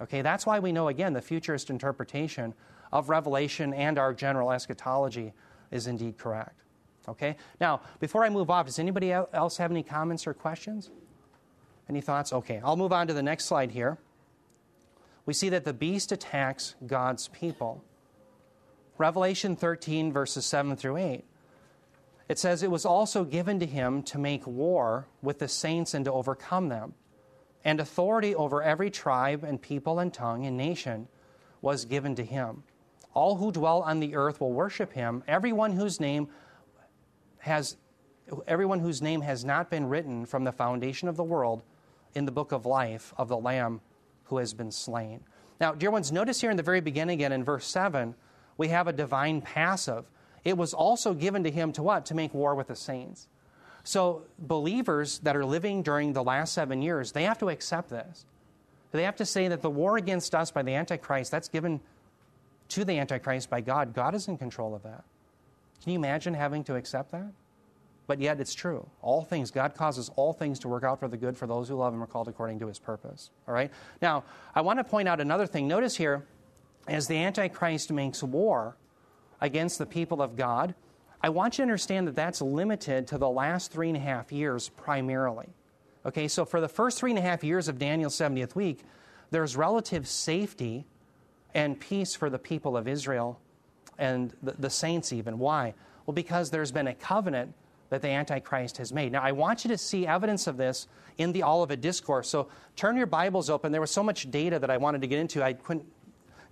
Okay, 0.00 0.22
that's 0.22 0.46
why 0.46 0.60
we 0.60 0.70
know, 0.70 0.86
again, 0.86 1.12
the 1.12 1.20
futurist 1.20 1.68
interpretation 1.68 2.54
of 2.92 3.08
Revelation 3.08 3.74
and 3.74 3.98
our 3.98 4.14
general 4.14 4.52
eschatology 4.52 5.32
is 5.72 5.88
indeed 5.88 6.16
correct. 6.16 6.61
Okay, 7.08 7.36
now, 7.60 7.80
before 7.98 8.24
I 8.24 8.28
move 8.28 8.48
off, 8.48 8.66
does 8.66 8.78
anybody 8.78 9.12
else 9.12 9.56
have 9.56 9.70
any 9.70 9.82
comments 9.82 10.26
or 10.26 10.34
questions? 10.34 10.90
Any 11.88 12.00
thoughts? 12.00 12.32
Okay, 12.32 12.60
I'll 12.64 12.76
move 12.76 12.92
on 12.92 13.08
to 13.08 13.14
the 13.14 13.22
next 13.22 13.46
slide 13.46 13.72
here. 13.72 13.98
We 15.26 15.34
see 15.34 15.48
that 15.50 15.64
the 15.64 15.72
beast 15.72 16.12
attacks 16.12 16.74
God's 16.86 17.28
people. 17.28 17.84
Revelation 18.98 19.56
13, 19.56 20.12
verses 20.12 20.46
7 20.46 20.76
through 20.76 20.96
8. 20.96 21.24
It 22.28 22.38
says, 22.38 22.62
It 22.62 22.70
was 22.70 22.84
also 22.84 23.24
given 23.24 23.58
to 23.60 23.66
him 23.66 24.02
to 24.04 24.18
make 24.18 24.46
war 24.46 25.06
with 25.22 25.38
the 25.38 25.48
saints 25.48 25.94
and 25.94 26.04
to 26.04 26.12
overcome 26.12 26.68
them. 26.68 26.94
And 27.64 27.80
authority 27.80 28.34
over 28.34 28.62
every 28.62 28.90
tribe 28.90 29.44
and 29.44 29.60
people 29.60 29.98
and 29.98 30.12
tongue 30.12 30.46
and 30.46 30.56
nation 30.56 31.08
was 31.60 31.84
given 31.84 32.14
to 32.16 32.24
him. 32.24 32.64
All 33.14 33.36
who 33.36 33.52
dwell 33.52 33.82
on 33.82 34.00
the 34.00 34.14
earth 34.14 34.40
will 34.40 34.52
worship 34.52 34.92
him, 34.92 35.22
everyone 35.28 35.72
whose 35.72 36.00
name 36.00 36.28
has 37.42 37.76
everyone 38.46 38.78
whose 38.78 39.02
name 39.02 39.20
has 39.20 39.44
not 39.44 39.68
been 39.68 39.88
written 39.88 40.24
from 40.26 40.44
the 40.44 40.52
foundation 40.52 41.08
of 41.08 41.16
the 41.16 41.24
world 41.24 41.62
in 42.14 42.24
the 42.24 42.32
book 42.32 42.52
of 42.52 42.64
life 42.66 43.12
of 43.16 43.28
the 43.28 43.36
Lamb 43.36 43.80
who 44.24 44.38
has 44.38 44.54
been 44.54 44.70
slain. 44.70 45.20
Now, 45.60 45.72
dear 45.72 45.90
ones, 45.90 46.12
notice 46.12 46.40
here 46.40 46.50
in 46.50 46.56
the 46.56 46.62
very 46.62 46.80
beginning 46.80 47.14
again 47.14 47.32
in 47.32 47.44
verse 47.44 47.66
7, 47.66 48.14
we 48.56 48.68
have 48.68 48.86
a 48.86 48.92
divine 48.92 49.40
passive. 49.40 50.04
It 50.44 50.56
was 50.56 50.72
also 50.72 51.14
given 51.14 51.42
to 51.44 51.50
him 51.50 51.72
to 51.72 51.82
what? 51.82 52.06
To 52.06 52.14
make 52.14 52.32
war 52.32 52.54
with 52.54 52.68
the 52.68 52.76
saints. 52.76 53.28
So, 53.84 54.22
believers 54.38 55.18
that 55.20 55.36
are 55.36 55.44
living 55.44 55.82
during 55.82 56.12
the 56.12 56.22
last 56.22 56.54
seven 56.54 56.80
years, 56.80 57.10
they 57.10 57.24
have 57.24 57.38
to 57.38 57.48
accept 57.48 57.90
this. 57.90 58.24
They 58.92 59.02
have 59.02 59.16
to 59.16 59.26
say 59.26 59.48
that 59.48 59.62
the 59.62 59.70
war 59.70 59.96
against 59.96 60.34
us 60.34 60.52
by 60.52 60.62
the 60.62 60.74
Antichrist, 60.74 61.32
that's 61.32 61.48
given 61.48 61.80
to 62.68 62.84
the 62.84 62.98
Antichrist 62.98 63.50
by 63.50 63.60
God. 63.60 63.94
God 63.94 64.14
is 64.14 64.28
in 64.28 64.38
control 64.38 64.74
of 64.74 64.84
that. 64.84 65.04
Can 65.82 65.92
you 65.92 65.98
imagine 65.98 66.34
having 66.34 66.64
to 66.64 66.76
accept 66.76 67.10
that? 67.12 67.32
But 68.06 68.20
yet 68.20 68.40
it's 68.40 68.54
true. 68.54 68.88
All 69.00 69.24
things, 69.24 69.50
God 69.50 69.74
causes 69.74 70.10
all 70.16 70.32
things 70.32 70.58
to 70.60 70.68
work 70.68 70.84
out 70.84 71.00
for 71.00 71.08
the 71.08 71.16
good 71.16 71.36
for 71.36 71.46
those 71.46 71.68
who 71.68 71.76
love 71.76 71.94
Him 71.94 72.02
are 72.02 72.06
called 72.06 72.28
according 72.28 72.58
to 72.60 72.66
His 72.66 72.78
purpose. 72.78 73.30
All 73.48 73.54
right? 73.54 73.70
Now, 74.00 74.24
I 74.54 74.60
want 74.60 74.78
to 74.78 74.84
point 74.84 75.08
out 75.08 75.20
another 75.20 75.46
thing. 75.46 75.68
Notice 75.68 75.96
here, 75.96 76.24
as 76.88 77.06
the 77.06 77.16
Antichrist 77.16 77.92
makes 77.92 78.22
war 78.22 78.76
against 79.40 79.78
the 79.78 79.86
people 79.86 80.20
of 80.20 80.36
God, 80.36 80.74
I 81.22 81.28
want 81.28 81.54
you 81.54 81.58
to 81.58 81.62
understand 81.62 82.08
that 82.08 82.16
that's 82.16 82.42
limited 82.42 83.06
to 83.08 83.18
the 83.18 83.30
last 83.30 83.70
three 83.72 83.88
and 83.88 83.96
a 83.96 84.00
half 84.00 84.32
years 84.32 84.68
primarily. 84.68 85.48
Okay, 86.04 86.26
so 86.26 86.44
for 86.44 86.60
the 86.60 86.68
first 86.68 86.98
three 86.98 87.10
and 87.10 87.18
a 87.18 87.22
half 87.22 87.44
years 87.44 87.68
of 87.68 87.78
Daniel's 87.78 88.16
70th 88.16 88.56
week, 88.56 88.80
there's 89.30 89.56
relative 89.56 90.08
safety 90.08 90.84
and 91.54 91.78
peace 91.78 92.16
for 92.16 92.28
the 92.28 92.38
people 92.38 92.76
of 92.76 92.88
Israel 92.88 93.40
and 93.98 94.32
the, 94.42 94.52
the 94.52 94.70
saints, 94.70 95.12
even. 95.12 95.38
Why? 95.38 95.74
Well, 96.06 96.14
because 96.14 96.50
there's 96.50 96.72
been 96.72 96.88
a 96.88 96.94
covenant 96.94 97.54
that 97.90 98.02
the 98.02 98.08
Antichrist 98.08 98.78
has 98.78 98.92
made. 98.92 99.12
Now, 99.12 99.22
I 99.22 99.32
want 99.32 99.64
you 99.64 99.68
to 99.68 99.78
see 99.78 100.06
evidence 100.06 100.46
of 100.46 100.56
this 100.56 100.88
in 101.18 101.32
the 101.32 101.42
Olivet 101.42 101.80
Discourse. 101.80 102.28
So 102.28 102.48
turn 102.74 102.96
your 102.96 103.06
Bibles 103.06 103.50
open. 103.50 103.70
There 103.70 103.82
was 103.82 103.90
so 103.90 104.02
much 104.02 104.30
data 104.30 104.58
that 104.58 104.70
I 104.70 104.78
wanted 104.78 105.02
to 105.02 105.06
get 105.06 105.18
into, 105.18 105.44
I 105.44 105.52
couldn't 105.52 105.84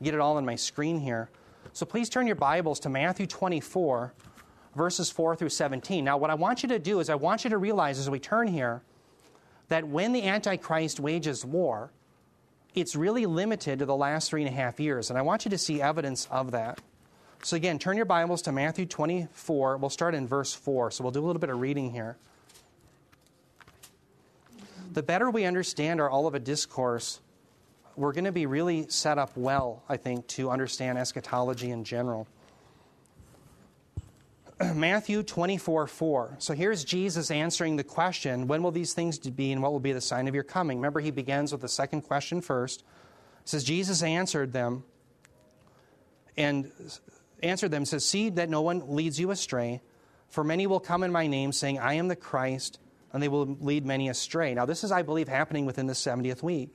get 0.02 0.14
it 0.14 0.20
all 0.20 0.36
on 0.36 0.44
my 0.44 0.54
screen 0.54 1.00
here. 1.00 1.30
So 1.72 1.86
please 1.86 2.08
turn 2.08 2.26
your 2.26 2.36
Bibles 2.36 2.80
to 2.80 2.88
Matthew 2.88 3.26
24 3.26 4.12
verses 4.74 5.10
4 5.10 5.36
through 5.36 5.48
17. 5.48 6.04
Now, 6.04 6.16
what 6.16 6.30
I 6.30 6.34
want 6.34 6.62
you 6.62 6.68
to 6.70 6.78
do 6.78 7.00
is, 7.00 7.10
I 7.10 7.14
want 7.14 7.44
you 7.44 7.50
to 7.50 7.58
realize 7.58 7.98
as 7.98 8.08
we 8.08 8.18
turn 8.18 8.46
here 8.46 8.82
that 9.68 9.86
when 9.86 10.12
the 10.12 10.24
Antichrist 10.24 11.00
wages 11.00 11.44
war, 11.44 11.90
it's 12.74 12.94
really 12.94 13.26
limited 13.26 13.80
to 13.80 13.86
the 13.86 13.96
last 13.96 14.30
three 14.30 14.42
and 14.42 14.48
a 14.48 14.54
half 14.54 14.78
years. 14.78 15.10
And 15.10 15.18
I 15.18 15.22
want 15.22 15.44
you 15.44 15.50
to 15.50 15.58
see 15.58 15.82
evidence 15.82 16.28
of 16.30 16.52
that. 16.52 16.80
So, 17.42 17.56
again, 17.56 17.78
turn 17.78 17.96
your 17.96 18.04
Bibles 18.04 18.42
to 18.42 18.52
Matthew 18.52 18.84
24. 18.84 19.78
We'll 19.78 19.88
start 19.88 20.14
in 20.14 20.28
verse 20.28 20.52
4. 20.52 20.90
So, 20.90 21.02
we'll 21.02 21.10
do 21.10 21.24
a 21.24 21.26
little 21.26 21.40
bit 21.40 21.48
of 21.48 21.58
reading 21.58 21.90
here. 21.90 22.18
The 24.92 25.02
better 25.02 25.30
we 25.30 25.46
understand 25.46 26.02
our 26.02 26.12
Olivet 26.12 26.44
Discourse, 26.44 27.20
we're 27.96 28.12
going 28.12 28.24
to 28.24 28.32
be 28.32 28.44
really 28.44 28.88
set 28.90 29.16
up 29.16 29.34
well, 29.36 29.82
I 29.88 29.96
think, 29.96 30.26
to 30.28 30.50
understand 30.50 30.98
eschatology 30.98 31.70
in 31.70 31.82
general. 31.82 32.28
Matthew 34.74 35.22
24, 35.22 35.86
4. 35.86 36.36
So 36.38 36.52
here's 36.52 36.84
Jesus 36.84 37.30
answering 37.30 37.76
the 37.76 37.84
question 37.84 38.48
when 38.48 38.62
will 38.62 38.70
these 38.70 38.92
things 38.92 39.18
be 39.18 39.50
and 39.50 39.62
what 39.62 39.72
will 39.72 39.80
be 39.80 39.92
the 39.92 40.02
sign 40.02 40.28
of 40.28 40.34
your 40.34 40.44
coming? 40.44 40.76
Remember, 40.76 41.00
he 41.00 41.10
begins 41.10 41.52
with 41.52 41.62
the 41.62 41.68
second 41.68 42.02
question 42.02 42.42
first. 42.42 42.80
It 43.40 43.48
says, 43.48 43.64
Jesus 43.64 44.02
answered 44.02 44.52
them 44.52 44.84
and 46.36 46.70
answered 47.42 47.70
them, 47.70 47.84
says, 47.84 48.04
See 48.04 48.30
that 48.30 48.50
no 48.50 48.62
one 48.62 48.94
leads 48.94 49.18
you 49.18 49.30
astray, 49.30 49.82
for 50.28 50.44
many 50.44 50.66
will 50.66 50.80
come 50.80 51.02
in 51.02 51.12
my 51.12 51.26
name, 51.26 51.52
saying, 51.52 51.78
I 51.78 51.94
am 51.94 52.08
the 52.08 52.16
Christ, 52.16 52.78
and 53.12 53.22
they 53.22 53.28
will 53.28 53.56
lead 53.60 53.84
many 53.84 54.08
astray. 54.08 54.54
Now, 54.54 54.66
this 54.66 54.84
is, 54.84 54.92
I 54.92 55.02
believe, 55.02 55.28
happening 55.28 55.66
within 55.66 55.86
the 55.86 55.92
70th 55.92 56.42
week. 56.42 56.74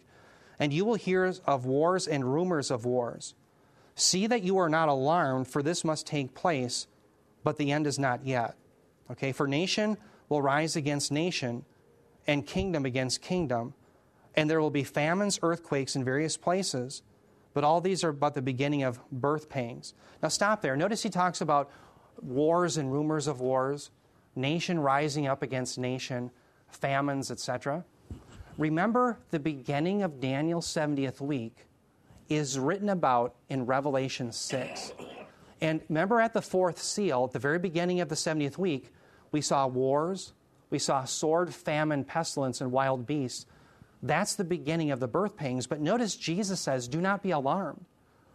And 0.60 0.74
you 0.74 0.86
will 0.86 0.96
hear 0.96 1.34
of 1.46 1.66
wars 1.66 2.08
and 2.08 2.34
rumors 2.34 2.72
of 2.72 2.86
wars. 2.86 3.36
See 3.96 4.28
that 4.28 4.44
you 4.44 4.58
are 4.58 4.70
not 4.70 4.90
alarmed, 4.90 5.48
for 5.48 5.62
this 5.62 5.84
must 5.84 6.08
take 6.08 6.34
place 6.34 6.88
but 7.46 7.58
the 7.58 7.72
end 7.72 7.88
is 7.88 7.98
not 7.98 8.26
yet. 8.26 8.56
Okay, 9.10 9.32
for 9.32 9.48
nation 9.48 9.98
will 10.28 10.42
rise 10.42 10.76
against 10.76 11.12
nation, 11.12 11.64
and 12.28 12.46
kingdom 12.46 12.86
against 12.86 13.22
kingdom, 13.22 13.76
and 14.36 14.50
there 14.50 14.60
will 14.60 14.72
be 14.72 14.84
famines, 14.84 15.40
earthquakes 15.44 15.96
in 15.96 16.04
various 16.04 16.36
places, 16.36 17.04
but 17.56 17.64
all 17.64 17.82
these 17.82 18.04
are 18.04 18.12
but 18.12 18.36
the 18.36 18.42
beginning 18.42 18.84
of 18.84 19.00
birth 19.12 19.50
pains. 19.50 19.96
Now, 20.22 20.28
stop 20.28 20.62
there. 20.62 20.76
Notice 20.76 21.02
he 21.02 21.10
talks 21.10 21.40
about 21.40 21.72
wars 22.22 22.76
and 22.78 22.92
rumors 22.92 23.28
of 23.28 23.40
wars, 23.40 23.92
nation 24.36 24.78
rising 24.78 25.26
up 25.26 25.42
against 25.42 25.80
nation, 25.80 26.32
famines, 26.68 27.32
etc. 27.32 27.86
Remember, 28.58 29.20
the 29.32 29.40
beginning 29.40 30.04
of 30.04 30.20
Daniel's 30.20 30.68
70th 30.68 31.22
week 31.22 31.66
is 32.28 32.60
written 32.60 32.90
about 32.90 33.36
in 33.48 33.66
Revelation 33.66 34.34
6. 34.34 34.92
And 35.62 35.82
remember 35.88 36.20
at 36.20 36.34
the 36.34 36.42
fourth 36.42 36.78
seal, 36.82 37.24
at 37.24 37.32
the 37.32 37.40
very 37.40 37.60
beginning 37.60 38.02
of 38.02 38.10
the 38.10 38.16
70th 38.16 38.58
week, 38.58 38.92
we 39.32 39.40
saw 39.40 39.66
wars, 39.66 40.34
we 40.70 40.80
saw 40.80 41.06
sword, 41.06 41.54
famine, 41.56 42.04
pestilence, 42.04 42.60
and 42.60 42.70
wild 42.74 43.06
beasts. 43.06 43.46
That's 44.04 44.36
the 44.36 44.44
beginning 44.44 44.92
of 44.92 45.00
the 45.00 45.08
birth 45.08 45.36
pangs. 45.36 45.68
But 45.68 45.82
notice 45.82 46.16
Jesus 46.16 46.60
says, 46.60 46.88
do 46.88 47.02
not 47.02 47.24
be 47.24 47.32
alarmed. 47.32 47.86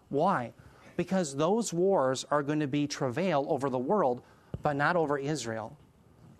Why? 0.09 0.53
Because 0.97 1.37
those 1.37 1.73
wars 1.73 2.27
are 2.31 2.43
going 2.43 2.61
to 2.61 2.67
be 2.67 2.87
travail 2.87 3.47
over 3.49 3.71
the 3.71 3.79
world, 3.79 4.23
but 4.63 4.75
not 4.75 4.97
over 4.97 5.19
Israel. 5.19 5.77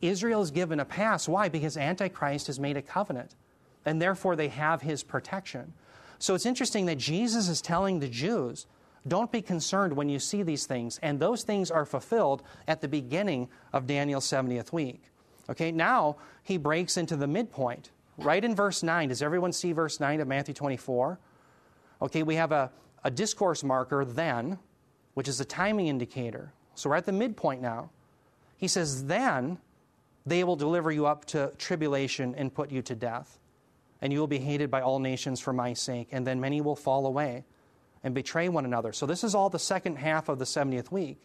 Israel 0.03 0.43
is 0.43 0.51
given 0.51 0.81
a 0.81 0.85
pass. 0.85 1.29
Why? 1.29 1.49
Because 1.49 1.77
Antichrist 1.77 2.47
has 2.47 2.59
made 2.59 2.77
a 2.77 2.83
covenant, 2.83 3.37
and 3.85 4.01
therefore 4.01 4.37
they 4.37 4.49
have 4.49 4.83
his 4.83 5.03
protection. 5.03 5.73
So 6.19 6.35
it's 6.35 6.47
interesting 6.47 6.87
that 6.87 6.99
Jesus 6.99 7.49
is 7.49 7.63
telling 7.63 8.01
the 8.01 8.09
Jews, 8.09 8.67
don't 9.09 9.33
be 9.33 9.41
concerned 9.41 9.95
when 9.95 10.09
you 10.09 10.19
see 10.19 10.43
these 10.43 10.67
things. 10.67 10.99
And 11.03 11.19
those 11.19 11.43
things 11.43 11.71
are 11.71 11.87
fulfilled 11.87 12.43
at 12.69 12.81
the 12.81 12.89
beginning 12.89 13.49
of 13.73 13.87
Daniel's 13.87 14.27
70th 14.27 14.73
week. 14.73 15.03
Okay, 15.49 15.73
now 15.73 16.17
he 16.43 16.59
breaks 16.59 16.97
into 16.97 17.17
the 17.17 17.27
midpoint. 17.27 17.91
Right 18.23 18.45
in 18.45 18.55
verse 18.55 18.83
9. 18.83 19.09
Does 19.09 19.23
everyone 19.23 19.53
see 19.53 19.73
verse 19.73 19.99
9 19.99 20.21
of 20.21 20.29
Matthew 20.29 20.53
24? 20.53 21.19
Okay, 22.03 22.23
we 22.23 22.35
have 22.35 22.53
a, 22.53 22.71
a 23.03 23.11
discourse 23.11 23.65
marker 23.65 24.05
then, 24.05 24.59
which 25.15 25.27
is 25.27 25.41
a 25.41 25.45
timing 25.45 25.87
indicator. 25.87 26.53
So 26.75 26.91
we're 26.91 26.97
at 26.97 27.07
the 27.07 27.13
midpoint 27.13 27.63
now. 27.63 27.91
He 28.59 28.69
says, 28.69 29.07
Then 29.07 29.59
they 30.27 30.45
will 30.45 30.57
deliver 30.57 30.93
you 30.93 31.07
up 31.07 31.25
to 31.27 31.53
tribulation 31.57 32.35
and 32.37 32.53
put 32.53 32.71
you 32.71 32.83
to 32.83 32.95
death. 32.95 33.39
And 34.03 34.13
you 34.13 34.19
will 34.19 34.27
be 34.27 34.39
hated 34.39 34.71
by 34.71 34.83
all 34.83 34.99
nations 34.99 35.41
for 35.41 35.53
my 35.53 35.73
sake, 35.73 36.09
and 36.13 36.27
then 36.27 36.41
many 36.41 36.61
will 36.61 36.77
fall 36.77 37.07
away 37.07 37.45
and 38.03 38.15
betray 38.15 38.49
one 38.49 38.65
another. 38.65 38.93
So, 38.93 39.07
this 39.07 39.25
is 39.25 39.35
all 39.35 39.51
the 39.51 39.59
second 39.59 39.97
half 39.97 40.29
of 40.29 40.39
the 40.39 40.45
70th 40.45 40.91
week. 40.91 41.21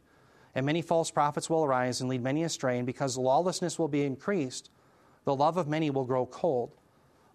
And 0.56 0.66
many 0.66 0.82
false 0.82 1.12
prophets 1.12 1.50
will 1.50 1.66
arise 1.66 2.00
and 2.00 2.10
lead 2.10 2.24
many 2.24 2.43
astray, 2.43 2.78
and 2.78 2.86
because 2.86 3.18
lawlessness 3.18 3.78
will 3.78 3.89
be 3.89 4.04
increased, 4.04 4.70
the 5.26 5.36
love 5.36 5.58
of 5.58 5.68
many 5.68 5.89
will 5.89 6.06
grow 6.06 6.26
cold. 6.26 6.72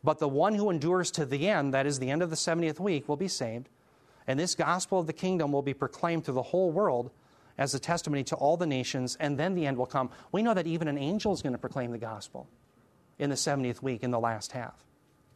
But 0.02 0.18
the 0.18 0.28
one 0.28 0.54
who 0.54 0.70
endures 0.70 1.10
to 1.12 1.26
the 1.26 1.48
end, 1.48 1.74
that 1.74 1.86
is 1.86 1.98
the 1.98 2.10
end 2.10 2.22
of 2.22 2.30
the 2.30 2.36
70th 2.36 2.80
week, 2.80 3.08
will 3.08 3.16
be 3.16 3.28
saved. 3.28 3.68
And 4.26 4.38
this 4.38 4.54
gospel 4.54 5.00
of 5.00 5.06
the 5.06 5.12
kingdom 5.12 5.52
will 5.52 5.62
be 5.62 5.74
proclaimed 5.74 6.24
through 6.24 6.34
the 6.34 6.42
whole 6.42 6.70
world 6.70 7.10
as 7.58 7.74
a 7.74 7.78
testimony 7.78 8.24
to 8.24 8.36
all 8.36 8.56
the 8.56 8.66
nations, 8.66 9.16
and 9.20 9.38
then 9.38 9.54
the 9.54 9.66
end 9.66 9.76
will 9.76 9.86
come. 9.86 10.10
We 10.32 10.42
know 10.42 10.54
that 10.54 10.66
even 10.66 10.88
an 10.88 10.96
angel 10.96 11.32
is 11.32 11.42
going 11.42 11.52
to 11.52 11.58
proclaim 11.58 11.90
the 11.90 11.98
gospel 11.98 12.48
in 13.18 13.28
the 13.28 13.36
70th 13.36 13.82
week, 13.82 14.02
in 14.02 14.10
the 14.10 14.20
last 14.20 14.52
half. 14.52 14.82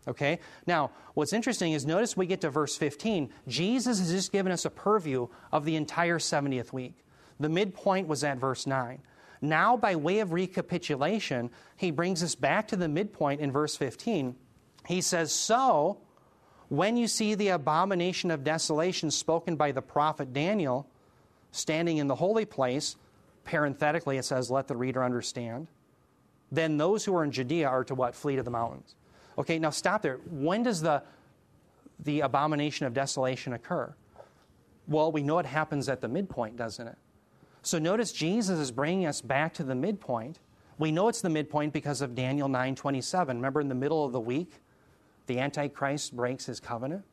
Okay? 0.09 0.39
Now, 0.67 0.91
what's 1.13 1.35
interesting 1.35 1.73
is 1.73 1.85
notice 1.85 2.17
we 2.17 2.27
get 2.27 2.41
to 2.43 2.51
verse 2.51 2.77
15. 2.77 3.31
Jesus 3.47 3.99
has 3.99 4.11
just 4.11 4.33
given 4.33 4.53
us 4.53 4.65
a 4.65 4.71
purview 4.71 5.29
of 5.53 5.65
the 5.65 5.77
entire 5.77 6.19
70th 6.19 6.73
week. 6.73 6.95
The 7.39 7.49
midpoint 7.49 8.09
was 8.09 8.25
at 8.25 8.39
verse 8.39 8.67
9. 8.67 9.03
Now, 9.43 9.77
by 9.77 9.97
way 9.97 10.21
of 10.21 10.33
recapitulation, 10.33 11.51
he 11.77 11.91
brings 11.91 12.23
us 12.23 12.35
back 12.35 12.69
to 12.69 12.77
the 12.77 12.89
midpoint 12.89 13.41
in 13.41 13.53
verse 13.53 13.77
15 13.77 14.37
he 14.87 15.01
says, 15.01 15.33
So, 15.33 15.99
when 16.69 16.97
you 16.97 17.07
see 17.09 17.35
the 17.35 17.49
abomination 17.49 18.31
of 18.31 18.45
desolation 18.45 19.11
spoken 19.11 19.57
by 19.57 19.73
the 19.73 19.83
prophet 19.83 20.33
Daniel 20.33 20.89
standing 21.53 21.99
in 21.99 22.09
the 22.09 22.15
holy 22.17 22.45
place, 22.45 22.97
parenthetically 23.45 24.19
it 24.19 24.25
says, 24.25 24.51
Let 24.51 24.69
the 24.69 24.77
reader 24.77 25.05
understand, 25.05 25.69
then 26.51 26.77
those 26.77 27.05
who 27.05 27.15
are 27.17 27.25
in 27.25 27.31
Judea 27.31 27.69
are 27.69 27.85
to 27.85 27.95
what? 27.95 28.15
Flee 28.15 28.37
to 28.37 28.43
the 28.43 28.51
mountains. 28.51 28.95
Okay, 29.39 29.59
now 29.59 29.71
stop 29.71 30.03
there. 30.03 30.21
When 30.31 30.63
does 30.63 30.81
the, 30.81 31.03
the 32.01 32.21
abomination 32.21 32.87
of 32.87 32.95
desolation 32.95 33.53
occur? 33.53 33.95
Well, 34.87 35.11
we 35.11 35.23
know 35.23 35.39
it 35.39 35.47
happens 35.47 35.89
at 35.89 36.01
the 36.01 36.09
midpoint, 36.09 36.57
doesn't 36.57 36.87
it? 36.87 36.97
So 37.63 37.79
notice 37.79 38.13
Jesus 38.13 38.59
is 38.59 38.71
bringing 38.71 39.07
us 39.07 39.23
back 39.23 39.55
to 39.55 39.65
the 39.65 39.75
midpoint. 39.75 40.39
We 40.79 40.93
know 40.93 41.09
it's 41.09 41.23
the 41.23 41.31
midpoint 41.31 41.73
because 41.73 42.03
of 42.03 42.15
Daniel 42.15 42.49
9:27. 42.49 43.29
Remember 43.29 43.61
in 43.61 43.69
the 43.69 43.75
middle 43.75 44.05
of 44.05 44.13
the 44.13 44.21
week, 44.21 44.61
the 45.27 45.39
antichrist 45.39 46.15
breaks 46.15 46.47
his 46.47 46.61
covenant, 46.61 47.05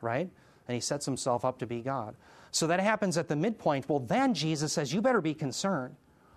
right? 0.00 0.28
And 0.68 0.74
he 0.74 0.80
sets 0.80 1.06
himself 1.06 1.44
up 1.44 1.58
to 1.58 1.66
be 1.66 1.80
God. 1.80 2.16
So 2.50 2.66
that 2.66 2.80
happens 2.80 3.18
at 3.18 3.28
the 3.28 3.36
midpoint. 3.36 3.88
Well, 3.88 4.00
then 4.00 4.34
Jesus 4.34 4.72
says, 4.72 4.92
"You 4.92 5.00
better 5.00 5.20
be 5.20 5.34
concerned. 5.34 5.96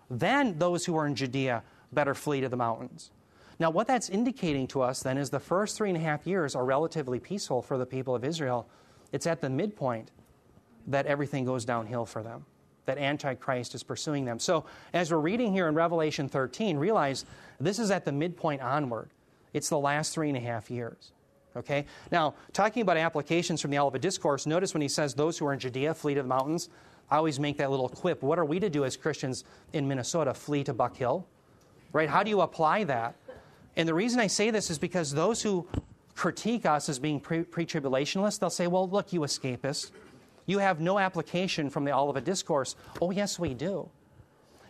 Then 0.10 0.58
those 0.60 0.86
who 0.86 0.96
are 0.96 1.08
in 1.08 1.16
Judea 1.16 1.64
better 1.92 2.14
flee 2.14 2.42
to 2.42 2.50
the 2.50 2.58
mountains." 2.58 3.12
Now, 3.60 3.70
what 3.70 3.88
that's 3.88 4.10
indicating 4.10 4.68
to 4.68 4.82
us 4.82 5.04
then 5.04 5.18
is 5.18 5.30
the 5.30 5.40
first 5.40 5.76
three 5.76 5.90
and 5.90 5.98
a 5.98 6.02
half 6.02 6.26
years 6.26 6.56
are 6.56 6.64
relatively 6.64 7.20
peaceful 7.20 7.62
for 7.62 7.78
the 7.78 7.86
people 7.86 8.16
of 8.16 8.24
Israel. 8.24 8.68
It's 9.12 9.28
at 9.28 9.42
the 9.42 9.50
midpoint 9.50 10.12
that 10.88 11.06
everything 11.06 11.44
goes 11.46 11.66
downhill 11.66 12.06
for 12.06 12.24
them, 12.24 12.46
that 12.86 12.98
Antichrist 12.98 13.76
is 13.76 13.84
pursuing 13.84 14.24
them. 14.26 14.40
So, 14.40 14.66
as 14.94 15.12
we're 15.12 15.20
reading 15.20 15.52
here 15.52 15.68
in 15.68 15.76
Revelation 15.76 16.30
13, 16.30 16.78
realize 16.78 17.26
this 17.60 17.80
is 17.80 17.92
at 17.92 18.06
the 18.06 18.12
midpoint 18.12 18.62
onward. 18.62 19.10
It's 19.54 19.70
the 19.70 19.80
last 19.80 20.14
three 20.14 20.30
and 20.30 20.38
a 20.38 20.42
half 20.42 20.70
years. 20.70 21.12
Okay? 21.56 21.86
Now, 22.12 22.36
talking 22.54 22.82
about 22.82 22.98
applications 22.98 23.62
from 23.62 23.72
the 23.72 23.80
Olivet 23.80 24.02
Discourse, 24.02 24.46
notice 24.46 24.74
when 24.74 24.82
he 24.82 24.88
says, 24.88 25.14
Those 25.14 25.38
who 25.38 25.46
are 25.48 25.54
in 25.54 25.60
Judea 25.60 25.94
flee 25.94 26.14
to 26.14 26.22
the 26.22 26.28
mountains, 26.28 26.70
I 27.10 27.18
always 27.18 27.40
make 27.40 27.58
that 27.58 27.72
little 27.72 27.90
quip. 27.90 28.22
What 28.22 28.38
are 28.38 28.46
we 28.46 28.60
to 28.60 28.70
do 28.70 28.86
as 28.86 28.96
Christians 28.96 29.44
in 29.74 29.88
Minnesota? 29.88 30.34
Flee 30.34 30.64
to 30.66 30.74
Buck 30.74 30.96
Hill? 30.96 31.26
Right? 31.92 32.08
How 32.08 32.22
do 32.22 32.30
you 32.30 32.42
apply 32.42 32.84
that? 32.86 33.16
And 33.76 33.88
the 33.88 33.94
reason 33.94 34.20
I 34.20 34.28
say 34.28 34.52
this 34.52 34.70
is 34.70 34.78
because 34.78 35.12
those 35.12 35.42
who 35.42 35.68
critique 36.16 36.66
us 36.66 36.90
as 36.90 37.00
being 37.00 37.20
pre 37.20 37.44
tribulationists, 37.44 38.40
they'll 38.40 38.50
say, 38.50 38.68
well, 38.68 38.88
look, 38.88 39.12
you 39.12 39.22
escapists, 39.22 39.92
you 40.46 40.60
have 40.60 40.80
no 40.80 41.00
application 41.00 41.70
from 41.70 41.86
the 41.86 41.96
Olivet 41.96 42.26
Discourse. 42.26 42.76
Oh, 43.02 43.12
yes, 43.12 43.40
we 43.40 43.54
do. 43.54 43.90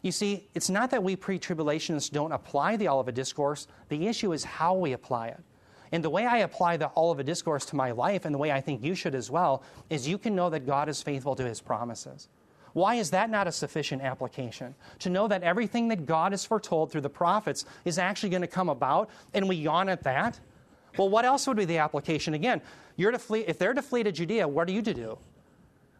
You 0.02 0.12
see, 0.12 0.48
it's 0.54 0.70
not 0.70 0.92
that 0.92 1.04
we 1.04 1.16
pre 1.16 1.40
tribulationists 1.40 2.12
don't 2.12 2.32
apply 2.32 2.78
the 2.78 2.88
Olivet 2.88 3.16
Discourse, 3.16 3.68
the 3.90 4.08
issue 4.08 4.34
is 4.34 4.44
how 4.44 4.74
we 4.74 4.94
apply 4.94 5.30
it. 5.30 5.42
And 5.92 6.04
the 6.04 6.10
way 6.10 6.26
I 6.26 6.40
apply 6.40 6.78
the 6.78 6.92
Olivet 6.96 7.26
Discourse 7.26 7.66
to 7.68 7.76
my 7.76 7.92
life, 7.92 8.26
and 8.26 8.34
the 8.34 8.38
way 8.38 8.52
I 8.52 8.62
think 8.62 8.84
you 8.84 8.96
should 8.96 9.16
as 9.16 9.32
well, 9.32 9.64
is 9.90 10.08
you 10.08 10.18
can 10.18 10.36
know 10.36 10.50
that 10.52 10.66
God 10.66 10.88
is 10.88 11.02
faithful 11.02 11.36
to 11.36 11.44
his 11.44 11.62
promises. 11.62 12.30
Why 12.74 12.96
is 12.96 13.10
that 13.12 13.30
not 13.30 13.48
a 13.48 13.52
sufficient 13.52 14.04
application? 14.04 14.76
To 15.00 15.10
know 15.10 15.28
that 15.28 15.42
everything 15.42 15.88
that 15.88 16.06
God 16.06 16.32
has 16.32 16.46
foretold 16.46 16.92
through 16.92 17.02
the 17.02 17.10
prophets 17.10 17.66
is 17.86 17.98
actually 17.98 18.30
going 18.30 18.44
to 18.44 18.48
come 18.48 18.70
about, 18.70 19.10
and 19.34 19.50
we 19.50 19.56
yawn 19.56 19.90
at 19.90 20.04
that? 20.04 20.40
Well, 20.98 21.10
what 21.10 21.26
else 21.26 21.48
would 21.48 21.58
be 21.58 21.66
the 21.66 21.80
application? 21.80 22.36
Again, 22.36 22.62
you're 22.96 23.12
to 23.12 23.20
flee, 23.20 23.42
if 23.48 23.58
they're 23.58 23.74
to 23.74 23.82
flee 23.82 24.04
to 24.04 24.12
Judea, 24.12 24.48
what 24.48 24.68
are 24.68 24.72
you 24.72 24.82
to 24.84 24.94
do? 24.94 25.18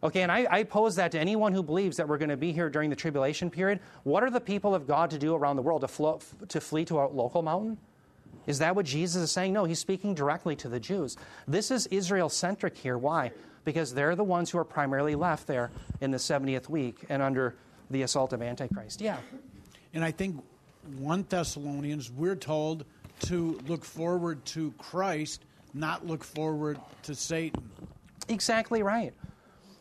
Okay, 0.02 0.22
and 0.22 0.32
I, 0.32 0.46
I 0.50 0.62
pose 0.62 0.96
that 0.96 1.12
to 1.12 1.18
anyone 1.18 1.52
who 1.52 1.62
believes 1.62 1.98
that 1.98 2.08
we're 2.08 2.18
going 2.18 2.30
to 2.30 2.36
be 2.36 2.52
here 2.52 2.70
during 2.70 2.88
the 2.88 2.96
tribulation 2.96 3.50
period. 3.50 3.80
What 4.04 4.22
are 4.22 4.30
the 4.30 4.40
people 4.40 4.74
of 4.74 4.86
God 4.86 5.10
to 5.10 5.18
do 5.18 5.34
around 5.34 5.56
the 5.56 5.62
world? 5.62 5.82
To, 5.82 5.88
flo- 5.88 6.20
to 6.48 6.60
flee 6.60 6.86
to 6.86 7.00
a 7.00 7.06
local 7.06 7.42
mountain? 7.42 7.76
Is 8.46 8.58
that 8.60 8.74
what 8.74 8.86
Jesus 8.86 9.22
is 9.22 9.30
saying? 9.30 9.52
No, 9.52 9.64
he's 9.64 9.78
speaking 9.78 10.14
directly 10.14 10.56
to 10.56 10.68
the 10.68 10.80
Jews. 10.80 11.16
This 11.46 11.70
is 11.70 11.86
Israel 11.88 12.30
centric 12.30 12.76
here. 12.76 12.96
Why? 12.96 13.32
Because 13.64 13.92
they're 13.92 14.16
the 14.16 14.24
ones 14.24 14.50
who 14.50 14.58
are 14.58 14.64
primarily 14.64 15.14
left 15.14 15.46
there 15.46 15.70
in 16.00 16.10
the 16.10 16.16
70th 16.16 16.70
week 16.70 17.04
and 17.10 17.20
under 17.20 17.54
the 17.90 18.02
assault 18.02 18.32
of 18.32 18.40
Antichrist. 18.40 19.02
Yeah. 19.02 19.18
And 19.92 20.02
I 20.02 20.10
think 20.10 20.42
1 20.98 21.26
Thessalonians, 21.28 22.10
we're 22.10 22.36
told 22.36 22.86
to 23.20 23.60
look 23.66 23.84
forward 23.84 24.42
to 24.46 24.72
Christ, 24.78 25.44
not 25.74 26.06
look 26.06 26.24
forward 26.24 26.80
to 27.02 27.14
Satan. 27.14 27.68
Exactly 28.28 28.82
right. 28.82 29.12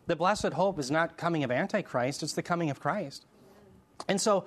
The 0.10 0.16
blessed 0.16 0.54
hope 0.54 0.80
is 0.80 0.90
not 0.90 1.18
coming 1.18 1.44
of 1.44 1.52
Antichrist, 1.52 2.24
it's 2.24 2.34
the 2.34 2.42
coming 2.42 2.72
of 2.72 2.80
Christ. 2.80 3.28
And 4.08 4.20
so, 4.20 4.46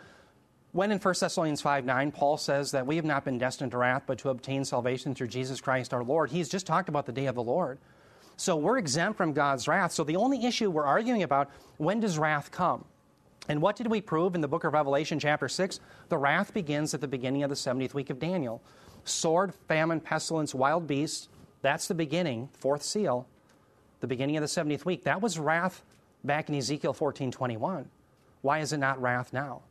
when 0.73 0.91
in 0.91 0.99
1 0.99 1.15
Thessalonians 1.21 1.61
5 1.61 1.85
9, 1.85 2.11
Paul 2.11 2.37
says 2.37 2.73
that 2.73 2.85
we 2.85 2.97
have 2.97 3.05
not 3.05 3.25
been 3.25 3.39
destined 3.39 3.71
to 3.71 3.79
wrath, 3.79 4.03
but 4.05 4.19
to 4.19 4.31
obtain 4.31 4.65
salvation 4.65 5.15
through 5.15 5.29
Jesus 5.29 5.61
Christ 5.61 5.95
our 5.95 6.03
Lord, 6.03 6.33
he's 6.33 6.49
just 6.49 6.67
talked 6.67 6.89
about 6.89 7.07
the 7.07 7.13
day 7.13 7.27
of 7.27 7.37
the 7.37 7.45
Lord. 7.45 7.79
So 8.37 8.57
we're 8.57 8.77
exempt 8.77 9.17
from 9.17 9.35
God's 9.35 9.69
wrath. 9.69 9.93
So 9.93 10.03
the 10.03 10.17
only 10.17 10.45
issue 10.45 10.69
we're 10.69 10.85
arguing 10.85 11.23
about, 11.23 11.49
when 11.77 12.01
does 12.01 12.19
wrath 12.19 12.51
come? 12.51 12.85
And 13.49 13.63
what 13.63 13.77
did 13.77 13.87
we 13.87 14.01
prove 14.01 14.35
in 14.35 14.41
the 14.41 14.49
book 14.49 14.65
of 14.65 14.73
Revelation, 14.73 15.21
chapter 15.21 15.49
6? 15.49 15.79
The 16.09 16.19
wrath 16.19 16.53
begins 16.53 16.93
at 16.93 17.01
the 17.01 17.07
beginning 17.07 17.45
of 17.45 17.51
the 17.51 17.55
70th 17.55 17.95
week 17.95 18.11
of 18.11 18.19
Daniel. 18.19 18.65
Sword, 19.05 19.55
famine, 19.69 20.01
pestilence, 20.01 20.57
wild 20.57 20.89
beasts, 20.89 21.29
that's 21.61 21.87
the 21.87 21.95
beginning, 21.95 22.49
fourth 22.53 22.83
seal, 22.83 23.29
the 24.03 24.07
beginning 24.09 24.37
of 24.37 24.43
the 24.43 24.49
70th 24.49 24.85
week. 24.85 25.05
That 25.05 25.23
was 25.23 25.39
wrath 25.39 25.83
back 26.25 26.49
in 26.49 26.55
Ezekiel 26.57 26.93
14:21. 26.93 27.87
Why 28.43 28.59
is 28.59 28.73
it 28.73 28.79
not 28.79 29.01
wrath 29.01 29.33
now? 29.33 29.63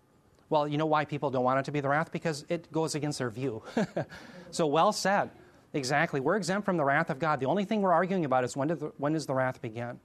Well, 0.50 0.68
you 0.68 0.78
know 0.78 0.86
why 0.86 1.06
people 1.06 1.30
don't 1.30 1.44
want 1.44 1.60
it 1.60 1.66
to 1.66 1.72
be 1.72 1.82
the 1.82 1.90
wrath? 1.90 2.12
Because 2.12 2.46
it 2.50 2.72
goes 2.72 2.96
against 2.96 3.20
their 3.20 3.30
view. 3.30 3.62
so 4.52 4.66
well 4.66 4.94
said. 4.94 5.30
Exactly. 5.74 6.20
We're 6.20 6.38
exempt 6.38 6.66
from 6.66 6.78
the 6.78 6.84
wrath 6.84 7.10
of 7.10 7.20
God. 7.20 7.40
The 7.40 7.46
only 7.46 7.66
thing 7.66 7.82
we're 7.82 7.94
arguing 7.94 8.26
about 8.26 8.44
is 8.44 8.58
when, 8.58 8.70
the, 8.70 8.92
when 8.98 9.14
does 9.14 9.26
the 9.26 9.34
wrath 9.34 9.62
begin? 9.62 10.00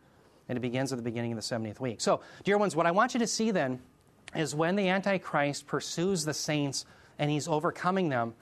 And 0.49 0.57
it 0.57 0.61
begins 0.61 0.93
at 0.93 0.97
the 0.97 1.03
beginning 1.03 1.33
of 1.33 1.37
the 1.37 1.43
70th 1.43 1.81
week. 1.81 2.01
So, 2.01 2.21
dear 2.45 2.59
ones, 2.59 2.77
what 2.77 2.87
I 2.87 2.93
want 2.93 3.15
you 3.15 3.21
to 3.21 3.27
see 3.27 3.51
then 3.51 3.81
is 4.35 4.55
when 4.55 4.77
the 4.77 4.89
Antichrist 4.89 5.67
pursues 5.67 6.25
the 6.25 6.35
saints 6.35 6.85
and 7.19 7.31
he's 7.31 7.49
overcoming 7.49 8.09
them, 8.09 8.35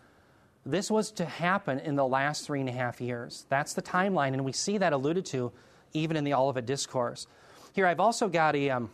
this 0.67 0.91
was 0.91 1.11
to 1.13 1.25
happen 1.25 1.79
in 1.79 1.95
the 1.95 2.07
last 2.07 2.47
three 2.47 2.61
and 2.61 2.69
a 2.69 2.73
half 2.73 3.01
years. 3.01 3.47
That's 3.49 3.75
the 3.75 3.83
timeline, 3.83 4.33
and 4.33 4.45
we 4.45 4.53
see 4.53 4.79
that 4.79 4.93
alluded 4.93 5.27
to 5.27 5.53
even 5.95 6.17
in 6.17 6.25
the 6.25 6.35
Olivet 6.35 6.67
Discourse. 6.67 7.27
Here, 7.73 7.87
I've 7.87 8.01
also 8.01 8.29
got 8.29 8.55
a. 8.55 8.71
Um, 8.71 8.91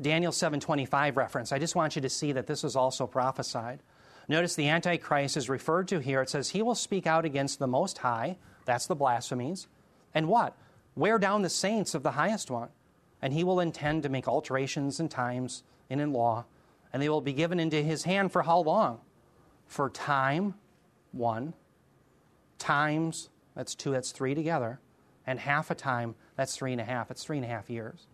Daniel 0.00 0.32
7:25 0.32 1.16
reference. 1.16 1.52
I 1.52 1.58
just 1.58 1.74
want 1.74 1.96
you 1.96 2.02
to 2.02 2.10
see 2.10 2.32
that 2.32 2.46
this 2.46 2.64
is 2.64 2.76
also 2.76 3.06
prophesied. 3.06 3.82
Notice 4.28 4.54
the 4.54 4.68
antichrist 4.68 5.36
is 5.36 5.48
referred 5.48 5.88
to 5.88 6.00
here. 6.00 6.20
It 6.20 6.28
says 6.28 6.50
he 6.50 6.60
will 6.60 6.74
speak 6.74 7.06
out 7.06 7.24
against 7.24 7.58
the 7.58 7.66
most 7.66 7.98
high, 7.98 8.36
that's 8.66 8.86
the 8.86 8.94
blasphemies. 8.94 9.68
And 10.12 10.28
what? 10.28 10.54
Wear 10.96 11.18
down 11.18 11.42
the 11.42 11.48
saints 11.48 11.94
of 11.94 12.02
the 12.02 12.10
highest 12.10 12.50
one. 12.50 12.68
And 13.22 13.32
he 13.32 13.44
will 13.44 13.60
intend 13.60 14.02
to 14.02 14.08
make 14.08 14.28
alterations 14.28 15.00
in 15.00 15.08
times 15.08 15.62
and 15.88 16.00
in 16.00 16.12
law, 16.12 16.44
and 16.92 17.02
they 17.02 17.08
will 17.08 17.20
be 17.20 17.32
given 17.32 17.58
into 17.58 17.82
his 17.82 18.04
hand 18.04 18.32
for 18.32 18.42
how 18.42 18.58
long? 18.58 19.00
For 19.66 19.88
time, 19.88 20.54
one. 21.12 21.54
Times, 22.58 23.30
that's 23.54 23.74
two, 23.74 23.92
that's 23.92 24.12
three 24.12 24.34
together. 24.34 24.80
And 25.26 25.38
half 25.38 25.70
a 25.70 25.74
time, 25.74 26.14
that's 26.36 26.56
three 26.56 26.72
and 26.72 26.80
a 26.80 26.84
half. 26.84 27.10
It's 27.10 27.24
three 27.24 27.36
and 27.36 27.44
a 27.44 27.48
half 27.48 27.68
years. 27.68 28.06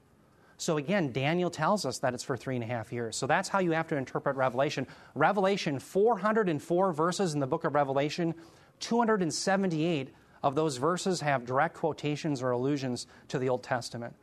So 0.56 0.76
again, 0.76 1.12
Daniel 1.12 1.50
tells 1.50 1.84
us 1.84 1.98
that 1.98 2.14
it's 2.14 2.22
for 2.22 2.36
three 2.36 2.54
and 2.54 2.62
a 2.62 2.66
half 2.68 2.92
years. 2.92 3.16
So 3.16 3.26
that's 3.26 3.48
how 3.48 3.58
you 3.58 3.72
have 3.72 3.88
to 3.88 3.96
interpret 3.96 4.36
Revelation. 4.36 4.86
Revelation, 5.14 5.78
404 5.78 6.92
verses 6.92 7.34
in 7.34 7.40
the 7.40 7.46
book 7.46 7.64
of 7.64 7.74
Revelation, 7.74 8.34
278 8.80 10.10
of 10.42 10.54
those 10.54 10.76
verses 10.76 11.20
have 11.20 11.44
direct 11.44 11.74
quotations 11.76 12.42
or 12.42 12.52
allusions 12.52 13.06
to 13.28 13.38
the 13.38 13.48
Old 13.48 13.62
Testament. 13.62 14.14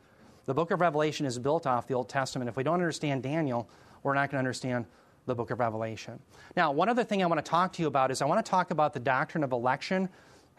The 0.46 0.54
book 0.54 0.70
of 0.70 0.80
Revelation 0.80 1.26
is 1.26 1.38
built 1.38 1.66
off 1.66 1.86
the 1.86 1.94
Old 1.94 2.08
Testament. 2.08 2.48
If 2.48 2.56
we 2.56 2.62
don't 2.62 2.74
understand 2.74 3.22
Daniel, 3.22 3.68
we're 4.02 4.14
not 4.14 4.30
going 4.30 4.36
to 4.36 4.38
understand 4.38 4.86
the 5.26 5.34
book 5.34 5.50
of 5.50 5.60
Revelation. 5.60 6.18
Now, 6.56 6.72
one 6.72 6.88
other 6.88 7.04
thing 7.04 7.22
I 7.22 7.26
want 7.26 7.44
to 7.44 7.48
talk 7.48 7.74
to 7.74 7.82
you 7.82 7.88
about 7.88 8.10
is 8.10 8.22
I 8.22 8.24
want 8.24 8.44
to 8.44 8.50
talk 8.50 8.70
about 8.70 8.94
the 8.94 9.00
doctrine 9.00 9.44
of 9.44 9.52
election 9.52 10.08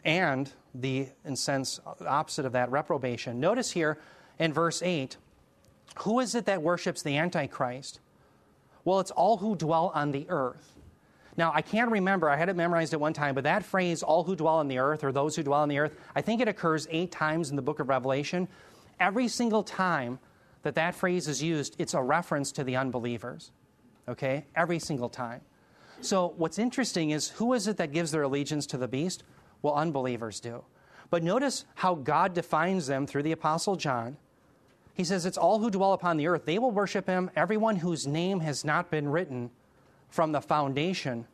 and 0.04 0.52
the, 0.74 1.08
in 1.26 1.36
sense, 1.36 1.80
opposite 2.06 2.46
of 2.46 2.54
that, 2.54 2.72
reprobation. 2.72 3.40
Notice 3.40 3.72
here 3.72 3.98
in 4.40 4.54
verse 4.54 4.82
8 4.82 5.18
who 6.00 6.20
is 6.20 6.36
it 6.36 6.46
that 6.46 6.62
worships 6.62 7.02
the 7.02 7.18
Antichrist? 7.18 8.00
Well, 8.86 9.00
it's 9.00 9.12
all 9.12 9.38
who 9.38 9.56
dwell 9.56 9.92
on 9.94 10.12
the 10.12 10.26
earth. 10.30 10.74
Now, 11.38 11.52
I 11.54 11.62
can't 11.62 11.92
remember, 11.92 12.30
I 12.30 12.36
had 12.36 12.50
it 12.50 12.56
memorized 12.56 12.94
at 12.94 13.00
one 13.00 13.14
time, 13.14 13.36
but 13.36 13.46
that 13.46 13.64
phrase, 13.64 14.04
all 14.04 14.24
who 14.24 14.36
dwell 14.36 14.56
on 14.56 14.68
the 14.68 14.80
earth, 14.80 15.04
or 15.04 15.12
those 15.12 15.36
who 15.36 15.44
dwell 15.44 15.62
on 15.62 15.70
the 15.70 15.80
earth, 15.80 15.96
I 16.16 16.22
think 16.22 16.42
it 16.42 16.48
occurs 16.48 16.88
eight 16.92 17.12
times 17.12 17.50
in 17.50 17.56
the 17.56 17.62
book 17.62 17.80
of 17.80 17.90
Revelation. 17.90 18.48
Every 19.00 19.28
single 19.28 19.64
time 19.64 20.20
that 20.64 20.76
that 20.76 20.94
phrase 20.94 21.28
is 21.28 21.42
used, 21.42 21.76
it's 21.80 21.94
a 21.94 22.02
reference 22.02 22.52
to 22.54 22.64
the 22.64 22.76
unbelievers. 22.76 23.52
Okay? 24.08 24.46
Every 24.56 24.80
single 24.80 25.10
time. 25.10 25.42
So, 26.02 26.34
what's 26.38 26.58
interesting 26.58 27.12
is 27.12 27.30
who 27.30 27.54
is 27.54 27.68
it 27.68 27.78
that 27.78 27.92
gives 27.92 28.12
their 28.12 28.24
allegiance 28.24 28.66
to 28.68 28.78
the 28.78 28.88
beast? 28.88 29.24
Well, 29.62 29.76
unbelievers 29.76 30.40
do. 30.40 30.64
But 31.10 31.24
notice 31.24 31.66
how 31.76 31.96
God 31.96 32.34
defines 32.34 32.88
them 32.88 33.06
through 33.06 33.24
the 33.24 33.32
Apostle 33.32 33.76
John. 33.76 34.18
He 34.94 35.04
says, 35.04 35.26
It's 35.26 35.38
all 35.38 35.60
who 35.60 35.70
dwell 35.70 35.94
upon 35.94 36.18
the 36.18 36.28
earth. 36.28 36.46
They 36.46 36.60
will 36.60 36.72
worship 36.72 37.08
him, 37.08 37.30
everyone 37.36 37.76
whose 37.76 38.08
name 38.08 38.40
has 38.40 38.64
not 38.64 38.90
been 38.90 39.10
written 39.10 39.52
from 40.10 40.32
the 40.32 40.42
foundation 40.42 41.28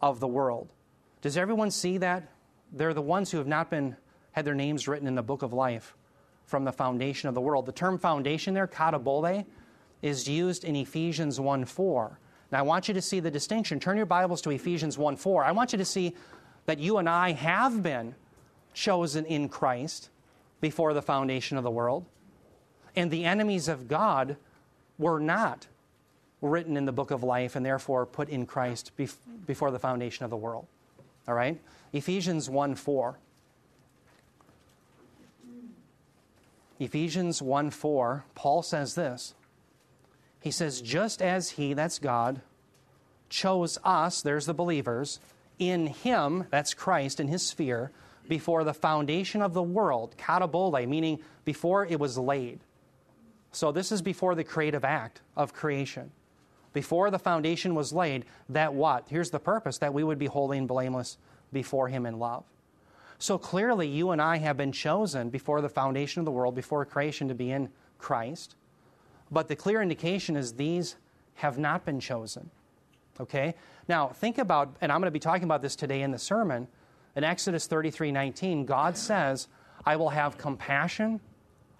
of 0.00 0.20
the 0.20 0.28
world. 0.28 0.68
Does 1.22 1.36
everyone 1.36 1.70
see 1.70 1.98
that 1.98 2.28
they're 2.72 2.94
the 2.94 3.02
ones 3.02 3.30
who 3.30 3.38
have 3.38 3.46
not 3.46 3.70
been 3.70 3.96
had 4.32 4.44
their 4.44 4.54
names 4.54 4.88
written 4.88 5.06
in 5.06 5.14
the 5.14 5.22
book 5.22 5.42
of 5.42 5.52
life 5.52 5.94
from 6.44 6.64
the 6.64 6.72
foundation 6.72 7.28
of 7.28 7.34
the 7.34 7.40
world. 7.40 7.66
The 7.66 7.72
term 7.72 7.98
foundation 7.98 8.52
there, 8.52 8.66
katabole, 8.66 9.46
is 10.02 10.28
used 10.28 10.64
in 10.64 10.76
Ephesians 10.76 11.40
1 11.40 11.64
4. 11.64 12.18
Now 12.50 12.58
I 12.58 12.62
want 12.62 12.88
you 12.88 12.94
to 12.94 13.02
see 13.02 13.20
the 13.20 13.30
distinction. 13.30 13.78
Turn 13.78 13.96
your 13.96 14.06
Bibles 14.06 14.42
to 14.42 14.50
Ephesians 14.50 14.98
1 14.98 15.16
4. 15.16 15.44
I 15.44 15.52
want 15.52 15.72
you 15.72 15.78
to 15.78 15.84
see 15.84 16.14
that 16.66 16.78
you 16.78 16.98
and 16.98 17.08
I 17.08 17.32
have 17.32 17.82
been 17.82 18.14
chosen 18.72 19.24
in 19.24 19.48
Christ 19.48 20.10
before 20.60 20.94
the 20.94 21.02
foundation 21.02 21.56
of 21.56 21.64
the 21.64 21.70
world. 21.70 22.04
And 22.96 23.10
the 23.10 23.24
enemies 23.24 23.68
of 23.68 23.88
God 23.88 24.36
were 24.98 25.20
not 25.20 25.66
written 26.40 26.76
in 26.76 26.84
the 26.84 26.92
book 26.92 27.10
of 27.10 27.22
life 27.22 27.56
and 27.56 27.64
therefore 27.64 28.06
put 28.06 28.28
in 28.28 28.46
Christ 28.46 28.92
bef- 28.98 29.16
before 29.46 29.70
the 29.70 29.78
foundation 29.78 30.24
of 30.24 30.30
the 30.30 30.36
world. 30.36 30.66
All 31.26 31.34
right? 31.34 31.60
Ephesians 31.92 32.50
1 32.50 32.74
4. 32.74 33.18
Ephesians 36.80 37.40
1 37.40 37.70
4, 37.70 38.24
Paul 38.34 38.62
says 38.62 38.94
this. 38.94 39.34
He 40.40 40.50
says, 40.50 40.82
Just 40.82 41.22
as 41.22 41.50
He, 41.50 41.72
that's 41.72 41.98
God, 41.98 42.42
chose 43.30 43.78
us, 43.84 44.20
there's 44.22 44.46
the 44.46 44.54
believers, 44.54 45.20
in 45.58 45.86
Him, 45.86 46.46
that's 46.50 46.74
Christ, 46.74 47.20
in 47.20 47.28
His 47.28 47.46
sphere, 47.46 47.90
before 48.28 48.64
the 48.64 48.74
foundation 48.74 49.42
of 49.42 49.54
the 49.54 49.62
world, 49.62 50.14
katabole, 50.16 50.88
meaning 50.88 51.20
before 51.44 51.86
it 51.86 52.00
was 52.00 52.16
laid. 52.16 52.60
So 53.52 53.70
this 53.70 53.92
is 53.92 54.02
before 54.02 54.34
the 54.34 54.44
creative 54.44 54.84
act 54.84 55.20
of 55.36 55.52
creation. 55.52 56.10
Before 56.72 57.10
the 57.10 57.18
foundation 57.18 57.74
was 57.74 57.92
laid, 57.92 58.24
that 58.48 58.74
what? 58.74 59.06
Here's 59.08 59.30
the 59.30 59.38
purpose 59.38 59.78
that 59.78 59.94
we 59.94 60.02
would 60.02 60.18
be 60.18 60.26
holy 60.26 60.58
and 60.58 60.66
blameless 60.66 61.18
before 61.52 61.88
Him 61.88 62.04
in 62.06 62.18
love. 62.18 62.44
So 63.18 63.38
clearly, 63.38 63.86
you 63.86 64.10
and 64.10 64.20
I 64.20 64.38
have 64.38 64.56
been 64.56 64.72
chosen 64.72 65.30
before 65.30 65.60
the 65.60 65.68
foundation 65.68 66.20
of 66.20 66.24
the 66.24 66.32
world, 66.32 66.54
before 66.54 66.84
creation, 66.84 67.28
to 67.28 67.34
be 67.34 67.50
in 67.50 67.68
Christ. 67.98 68.56
But 69.30 69.48
the 69.48 69.56
clear 69.56 69.80
indication 69.80 70.36
is 70.36 70.54
these 70.54 70.96
have 71.34 71.58
not 71.58 71.84
been 71.84 72.00
chosen. 72.00 72.50
Okay? 73.20 73.54
Now, 73.88 74.08
think 74.08 74.38
about, 74.38 74.76
and 74.80 74.90
I'm 74.90 75.00
going 75.00 75.06
to 75.06 75.12
be 75.12 75.20
talking 75.20 75.44
about 75.44 75.62
this 75.62 75.76
today 75.76 76.02
in 76.02 76.10
the 76.10 76.18
sermon. 76.18 76.68
In 77.16 77.24
Exodus 77.24 77.66
33 77.66 78.12
19, 78.12 78.66
God 78.66 78.96
says, 78.96 79.48
I 79.84 79.96
will 79.96 80.10
have 80.10 80.38
compassion 80.38 81.20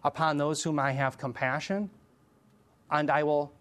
upon 0.05 0.37
those 0.37 0.63
whom 0.63 0.79
I 0.79 0.93
have 0.93 1.19
compassion, 1.19 1.91
and 2.91 3.11
I 3.11 3.23
will 3.23 3.53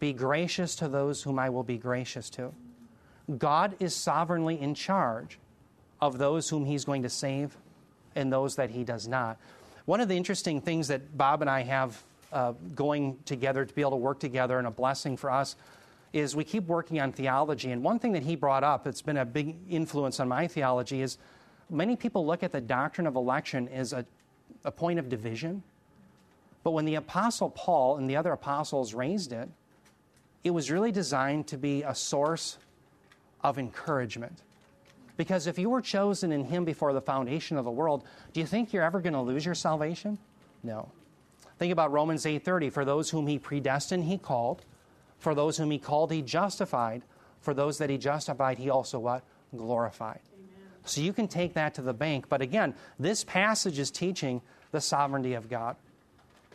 be 0.00 0.12
gracious 0.12 0.74
to 0.76 0.88
those 0.88 1.22
whom 1.22 1.38
I 1.38 1.50
will 1.50 1.62
be 1.62 1.78
gracious 1.78 2.30
to. 2.30 2.52
God 3.38 3.76
is 3.80 3.94
sovereignly 3.94 4.60
in 4.60 4.74
charge 4.74 5.38
of 6.00 6.18
those 6.18 6.48
whom 6.48 6.64
He's 6.64 6.84
going 6.84 7.02
to 7.02 7.08
save 7.08 7.56
and 8.14 8.32
those 8.32 8.56
that 8.56 8.70
He 8.70 8.84
does 8.84 9.06
not. 9.06 9.38
One 9.84 10.00
of 10.00 10.08
the 10.08 10.16
interesting 10.16 10.60
things 10.60 10.88
that 10.88 11.16
Bob 11.16 11.42
and 11.42 11.50
I 11.50 11.62
have 11.62 12.02
uh, 12.32 12.52
going 12.74 13.18
together 13.24 13.64
to 13.64 13.74
be 13.74 13.82
able 13.82 13.92
to 13.92 13.96
work 13.96 14.18
together 14.18 14.58
and 14.58 14.66
a 14.66 14.70
blessing 14.70 15.16
for 15.16 15.30
us 15.30 15.56
is 16.14 16.36
we 16.36 16.44
keep 16.44 16.64
working 16.68 17.00
on 17.00 17.10
theology. 17.10 17.72
And 17.72 17.82
one 17.82 17.98
thing 17.98 18.12
that 18.12 18.22
he 18.22 18.36
brought 18.36 18.62
up 18.62 18.84
that's 18.84 19.02
been 19.02 19.16
a 19.16 19.24
big 19.24 19.56
influence 19.68 20.20
on 20.20 20.28
my 20.28 20.46
theology 20.46 21.02
is 21.02 21.18
many 21.68 21.96
people 21.96 22.24
look 22.24 22.44
at 22.44 22.52
the 22.52 22.60
doctrine 22.60 23.08
of 23.08 23.16
election 23.16 23.68
as 23.68 23.92
a, 23.92 24.06
a 24.64 24.70
point 24.70 25.00
of 25.00 25.08
division. 25.08 25.64
But 26.62 26.70
when 26.70 26.84
the 26.84 26.94
Apostle 26.94 27.50
Paul 27.50 27.96
and 27.96 28.08
the 28.08 28.14
other 28.14 28.30
apostles 28.30 28.94
raised 28.94 29.32
it, 29.32 29.48
it 30.44 30.52
was 30.52 30.70
really 30.70 30.92
designed 30.92 31.48
to 31.48 31.58
be 31.58 31.82
a 31.82 31.96
source 31.96 32.58
of 33.42 33.58
encouragement. 33.58 34.38
Because 35.16 35.48
if 35.48 35.58
you 35.58 35.68
were 35.68 35.82
chosen 35.82 36.30
in 36.30 36.44
Him 36.44 36.64
before 36.64 36.92
the 36.92 37.00
foundation 37.00 37.56
of 37.56 37.64
the 37.64 37.72
world, 37.72 38.04
do 38.32 38.38
you 38.38 38.46
think 38.46 38.72
you're 38.72 38.84
ever 38.84 39.00
going 39.00 39.14
to 39.14 39.20
lose 39.20 39.44
your 39.44 39.54
salvation? 39.56 40.16
No. 40.62 40.88
Think 41.58 41.72
about 41.72 41.90
Romans 41.90 42.24
8:30, 42.24 42.70
for 42.70 42.84
those 42.84 43.10
whom 43.10 43.26
he 43.26 43.38
predestined 43.38 44.04
he 44.04 44.16
called, 44.16 44.64
for 45.24 45.34
those 45.34 45.56
whom 45.56 45.70
he 45.70 45.78
called 45.78 46.12
he 46.12 46.20
justified, 46.20 47.02
for 47.40 47.54
those 47.54 47.78
that 47.78 47.88
he 47.88 47.96
justified 47.96 48.58
he 48.58 48.68
also 48.68 48.98
what? 48.98 49.24
glorified. 49.56 50.20
Amen. 50.34 50.50
So 50.84 51.00
you 51.00 51.12
can 51.12 51.28
take 51.28 51.54
that 51.54 51.74
to 51.74 51.82
the 51.82 51.94
bank, 51.94 52.28
but 52.28 52.42
again, 52.42 52.74
this 52.98 53.24
passage 53.24 53.78
is 53.78 53.90
teaching 53.90 54.42
the 54.70 54.80
sovereignty 54.80 55.32
of 55.32 55.48
God. 55.48 55.76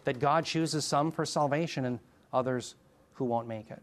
That 0.04 0.20
God 0.20 0.46
chooses 0.46 0.86
some 0.86 1.12
for 1.12 1.26
salvation 1.26 1.86
and 1.86 2.00
others 2.32 2.76
who 3.14 3.26
won't 3.26 3.48
make 3.48 3.72
it. 3.72 3.82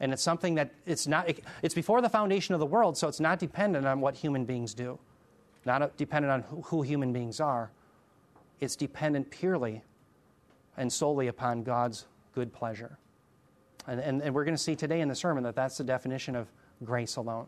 And 0.00 0.12
it's 0.12 0.22
something 0.22 0.56
that 0.56 0.72
it's 0.84 1.06
not 1.06 1.30
it's 1.62 1.74
before 1.74 2.00
the 2.00 2.08
foundation 2.08 2.54
of 2.54 2.60
the 2.60 2.66
world, 2.66 2.96
so 2.96 3.08
it's 3.08 3.20
not 3.20 3.38
dependent 3.38 3.86
on 3.86 4.00
what 4.00 4.14
human 4.14 4.44
beings 4.44 4.74
do. 4.74 4.98
Not 5.64 5.96
dependent 5.96 6.32
on 6.32 6.42
who, 6.42 6.62
who 6.62 6.82
human 6.82 7.12
beings 7.12 7.40
are. 7.40 7.70
It's 8.60 8.76
dependent 8.76 9.30
purely 9.30 9.82
and 10.76 10.92
solely 10.92 11.28
upon 11.28 11.62
God's 11.62 12.06
good 12.34 12.52
pleasure. 12.52 12.98
And, 13.86 14.00
and, 14.00 14.22
and 14.22 14.34
we're 14.34 14.44
going 14.44 14.56
to 14.56 14.62
see 14.62 14.76
today 14.76 15.00
in 15.00 15.08
the 15.08 15.14
sermon 15.14 15.44
that 15.44 15.54
that's 15.54 15.78
the 15.78 15.84
definition 15.84 16.36
of 16.36 16.48
grace 16.84 17.16
alone, 17.16 17.46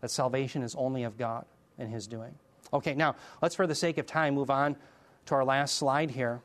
that 0.00 0.10
salvation 0.10 0.62
is 0.62 0.74
only 0.74 1.04
of 1.04 1.16
God 1.16 1.44
and 1.78 1.90
His 1.90 2.06
doing. 2.06 2.34
Okay, 2.72 2.94
now 2.94 3.16
let's, 3.40 3.54
for 3.54 3.66
the 3.66 3.74
sake 3.74 3.98
of 3.98 4.06
time, 4.06 4.34
move 4.34 4.50
on 4.50 4.76
to 5.26 5.34
our 5.34 5.44
last 5.44 5.76
slide 5.76 6.10
here. 6.10 6.40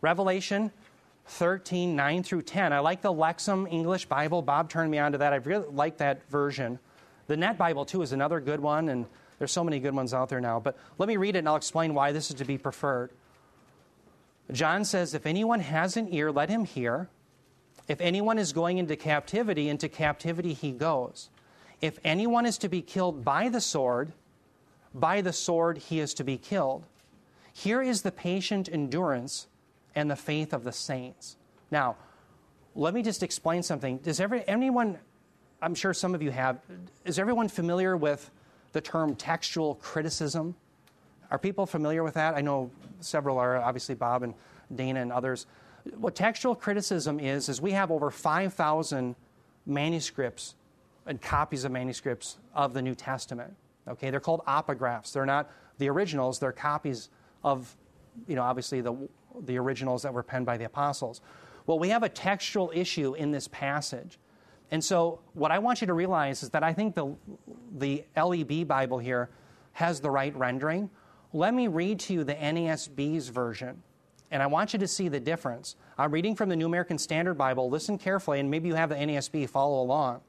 Revelation 0.00 0.70
13, 1.26 1.94
9 1.94 2.22
through 2.22 2.42
10. 2.42 2.72
I 2.72 2.78
like 2.78 3.02
the 3.02 3.12
Lexham 3.12 3.70
English 3.70 4.06
Bible. 4.06 4.40
Bob 4.42 4.70
turned 4.70 4.90
me 4.90 4.98
on 4.98 5.12
to 5.12 5.18
that. 5.18 5.32
I 5.32 5.36
really 5.36 5.66
like 5.70 5.98
that 5.98 6.26
version. 6.30 6.78
The 7.26 7.36
Net 7.36 7.58
Bible, 7.58 7.84
too, 7.84 8.00
is 8.00 8.12
another 8.12 8.40
good 8.40 8.60
one, 8.60 8.88
and 8.88 9.04
there's 9.38 9.52
so 9.52 9.62
many 9.62 9.78
good 9.78 9.94
ones 9.94 10.14
out 10.14 10.30
there 10.30 10.40
now. 10.40 10.60
But 10.60 10.76
let 10.96 11.08
me 11.08 11.16
read 11.16 11.36
it 11.36 11.40
and 11.40 11.48
I'll 11.48 11.56
explain 11.56 11.94
why 11.94 12.12
this 12.12 12.30
is 12.30 12.36
to 12.36 12.44
be 12.44 12.58
preferred. 12.58 13.10
John 14.50 14.84
says, 14.84 15.14
If 15.14 15.26
anyone 15.26 15.60
has 15.60 15.96
an 15.96 16.12
ear, 16.12 16.32
let 16.32 16.48
him 16.48 16.64
hear. 16.64 17.08
If 17.88 18.00
anyone 18.02 18.38
is 18.38 18.52
going 18.52 18.78
into 18.78 18.96
captivity, 18.96 19.68
into 19.68 19.88
captivity 19.88 20.52
he 20.52 20.72
goes. 20.72 21.30
If 21.80 21.98
anyone 22.04 22.44
is 22.44 22.58
to 22.58 22.68
be 22.68 22.82
killed 22.82 23.24
by 23.24 23.48
the 23.48 23.60
sword, 23.60 24.12
by 24.94 25.22
the 25.22 25.32
sword 25.32 25.78
he 25.78 25.98
is 26.00 26.12
to 26.14 26.24
be 26.24 26.36
killed. 26.36 26.84
Here 27.52 27.82
is 27.82 28.02
the 28.02 28.12
patient 28.12 28.68
endurance 28.70 29.46
and 29.94 30.10
the 30.10 30.16
faith 30.16 30.52
of 30.52 30.64
the 30.64 30.72
saints. 30.72 31.36
Now, 31.70 31.96
let 32.74 32.94
me 32.94 33.02
just 33.02 33.22
explain 33.22 33.62
something. 33.62 33.98
Does 33.98 34.20
every, 34.20 34.46
anyone, 34.46 34.98
I'm 35.62 35.74
sure 35.74 35.94
some 35.94 36.14
of 36.14 36.22
you 36.22 36.30
have, 36.30 36.60
is 37.04 37.18
everyone 37.18 37.48
familiar 37.48 37.96
with 37.96 38.30
the 38.72 38.80
term 38.80 39.16
textual 39.16 39.76
criticism? 39.76 40.54
Are 41.30 41.38
people 41.38 41.66
familiar 41.66 42.04
with 42.04 42.14
that? 42.14 42.34
I 42.34 42.40
know 42.42 42.70
several 43.00 43.38
are, 43.38 43.56
obviously, 43.56 43.94
Bob 43.94 44.22
and 44.22 44.34
Dana 44.74 45.00
and 45.00 45.12
others. 45.12 45.46
What 45.96 46.14
textual 46.14 46.54
criticism 46.54 47.20
is, 47.20 47.48
is 47.48 47.60
we 47.60 47.72
have 47.72 47.90
over 47.90 48.10
5,000 48.10 49.16
manuscripts 49.66 50.54
and 51.06 51.20
copies 51.20 51.64
of 51.64 51.72
manuscripts 51.72 52.38
of 52.54 52.74
the 52.74 52.82
New 52.82 52.94
Testament. 52.94 53.54
Okay, 53.88 54.10
they're 54.10 54.20
called 54.20 54.42
apographs. 54.46 55.12
They're 55.12 55.26
not 55.26 55.50
the 55.78 55.88
originals, 55.88 56.38
they're 56.38 56.52
copies 56.52 57.08
of, 57.44 57.74
you 58.26 58.34
know, 58.34 58.42
obviously 58.42 58.80
the, 58.80 58.96
the 59.44 59.58
originals 59.58 60.02
that 60.02 60.12
were 60.12 60.22
penned 60.22 60.44
by 60.44 60.56
the 60.56 60.64
apostles. 60.64 61.20
Well, 61.66 61.78
we 61.78 61.90
have 61.90 62.02
a 62.02 62.08
textual 62.08 62.72
issue 62.74 63.14
in 63.14 63.30
this 63.30 63.48
passage. 63.48 64.18
And 64.70 64.84
so, 64.84 65.20
what 65.34 65.50
I 65.50 65.58
want 65.58 65.80
you 65.80 65.86
to 65.86 65.94
realize 65.94 66.42
is 66.42 66.50
that 66.50 66.62
I 66.62 66.72
think 66.72 66.94
the, 66.94 67.14
the 67.76 68.04
LEB 68.16 68.66
Bible 68.66 68.98
here 68.98 69.30
has 69.72 70.00
the 70.00 70.10
right 70.10 70.34
rendering. 70.36 70.90
Let 71.32 71.54
me 71.54 71.68
read 71.68 72.00
to 72.00 72.14
you 72.14 72.24
the 72.24 72.34
NASB's 72.34 73.28
version, 73.28 73.82
and 74.30 74.42
I 74.42 74.46
want 74.46 74.72
you 74.72 74.78
to 74.80 74.88
see 74.88 75.08
the 75.08 75.20
difference. 75.20 75.76
I'm 75.96 76.12
reading 76.12 76.36
from 76.36 76.48
the 76.48 76.56
New 76.56 76.66
American 76.66 76.98
Standard 76.98 77.34
Bible. 77.34 77.70
Listen 77.70 77.98
carefully, 77.98 78.40
and 78.40 78.50
maybe 78.50 78.68
you 78.68 78.74
have 78.74 78.90
the 78.90 78.96
NASB, 78.96 79.48
follow 79.48 79.82
along. 79.82 80.20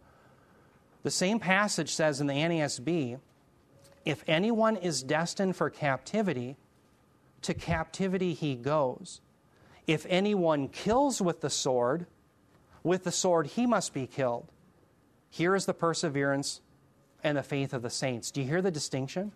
The 1.04 1.12
same 1.12 1.40
passage 1.40 1.94
says 1.94 2.22
in 2.22 2.28
the 2.28 2.34
NASB 2.34 3.20
if 4.06 4.24
anyone 4.28 4.76
is 4.76 5.04
destined 5.04 5.56
for 5.56 5.70
captivity, 5.70 6.58
to 7.42 7.54
captivity 7.54 8.34
he 8.34 8.56
goes. 8.56 9.22
If 9.88 10.06
anyone 10.10 10.70
kills 10.70 11.22
with 11.22 11.42
the 11.42 11.50
sword, 11.50 12.06
with 12.84 13.04
the 13.04 13.12
sword 13.12 13.48
he 13.48 13.66
must 13.66 13.94
be 13.94 14.08
killed. 14.08 14.48
Here 15.30 15.56
is 15.56 15.66
the 15.66 15.74
perseverance 15.74 16.62
and 17.24 17.38
the 17.38 17.44
faith 17.44 17.74
of 17.74 17.82
the 17.82 17.90
saints. 17.90 18.32
Do 18.32 18.42
you 18.42 18.48
hear 18.48 18.62
the 18.62 18.72
distinction? 18.72 19.32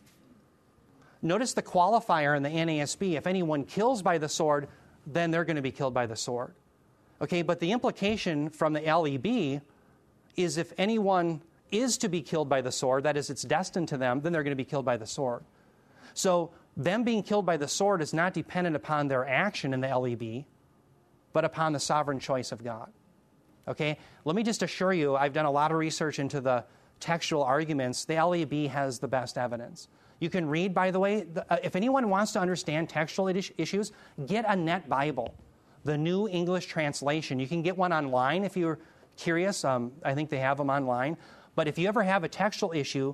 Notice 1.24 1.54
the 1.54 1.64
qualifier 1.64 2.36
in 2.36 2.44
the 2.44 2.50
NASB 2.50 3.14
if 3.14 3.26
anyone 3.26 3.64
kills 3.64 4.02
by 4.02 4.18
the 4.18 4.30
sword, 4.30 4.68
then 5.08 5.32
they're 5.32 5.46
going 5.46 5.56
to 5.56 5.62
be 5.62 5.72
killed 5.72 5.94
by 5.94 6.06
the 6.06 6.16
sword. 6.16 6.54
Okay, 7.22 7.42
but 7.42 7.62
the 7.62 7.72
implication 7.72 8.50
from 8.50 8.74
the 8.74 8.82
LEB 8.82 9.62
is 10.36 10.58
if 10.58 10.74
anyone 10.78 11.42
is 11.72 11.98
to 12.00 12.10
be 12.10 12.22
killed 12.22 12.50
by 12.50 12.60
the 12.60 12.72
sword, 12.72 13.04
that 13.04 13.16
is, 13.16 13.30
it's 13.30 13.44
destined 13.44 13.88
to 13.88 13.98
them, 13.98 14.20
then 14.20 14.34
they're 14.34 14.44
going 14.44 14.52
to 14.52 14.62
be 14.62 14.66
killed 14.66 14.86
by 14.86 14.98
the 14.98 15.08
sword. 15.08 15.44
So, 16.14 16.52
them 16.76 17.04
being 17.04 17.24
killed 17.24 17.46
by 17.46 17.58
the 17.58 17.68
sword 17.68 18.02
is 18.02 18.14
not 18.14 18.34
dependent 18.34 18.76
upon 18.76 19.08
their 19.08 19.28
action 19.28 19.74
in 19.74 19.80
the 19.80 19.88
LEB, 19.88 20.44
but 21.32 21.46
upon 21.46 21.72
the 21.72 21.80
sovereign 21.80 22.20
choice 22.20 22.52
of 22.52 22.64
God. 22.64 22.92
Okay? 23.68 23.98
Let 24.26 24.36
me 24.36 24.44
just 24.44 24.64
assure 24.64 24.92
you, 24.92 25.16
I've 25.16 25.34
done 25.34 25.46
a 25.46 25.52
lot 25.52 25.72
of 25.72 25.78
research 25.78 26.20
into 26.20 26.42
the 26.42 26.66
textual 27.00 27.44
arguments. 27.44 28.06
The 28.06 28.24
LEB 28.24 28.70
has 28.70 29.00
the 29.00 29.08
best 29.08 29.38
evidence. 29.38 29.88
You 30.20 30.30
can 30.30 30.48
read, 30.48 30.74
by 30.74 30.92
the 30.92 31.00
way, 31.00 31.24
the, 31.24 31.46
uh, 31.52 31.58
if 31.64 31.76
anyone 31.76 32.10
wants 32.10 32.32
to 32.34 32.40
understand 32.40 32.90
textual 32.90 33.28
is- 33.28 33.52
issues, 33.58 33.92
get 34.26 34.46
a 34.48 34.56
net 34.56 34.88
Bible, 34.88 35.34
the 35.84 35.98
New 35.98 36.28
English 36.28 36.68
Translation. 36.68 37.40
You 37.40 37.48
can 37.48 37.62
get 37.62 37.78
one 37.78 37.92
online 37.92 38.44
if 38.44 38.56
you're 38.56 38.80
curious. 39.18 39.66
Um, 39.66 39.92
I 40.04 40.14
think 40.14 40.30
they 40.30 40.40
have 40.40 40.58
them 40.58 40.70
online. 40.70 41.18
But 41.56 41.68
if 41.68 41.78
you 41.78 41.88
ever 41.88 42.04
have 42.04 42.24
a 42.24 42.30
textual 42.30 42.72
issue, 42.72 43.14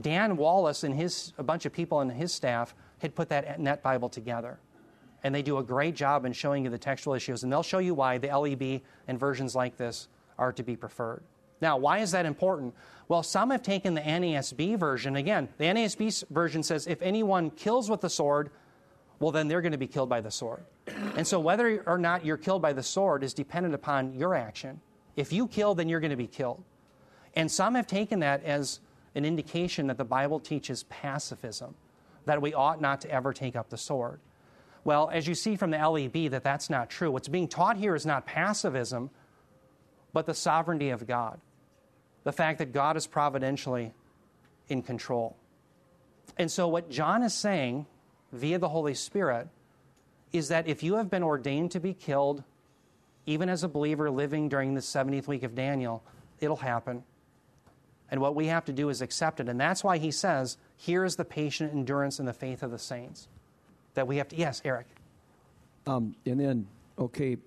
Dan 0.00 0.36
Wallace 0.36 0.84
and 0.84 0.94
his 0.94 1.32
a 1.38 1.42
bunch 1.42 1.64
of 1.64 1.72
people 1.72 2.00
and 2.00 2.10
his 2.10 2.32
staff 2.32 2.74
had 2.98 3.14
put 3.14 3.28
that 3.30 3.60
net 3.60 3.82
Bible 3.82 4.08
together. 4.08 4.58
And 5.24 5.34
they 5.34 5.42
do 5.42 5.58
a 5.58 5.62
great 5.62 5.96
job 5.96 6.24
in 6.24 6.32
showing 6.32 6.64
you 6.64 6.70
the 6.70 6.78
textual 6.78 7.14
issues. 7.14 7.42
And 7.42 7.52
they'll 7.52 7.62
show 7.62 7.78
you 7.78 7.94
why 7.94 8.18
the 8.18 8.28
LEB 8.28 8.82
and 9.08 9.18
versions 9.18 9.54
like 9.54 9.76
this 9.76 10.08
are 10.38 10.52
to 10.52 10.62
be 10.62 10.76
preferred. 10.76 11.22
Now, 11.60 11.76
why 11.76 11.98
is 11.98 12.12
that 12.12 12.26
important? 12.26 12.74
Well, 13.08 13.22
some 13.22 13.50
have 13.50 13.62
taken 13.62 13.94
the 13.94 14.00
NASB 14.00 14.78
version. 14.78 15.16
Again, 15.16 15.48
the 15.58 15.64
NASB 15.64 16.28
version 16.28 16.62
says 16.62 16.86
if 16.86 17.00
anyone 17.02 17.50
kills 17.50 17.90
with 17.90 18.00
the 18.00 18.10
sword, 18.10 18.50
well, 19.18 19.32
then 19.32 19.48
they're 19.48 19.62
going 19.62 19.72
to 19.72 19.78
be 19.78 19.86
killed 19.86 20.08
by 20.08 20.20
the 20.20 20.30
sword. 20.30 20.62
And 21.16 21.26
so, 21.26 21.40
whether 21.40 21.82
or 21.86 21.98
not 21.98 22.24
you're 22.24 22.36
killed 22.36 22.62
by 22.62 22.72
the 22.72 22.82
sword 22.82 23.24
is 23.24 23.34
dependent 23.34 23.74
upon 23.74 24.14
your 24.14 24.34
action. 24.34 24.80
If 25.16 25.32
you 25.32 25.48
kill, 25.48 25.74
then 25.74 25.88
you're 25.88 26.00
going 26.00 26.10
to 26.10 26.16
be 26.16 26.28
killed. 26.28 26.62
And 27.34 27.50
some 27.50 27.74
have 27.74 27.86
taken 27.86 28.20
that 28.20 28.44
as 28.44 28.80
an 29.14 29.24
indication 29.24 29.88
that 29.88 29.98
the 29.98 30.04
Bible 30.04 30.38
teaches 30.38 30.84
pacifism, 30.84 31.74
that 32.24 32.40
we 32.40 32.54
ought 32.54 32.80
not 32.80 33.00
to 33.02 33.10
ever 33.10 33.32
take 33.32 33.56
up 33.56 33.68
the 33.68 33.76
sword. 33.76 34.20
Well, 34.84 35.10
as 35.12 35.26
you 35.26 35.34
see 35.34 35.56
from 35.56 35.70
the 35.70 35.78
LEB, 35.78 36.30
that 36.30 36.44
that's 36.44 36.70
not 36.70 36.88
true. 36.88 37.10
What's 37.10 37.28
being 37.28 37.48
taught 37.48 37.76
here 37.76 37.94
is 37.94 38.06
not 38.06 38.26
pacifism, 38.26 39.10
but 40.12 40.26
the 40.26 40.34
sovereignty 40.34 40.90
of 40.90 41.06
God. 41.06 41.40
The 42.28 42.32
fact 42.32 42.58
that 42.58 42.74
God 42.74 42.98
is 42.98 43.06
providentially 43.06 43.94
in 44.68 44.82
control. 44.82 45.34
And 46.36 46.50
so, 46.50 46.68
what 46.68 46.90
John 46.90 47.22
is 47.22 47.32
saying 47.32 47.86
via 48.32 48.58
the 48.58 48.68
Holy 48.68 48.92
Spirit 48.92 49.48
is 50.30 50.48
that 50.48 50.68
if 50.68 50.82
you 50.82 50.96
have 50.96 51.08
been 51.08 51.22
ordained 51.22 51.70
to 51.70 51.80
be 51.80 51.94
killed, 51.94 52.44
even 53.24 53.48
as 53.48 53.64
a 53.64 53.68
believer 53.68 54.10
living 54.10 54.50
during 54.50 54.74
the 54.74 54.82
70th 54.82 55.26
week 55.26 55.42
of 55.42 55.54
Daniel, 55.54 56.02
it'll 56.38 56.56
happen. 56.56 57.02
And 58.10 58.20
what 58.20 58.34
we 58.34 58.48
have 58.48 58.66
to 58.66 58.74
do 58.74 58.90
is 58.90 59.00
accept 59.00 59.40
it. 59.40 59.48
And 59.48 59.58
that's 59.58 59.82
why 59.82 59.96
he 59.96 60.10
says, 60.10 60.58
here 60.76 61.06
is 61.06 61.16
the 61.16 61.24
patient 61.24 61.72
endurance 61.72 62.18
and 62.18 62.28
the 62.28 62.34
faith 62.34 62.62
of 62.62 62.70
the 62.70 62.78
saints. 62.78 63.26
That 63.94 64.06
we 64.06 64.18
have 64.18 64.28
to, 64.28 64.36
yes, 64.36 64.60
Eric. 64.66 64.86
Um, 65.86 66.14
and 66.26 66.38
then, 66.38 66.66
okay, 66.98 67.38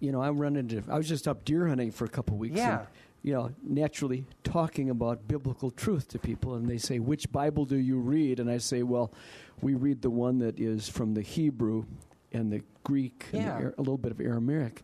you 0.00 0.10
know, 0.10 0.22
I'm 0.22 0.38
running 0.38 0.68
into, 0.68 0.82
I 0.90 0.96
was 0.96 1.08
just 1.08 1.28
up 1.28 1.44
deer 1.44 1.68
hunting 1.68 1.92
for 1.92 2.04
a 2.04 2.08
couple 2.08 2.36
weeks. 2.36 2.56
Yeah. 2.56 2.80
And, 2.80 2.88
you 3.26 3.32
know, 3.32 3.50
naturally 3.60 4.24
talking 4.44 4.88
about 4.88 5.26
biblical 5.26 5.72
truth 5.72 6.06
to 6.06 6.18
people, 6.18 6.54
and 6.54 6.68
they 6.68 6.78
say, 6.78 7.00
which 7.00 7.32
Bible 7.32 7.64
do 7.64 7.76
you 7.76 7.98
read? 7.98 8.38
And 8.38 8.48
I 8.48 8.58
say, 8.58 8.84
well, 8.84 9.12
we 9.60 9.74
read 9.74 10.00
the 10.00 10.10
one 10.10 10.38
that 10.38 10.60
is 10.60 10.88
from 10.88 11.14
the 11.14 11.22
Hebrew 11.22 11.86
and 12.32 12.52
the 12.52 12.62
Greek 12.84 13.24
and 13.32 13.42
the, 13.44 13.74
a 13.78 13.80
little 13.82 13.98
bit 13.98 14.12
of 14.12 14.20
Aramaic. 14.20 14.82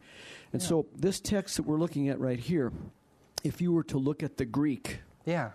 And 0.53 0.61
so, 0.61 0.87
this 0.93 1.21
text 1.21 1.57
that 1.57 1.63
we're 1.63 1.79
looking 1.79 2.09
at 2.09 2.19
right 2.19 2.41
here, 2.41 2.73
if 3.45 3.61
you 3.61 3.73
were 3.73 3.85
to 3.85 3.97
look 3.99 4.25
at 4.25 4.39
the 4.39 4.45
Greek, 4.45 4.99
Yeah. 5.25 5.51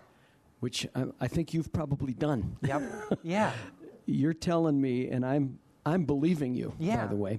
which 0.60 0.86
I, 0.94 1.04
I 1.20 1.28
think 1.28 1.52
you've 1.52 1.70
probably 1.74 2.14
done, 2.14 2.56
Yep. 2.62 2.82
yeah. 3.22 3.52
you're 4.06 4.32
telling 4.32 4.80
me, 4.80 5.10
and 5.10 5.26
I'm 5.26 5.58
I'm 5.84 6.04
believing 6.06 6.54
you, 6.54 6.72
Yeah. 6.78 7.02
by 7.02 7.06
the 7.08 7.16
way, 7.16 7.38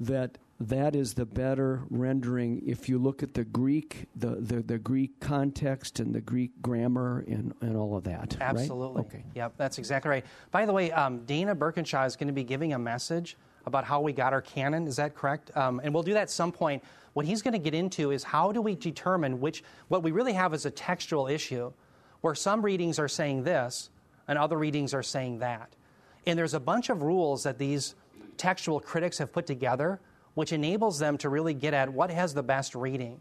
that 0.00 0.36
that 0.60 0.94
is 0.94 1.14
the 1.14 1.26
better 1.26 1.82
rendering 1.90 2.62
if 2.64 2.88
you 2.88 2.98
look 2.98 3.22
at 3.22 3.34
the 3.34 3.44
Greek, 3.44 4.06
the, 4.14 4.36
the, 4.36 4.62
the 4.62 4.78
Greek 4.78 5.18
context 5.20 5.98
and 5.98 6.14
the 6.14 6.20
Greek 6.20 6.50
grammar 6.62 7.24
and, 7.26 7.52
and 7.60 7.76
all 7.76 7.96
of 7.96 8.04
that. 8.04 8.36
right? 8.40 8.42
Absolutely. 8.42 9.00
Okay. 9.02 9.24
Yep, 9.34 9.54
that's 9.56 9.78
exactly 9.78 10.10
right. 10.10 10.24
By 10.52 10.64
the 10.64 10.72
way, 10.72 10.92
um, 10.92 11.24
Dana 11.24 11.56
Birkinshaw 11.56 12.06
is 12.06 12.16
going 12.16 12.28
to 12.28 12.34
be 12.34 12.44
giving 12.44 12.72
a 12.72 12.78
message 12.78 13.36
about 13.66 13.84
how 13.84 14.00
we 14.00 14.12
got 14.12 14.32
our 14.32 14.42
canon. 14.42 14.86
Is 14.86 14.96
that 14.96 15.14
correct? 15.14 15.54
Um, 15.56 15.80
and 15.82 15.92
we'll 15.92 16.02
do 16.02 16.12
that 16.12 16.22
at 16.22 16.30
some 16.30 16.52
point. 16.52 16.84
What 17.14 17.26
he's 17.26 17.42
going 17.42 17.52
to 17.52 17.58
get 17.58 17.74
into 17.74 18.10
is 18.10 18.22
how 18.22 18.52
do 18.52 18.60
we 18.60 18.74
determine 18.74 19.40
which, 19.40 19.64
what 19.88 20.02
we 20.02 20.12
really 20.12 20.34
have 20.34 20.54
is 20.54 20.66
a 20.66 20.70
textual 20.70 21.26
issue 21.26 21.72
where 22.20 22.34
some 22.34 22.62
readings 22.62 22.98
are 22.98 23.08
saying 23.08 23.44
this 23.44 23.90
and 24.28 24.38
other 24.38 24.56
readings 24.56 24.94
are 24.94 25.02
saying 25.02 25.38
that. 25.40 25.74
And 26.26 26.38
there's 26.38 26.54
a 26.54 26.60
bunch 26.60 26.90
of 26.90 27.02
rules 27.02 27.42
that 27.42 27.58
these 27.58 27.94
textual 28.36 28.80
critics 28.80 29.18
have 29.18 29.32
put 29.32 29.46
together 29.46 30.00
which 30.34 30.52
enables 30.52 30.98
them 30.98 31.16
to 31.18 31.28
really 31.28 31.54
get 31.54 31.74
at 31.74 31.88
what 31.88 32.10
has 32.10 32.34
the 32.34 32.42
best 32.42 32.74
reading. 32.74 33.20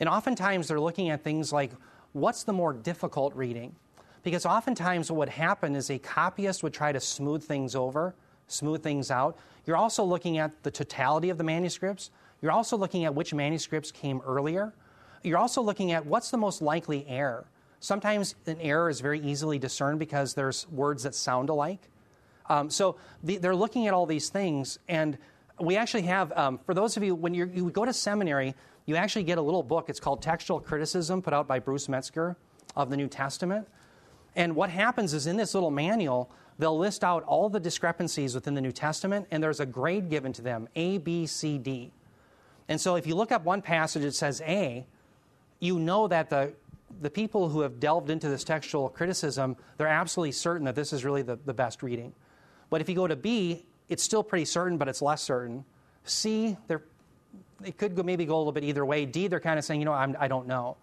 And 0.00 0.08
oftentimes 0.08 0.68
they're 0.68 0.80
looking 0.80 1.10
at 1.10 1.22
things 1.22 1.52
like 1.52 1.70
what's 2.12 2.44
the 2.44 2.52
more 2.52 2.72
difficult 2.72 3.34
reading? 3.34 3.74
Because 4.22 4.46
oftentimes 4.46 5.10
what 5.10 5.18
would 5.18 5.28
happen 5.28 5.76
is 5.76 5.90
a 5.90 5.98
copyist 5.98 6.62
would 6.62 6.72
try 6.72 6.92
to 6.92 7.00
smooth 7.00 7.44
things 7.44 7.74
over, 7.74 8.14
smooth 8.48 8.82
things 8.82 9.10
out. 9.10 9.36
You're 9.66 9.76
also 9.76 10.02
looking 10.02 10.38
at 10.38 10.62
the 10.62 10.70
totality 10.70 11.30
of 11.30 11.38
the 11.38 11.44
manuscripts. 11.44 12.10
You're 12.40 12.52
also 12.52 12.76
looking 12.76 13.04
at 13.04 13.14
which 13.14 13.34
manuscripts 13.34 13.90
came 13.92 14.20
earlier. 14.26 14.72
You're 15.22 15.38
also 15.38 15.62
looking 15.62 15.92
at 15.92 16.04
what's 16.04 16.30
the 16.30 16.36
most 16.36 16.62
likely 16.62 17.06
error. 17.08 17.46
Sometimes 17.80 18.34
an 18.46 18.58
error 18.60 18.88
is 18.88 19.00
very 19.00 19.20
easily 19.20 19.58
discerned 19.58 19.98
because 19.98 20.34
there's 20.34 20.66
words 20.68 21.02
that 21.02 21.14
sound 21.14 21.50
alike. 21.50 21.90
Um, 22.48 22.70
so 22.70 22.96
the, 23.22 23.38
they're 23.38 23.56
looking 23.56 23.86
at 23.86 23.94
all 23.94 24.06
these 24.06 24.28
things, 24.28 24.78
and 24.88 25.18
we 25.60 25.76
actually 25.76 26.02
have, 26.02 26.32
um, 26.32 26.58
for 26.66 26.74
those 26.74 26.96
of 26.96 27.02
you, 27.02 27.14
when 27.14 27.34
you 27.34 27.70
go 27.70 27.84
to 27.84 27.92
seminary, 27.92 28.54
you 28.86 28.96
actually 28.96 29.22
get 29.24 29.38
a 29.38 29.42
little 29.42 29.62
book. 29.62 29.88
It's 29.88 30.00
called 30.00 30.20
Textual 30.20 30.60
Criticism, 30.60 31.22
put 31.22 31.32
out 31.32 31.46
by 31.46 31.58
Bruce 31.58 31.88
Metzger 31.88 32.36
of 32.76 32.90
the 32.90 32.96
New 32.96 33.08
Testament. 33.08 33.68
And 34.36 34.56
what 34.56 34.70
happens 34.70 35.14
is 35.14 35.26
in 35.26 35.36
this 35.36 35.54
little 35.54 35.70
manual, 35.70 36.30
they'll 36.58 36.78
list 36.78 37.04
out 37.04 37.22
all 37.22 37.48
the 37.48 37.60
discrepancies 37.60 38.34
within 38.34 38.54
the 38.54 38.60
New 38.60 38.72
Testament, 38.72 39.26
and 39.30 39.42
there's 39.42 39.60
a 39.60 39.66
grade 39.66 40.10
given 40.10 40.32
to 40.32 40.42
them 40.42 40.68
A, 40.74 40.98
B, 40.98 41.26
C, 41.26 41.56
D. 41.56 41.92
And 42.68 42.80
so 42.80 42.96
if 42.96 43.06
you 43.06 43.14
look 43.14 43.30
up 43.30 43.44
one 43.44 43.62
passage 43.62 44.02
that 44.02 44.14
says 44.14 44.40
A, 44.40 44.84
you 45.60 45.78
know 45.78 46.08
that 46.08 46.30
the, 46.30 46.52
the 47.00 47.10
people 47.10 47.48
who 47.48 47.60
have 47.60 47.78
delved 47.78 48.10
into 48.10 48.28
this 48.28 48.42
textual 48.42 48.88
criticism, 48.88 49.56
they're 49.76 49.86
absolutely 49.86 50.32
certain 50.32 50.64
that 50.64 50.74
this 50.74 50.92
is 50.92 51.04
really 51.04 51.22
the, 51.22 51.38
the 51.44 51.54
best 51.54 51.82
reading. 51.82 52.12
But 52.70 52.80
if 52.80 52.88
you 52.88 52.94
go 52.94 53.06
to 53.06 53.16
B, 53.16 53.64
it's 53.88 54.02
still 54.02 54.22
pretty 54.22 54.44
certain, 54.44 54.78
but 54.78 54.88
it's 54.88 55.02
less 55.02 55.22
certain. 55.22 55.64
C, 56.04 56.56
they're, 56.68 56.82
it 57.64 57.78
could 57.78 57.94
go, 57.94 58.02
maybe 58.02 58.24
go 58.24 58.36
a 58.36 58.38
little 58.38 58.52
bit 58.52 58.64
either 58.64 58.84
way. 58.84 59.06
D, 59.06 59.26
they're 59.26 59.40
kind 59.40 59.58
of 59.58 59.64
saying, 59.64 59.80
you 59.80 59.84
know, 59.84 59.92
I'm, 59.92 60.16
I 60.18 60.28
don't 60.28 60.46
know. 60.46 60.76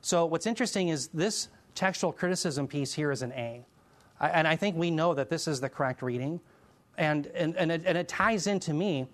So 0.00 0.26
what's 0.26 0.46
interesting 0.46 0.88
is 0.88 1.08
this 1.08 1.48
textual 1.74 2.12
criticism 2.12 2.66
piece 2.66 2.92
here 2.92 3.10
is 3.10 3.22
an 3.22 3.32
A. 3.32 3.64
I- 4.20 4.28
And 4.30 4.48
I 4.48 4.56
think 4.56 4.76
we 4.76 4.90
know 4.90 5.14
that 5.14 5.30
this 5.30 5.48
is 5.48 5.60
the 5.60 5.68
correct 5.68 6.02
reading. 6.02 6.40
And, 6.98 7.26
and, 7.28 7.56
and, 7.56 7.72
it, 7.72 7.82
and 7.86 7.96
it 7.96 8.08
ties 8.08 8.46
into 8.46 8.74
me 8.74 9.06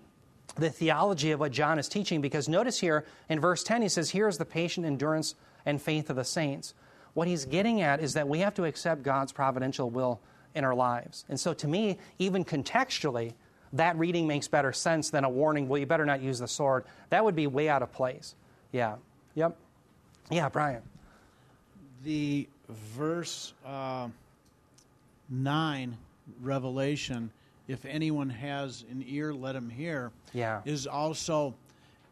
the 0.55 0.69
theology 0.69 1.31
of 1.31 1.39
what 1.39 1.51
John 1.51 1.79
is 1.79 1.87
teaching 1.87 2.21
because 2.21 2.49
notice 2.49 2.79
here 2.79 3.05
in 3.29 3.39
verse 3.39 3.63
10, 3.63 3.81
he 3.81 3.89
says, 3.89 4.09
Here 4.09 4.27
is 4.27 4.37
the 4.37 4.45
patient 4.45 4.85
endurance 4.85 5.35
and 5.65 5.81
faith 5.81 6.09
of 6.09 6.15
the 6.15 6.23
saints. 6.25 6.73
What 7.13 7.27
he's 7.27 7.45
getting 7.45 7.81
at 7.81 8.01
is 8.01 8.13
that 8.13 8.27
we 8.27 8.39
have 8.39 8.53
to 8.55 8.65
accept 8.65 9.03
God's 9.03 9.31
providential 9.31 9.89
will 9.89 10.19
in 10.55 10.63
our 10.63 10.75
lives. 10.75 11.25
And 11.29 11.39
so 11.39 11.53
to 11.53 11.67
me, 11.67 11.97
even 12.17 12.43
contextually, 12.43 13.33
that 13.73 13.97
reading 13.97 14.27
makes 14.27 14.47
better 14.47 14.73
sense 14.73 15.09
than 15.09 15.23
a 15.23 15.29
warning, 15.29 15.67
well, 15.67 15.79
you 15.79 15.85
better 15.85 16.05
not 16.05 16.21
use 16.21 16.39
the 16.39 16.47
sword. 16.47 16.85
That 17.09 17.23
would 17.23 17.35
be 17.35 17.47
way 17.47 17.69
out 17.69 17.83
of 17.83 17.91
place. 17.91 18.35
Yeah. 18.71 18.95
Yep. 19.35 19.55
Yeah, 20.31 20.49
Brian. 20.49 20.81
the 22.03 22.47
verse 22.69 23.53
uh, 23.65 24.07
9 25.29 25.97
revelation 26.41 27.31
if 27.67 27.85
anyone 27.85 28.29
has 28.29 28.83
an 28.91 29.03
ear 29.07 29.33
let 29.33 29.55
him 29.55 29.69
hear 29.69 30.11
Yeah. 30.33 30.61
is 30.65 30.87
also 30.87 31.53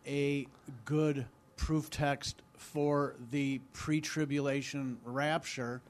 a 0.05 0.47
good 0.85 1.25
proof 1.55 1.89
text 1.89 2.41
for 2.57 3.15
the 3.31 3.59
pre-tribulation 3.73 4.97
rapture 5.05 5.81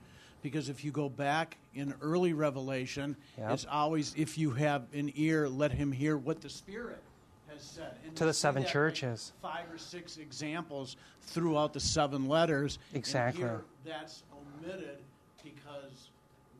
because 0.41 0.69
if 0.69 0.83
you 0.83 0.91
go 0.91 1.09
back 1.09 1.57
in 1.75 1.93
early 2.01 2.33
revelation 2.33 3.15
Yep. 3.37 3.51
it's 3.51 3.65
always 3.69 4.13
if 4.17 4.37
you 4.37 4.51
have 4.51 4.83
an 4.93 5.11
ear 5.15 5.47
let 5.49 5.71
him 5.71 5.91
hear 5.91 6.17
what 6.17 6.41
the 6.41 6.49
spirit 6.49 7.01
has 7.49 7.61
said 7.61 7.95
And 8.05 8.15
To 8.17 8.25
the 8.25 8.33
seven 8.33 8.65
churches. 8.65 9.33
five 9.41 9.65
or 9.71 9.77
six 9.77 10.17
examples 10.17 10.97
throughout 11.21 11.73
the 11.73 11.79
seven 11.79 12.27
letters 12.27 12.79
Exactly. 12.93 13.43
here 13.43 13.61
that's 13.85 14.23
omitted 14.33 14.97
because 15.43 16.09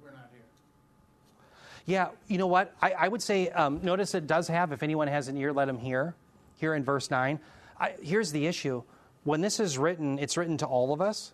we're 0.03 0.11
not 0.11 0.29
here 0.31 0.41
Yeah, 1.85 2.09
you 2.27 2.37
know 2.37 2.47
what? 2.47 2.73
I, 2.81 2.91
I 2.91 3.07
would 3.07 3.21
say, 3.21 3.49
um, 3.49 3.79
notice 3.83 4.13
it 4.15 4.27
does 4.27 4.47
have, 4.49 4.71
if 4.71 4.83
anyone 4.83 5.07
has 5.07 5.27
an 5.29 5.37
ear, 5.37 5.53
let 5.53 5.69
him 5.69 5.77
hear, 5.79 6.15
here 6.57 6.73
in 6.73 6.83
verse 6.83 7.09
9. 7.11 7.39
I, 7.79 7.93
here's 8.01 8.31
the 8.31 8.45
issue. 8.47 8.83
When 9.23 9.41
this 9.41 9.59
is 9.59 9.77
written, 9.77 10.19
it's 10.19 10.35
written 10.37 10.57
to 10.57 10.65
all 10.65 10.93
of 10.93 11.01
us. 11.01 11.33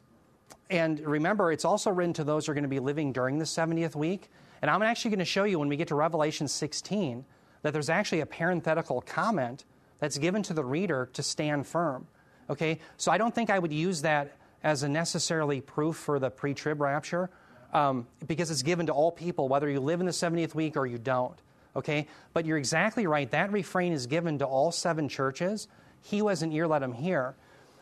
And 0.70 0.99
remember, 1.01 1.51
it's 1.51 1.66
also 1.66 1.91
written 1.91 2.14
to 2.14 2.24
those 2.24 2.45
who 2.45 2.51
are 2.51 2.55
going 2.55 2.64
to 2.64 2.70
be 2.70 2.80
living 2.80 3.11
during 3.11 3.38
the 3.38 3.45
70th 3.45 3.95
week. 3.95 4.30
And 4.61 4.72
I'm 4.72 4.82
actually 4.82 5.11
going 5.11 5.20
to 5.20 5.26
show 5.26 5.43
you 5.43 5.59
when 5.59 5.68
we 5.70 5.76
get 5.78 5.89
to 5.89 5.95
Revelation 5.95 6.47
16 6.47 7.26
that 7.61 7.74
there's 7.74 7.89
actually 7.89 8.22
a 8.22 8.26
parenthetical 8.26 9.01
comment 9.01 9.66
that's 9.99 10.18
given 10.18 10.41
to 10.43 10.53
the 10.53 10.64
reader 10.64 11.09
to 11.14 11.24
stand 11.24 11.68
firm. 11.68 12.07
Okay? 12.49 12.80
So 12.97 13.11
I 13.11 13.18
don't 13.18 13.34
think 13.34 13.49
I 13.49 13.59
would 13.59 13.74
use 13.74 14.01
that 14.01 14.36
as 14.64 14.84
a 14.84 14.89
necessarily 14.89 15.61
proof 15.61 15.97
for 15.97 16.20
the 16.20 16.30
pre 16.30 16.53
trib 16.53 16.82
rapture. 16.82 17.30
um, 17.74 18.07
because 18.28 18.51
it's 18.51 18.61
given 18.61 18.86
to 18.86 18.93
all 18.93 19.11
people, 19.11 19.49
whether 19.49 19.70
you 19.70 19.80
live 19.80 19.99
in 19.99 20.05
the 20.05 20.11
70th 20.11 20.53
week 20.53 20.78
or 20.78 20.86
you 20.86 20.97
don't. 20.97 21.38
Okay? 21.76 22.07
But 22.34 22.45
you're 22.45 22.57
exactly 22.57 23.07
right. 23.07 23.30
That 23.32 23.51
refrain 23.51 23.93
is 23.93 24.05
given 24.05 24.38
to 24.39 24.45
all 24.45 24.72
seven 24.72 25.09
churches. 25.09 25.68
He 26.01 26.20
who 26.20 26.28
has 26.28 26.43
an 26.43 26.51
ear, 26.51 26.68
let 26.68 26.84
him 26.84 26.93
hear. 26.93 27.36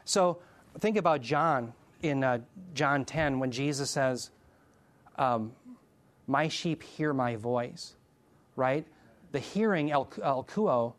So 0.05 0.39
think 0.79 0.95
about 0.95 1.21
John 1.21 1.73
in 2.01 2.23
uh, 2.23 2.39
John 2.73 3.05
10 3.05 3.39
when 3.39 3.51
Jesus 3.51 3.89
says, 3.89 4.31
um, 5.17 5.51
My 6.27 6.47
sheep 6.47 6.83
hear 6.83 7.13
my 7.13 7.35
voice, 7.35 7.95
right? 8.55 8.85
The 9.31 9.39
hearing, 9.39 9.91
el, 9.91 10.09
el 10.23 10.43
kuo, 10.43 10.93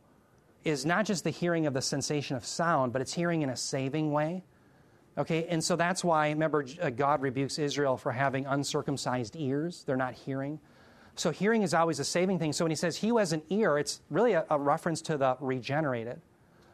is 0.64 0.86
not 0.86 1.04
just 1.04 1.24
the 1.24 1.30
hearing 1.30 1.66
of 1.66 1.74
the 1.74 1.82
sensation 1.82 2.36
of 2.36 2.44
sound, 2.44 2.92
but 2.92 3.02
it's 3.02 3.12
hearing 3.12 3.42
in 3.42 3.50
a 3.50 3.56
saving 3.56 4.12
way. 4.12 4.44
Okay, 5.18 5.46
and 5.48 5.62
so 5.62 5.76
that's 5.76 6.02
why, 6.02 6.30
remember, 6.30 6.64
uh, 6.80 6.88
God 6.88 7.20
rebukes 7.20 7.58
Israel 7.58 7.98
for 7.98 8.12
having 8.12 8.46
uncircumcised 8.46 9.36
ears. 9.36 9.84
They're 9.86 9.96
not 9.96 10.14
hearing. 10.14 10.58
So 11.16 11.30
hearing 11.30 11.62
is 11.62 11.74
always 11.74 11.98
a 11.98 12.04
saving 12.04 12.38
thing. 12.38 12.52
So 12.54 12.64
when 12.64 12.70
he 12.70 12.76
says 12.76 12.96
he 12.96 13.08
who 13.08 13.18
has 13.18 13.32
an 13.32 13.42
ear, 13.50 13.76
it's 13.76 14.00
really 14.08 14.32
a, 14.32 14.46
a 14.48 14.58
reference 14.58 15.02
to 15.02 15.18
the 15.18 15.36
regenerated. 15.40 16.20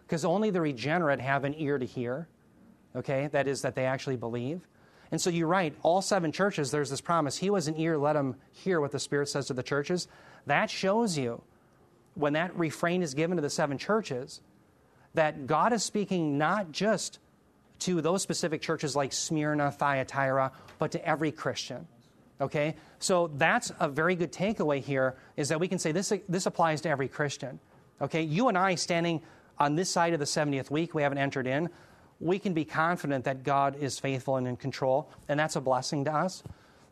Because 0.06 0.24
only 0.24 0.50
the 0.50 0.60
regenerate 0.60 1.20
have 1.20 1.44
an 1.44 1.54
ear 1.58 1.78
to 1.78 1.84
hear. 1.84 2.28
Okay, 2.98 3.28
that 3.28 3.46
is, 3.46 3.62
that 3.62 3.74
they 3.74 3.84
actually 3.86 4.16
believe. 4.16 4.60
And 5.10 5.20
so 5.20 5.30
you're 5.30 5.48
right, 5.48 5.74
all 5.82 6.02
seven 6.02 6.32
churches, 6.32 6.70
there's 6.70 6.90
this 6.90 7.00
promise. 7.00 7.38
He 7.38 7.48
was 7.48 7.68
an 7.68 7.78
ear, 7.78 7.96
let 7.96 8.16
him 8.16 8.36
hear 8.52 8.80
what 8.80 8.92
the 8.92 8.98
Spirit 8.98 9.28
says 9.28 9.46
to 9.46 9.54
the 9.54 9.62
churches. 9.62 10.08
That 10.46 10.68
shows 10.68 11.16
you, 11.16 11.42
when 12.14 12.34
that 12.34 12.54
refrain 12.58 13.02
is 13.02 13.14
given 13.14 13.36
to 13.36 13.42
the 13.42 13.50
seven 13.50 13.78
churches, 13.78 14.42
that 15.14 15.46
God 15.46 15.72
is 15.72 15.82
speaking 15.82 16.36
not 16.36 16.72
just 16.72 17.20
to 17.80 18.00
those 18.00 18.22
specific 18.22 18.60
churches 18.60 18.96
like 18.96 19.12
Smyrna, 19.12 19.70
Thyatira, 19.70 20.52
but 20.78 20.92
to 20.92 21.08
every 21.08 21.30
Christian. 21.30 21.86
Okay? 22.40 22.74
So 22.98 23.30
that's 23.36 23.72
a 23.80 23.88
very 23.88 24.14
good 24.14 24.32
takeaway 24.32 24.80
here 24.80 25.16
is 25.36 25.48
that 25.48 25.60
we 25.60 25.68
can 25.68 25.78
say 25.78 25.92
this, 25.92 26.12
this 26.28 26.46
applies 26.46 26.80
to 26.82 26.88
every 26.88 27.08
Christian. 27.08 27.60
Okay? 28.02 28.22
You 28.22 28.48
and 28.48 28.58
I 28.58 28.74
standing 28.74 29.22
on 29.58 29.74
this 29.74 29.90
side 29.90 30.12
of 30.12 30.20
the 30.20 30.26
70th 30.26 30.70
week, 30.70 30.94
we 30.94 31.02
haven't 31.02 31.18
entered 31.18 31.46
in, 31.46 31.68
we 32.20 32.38
can 32.38 32.52
be 32.52 32.64
confident 32.64 33.24
that 33.24 33.44
God 33.44 33.76
is 33.80 33.98
faithful 33.98 34.36
and 34.36 34.46
in 34.48 34.56
control, 34.56 35.10
and 35.28 35.38
that's 35.38 35.56
a 35.56 35.60
blessing 35.60 36.04
to 36.06 36.14
us. 36.14 36.42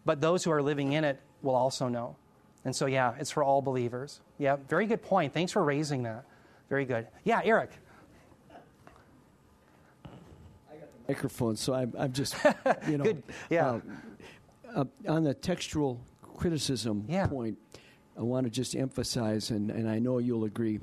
But 0.04 0.20
those 0.20 0.44
who 0.44 0.52
are 0.52 0.62
living 0.62 0.92
in 0.92 1.04
it 1.04 1.20
will 1.42 1.54
also 1.56 1.88
know. 1.88 2.16
And 2.64 2.74
so, 2.74 2.86
yeah, 2.86 3.14
it's 3.18 3.30
for 3.30 3.42
all 3.42 3.60
believers. 3.62 4.20
Yeah, 4.38 4.56
very 4.68 4.86
good 4.86 5.02
point. 5.02 5.32
Thanks 5.32 5.52
for 5.52 5.62
raising 5.64 6.02
that. 6.04 6.24
Very 6.68 6.84
good. 6.84 7.06
Yeah, 7.24 7.40
Eric. 7.44 7.70
microphone, 11.08 11.56
so 11.56 11.72
I'm, 11.72 11.92
I'm 11.96 12.12
just, 12.12 12.34
you 12.88 12.98
know, 12.98 13.04
Good. 13.04 13.22
Yeah. 13.50 13.80
uh, 14.74 14.80
uh, 14.80 14.84
on 15.08 15.24
the 15.24 15.34
textual 15.34 16.00
criticism 16.36 17.04
Yeah. 17.08 17.26
point, 17.26 17.58
I 18.18 18.22
want 18.22 18.44
to 18.44 18.50
just 18.50 18.74
emphasize, 18.74 19.50
and, 19.50 19.70
and 19.70 19.88
I 19.88 19.98
know 19.98 20.18
you'll 20.18 20.44
agree, 20.44 20.80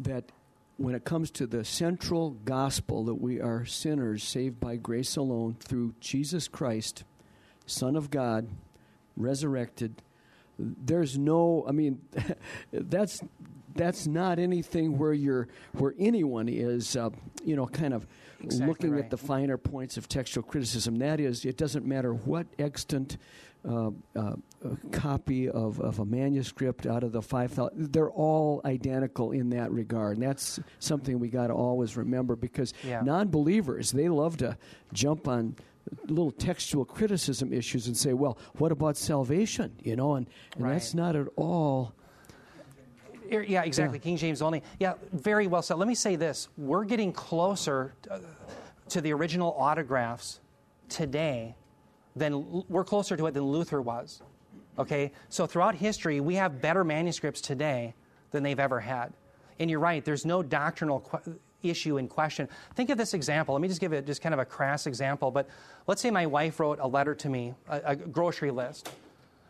that 0.00 0.24
when 0.80 0.94
it 0.94 1.04
comes 1.04 1.30
to 1.30 1.46
the 1.46 1.62
central 1.62 2.30
gospel 2.46 3.04
that 3.04 3.16
we 3.16 3.38
are 3.38 3.66
sinners 3.66 4.24
saved 4.24 4.58
by 4.58 4.76
grace 4.76 5.14
alone 5.14 5.54
through 5.60 5.94
Jesus 6.00 6.48
Christ, 6.48 7.04
Son 7.66 7.96
of 7.96 8.10
God, 8.10 8.48
resurrected, 9.14 10.00
there's 10.58 11.18
no, 11.18 11.66
I 11.68 11.72
mean, 11.72 12.00
that's 12.72 13.20
that's 13.74 14.06
not 14.06 14.38
anything 14.38 14.96
where 14.96 15.12
you're 15.12 15.48
where 15.74 15.92
anyone 15.98 16.48
is, 16.48 16.96
uh, 16.96 17.10
you 17.44 17.56
know, 17.56 17.66
kind 17.66 17.92
of 17.92 18.06
Exactly 18.42 18.66
looking 18.66 18.90
right. 18.92 19.04
at 19.04 19.10
the 19.10 19.18
finer 19.18 19.58
points 19.58 19.98
of 19.98 20.08
textual 20.08 20.42
criticism. 20.42 20.96
That 20.96 21.20
is, 21.20 21.44
it 21.44 21.58
doesn't 21.58 21.84
matter 21.84 22.14
what 22.14 22.46
extant 22.58 23.18
uh, 23.68 23.90
uh, 24.16 24.32
copy 24.92 25.48
of, 25.48 25.80
of 25.80 25.98
a 25.98 26.04
manuscript 26.04 26.86
out 26.86 27.02
of 27.02 27.12
the 27.12 27.22
5,000, 27.22 27.92
they're 27.92 28.10
all 28.10 28.60
identical 28.64 29.32
in 29.32 29.50
that 29.50 29.70
regard. 29.70 30.16
And 30.16 30.26
that's 30.26 30.60
something 30.78 31.18
we 31.18 31.28
got 31.28 31.48
to 31.48 31.54
always 31.54 31.96
remember 31.96 32.36
because 32.36 32.72
Yeah. 32.84 33.00
non 33.02 33.28
believers, 33.28 33.92
they 33.92 34.08
love 34.08 34.36
to 34.38 34.56
jump 34.92 35.28
on 35.28 35.56
little 36.08 36.30
textual 36.30 36.84
criticism 36.84 37.52
issues 37.52 37.86
and 37.86 37.96
say, 37.96 38.12
well, 38.12 38.38
what 38.58 38.72
about 38.72 38.96
salvation? 38.96 39.72
You 39.82 39.96
know, 39.96 40.14
and, 40.14 40.26
and 40.56 40.66
that's 40.70 40.94
not 40.94 41.16
at 41.16 41.26
all. 41.36 41.94
Yeah, 43.30 43.62
exactly. 43.62 43.98
King 43.98 44.16
James 44.16 44.42
only. 44.42 44.62
Yeah, 44.80 44.94
very 45.12 45.46
well 45.46 45.62
said. 45.62 45.74
Let 45.74 45.86
me 45.86 45.94
say 45.94 46.16
this: 46.16 46.48
we're 46.58 46.84
getting 46.84 47.12
closer 47.12 47.94
uh, 48.10 48.18
to 48.88 49.00
the 49.00 49.12
original 49.12 49.54
autographs 49.56 50.40
today 50.88 51.54
than 52.20 52.64
we're 52.68 52.84
closer 52.84 53.16
to 53.16 53.26
it 53.26 53.34
than 53.34 53.42
Luther 53.44 53.82
was. 53.82 54.22
Okay, 54.78 55.10
so 55.28 55.46
throughout 55.46 55.74
history, 55.74 56.20
we 56.20 56.36
have 56.36 56.60
better 56.60 56.84
manuscripts 56.84 57.40
today 57.40 57.94
than 58.30 58.44
they've 58.44 58.60
ever 58.60 58.78
had. 58.78 59.12
And 59.58 59.68
you're 59.68 59.80
right. 59.80 60.04
There's 60.04 60.24
no 60.24 60.42
doctrinal 60.42 61.10
issue 61.62 61.98
in 61.98 62.08
question. 62.08 62.48
Think 62.74 62.90
of 62.90 62.96
this 62.96 63.12
example. 63.12 63.54
Let 63.54 63.60
me 63.60 63.68
just 63.68 63.80
give 63.80 63.92
it 63.92 64.06
just 64.06 64.22
kind 64.22 64.32
of 64.32 64.38
a 64.38 64.44
crass 64.44 64.86
example. 64.86 65.30
But 65.30 65.48
let's 65.86 66.00
say 66.00 66.10
my 66.10 66.26
wife 66.26 66.60
wrote 66.60 66.78
a 66.80 66.86
letter 66.86 67.14
to 67.16 67.28
me, 67.28 67.54
a, 67.68 67.80
a 67.84 67.96
grocery 67.96 68.50
list, 68.50 68.90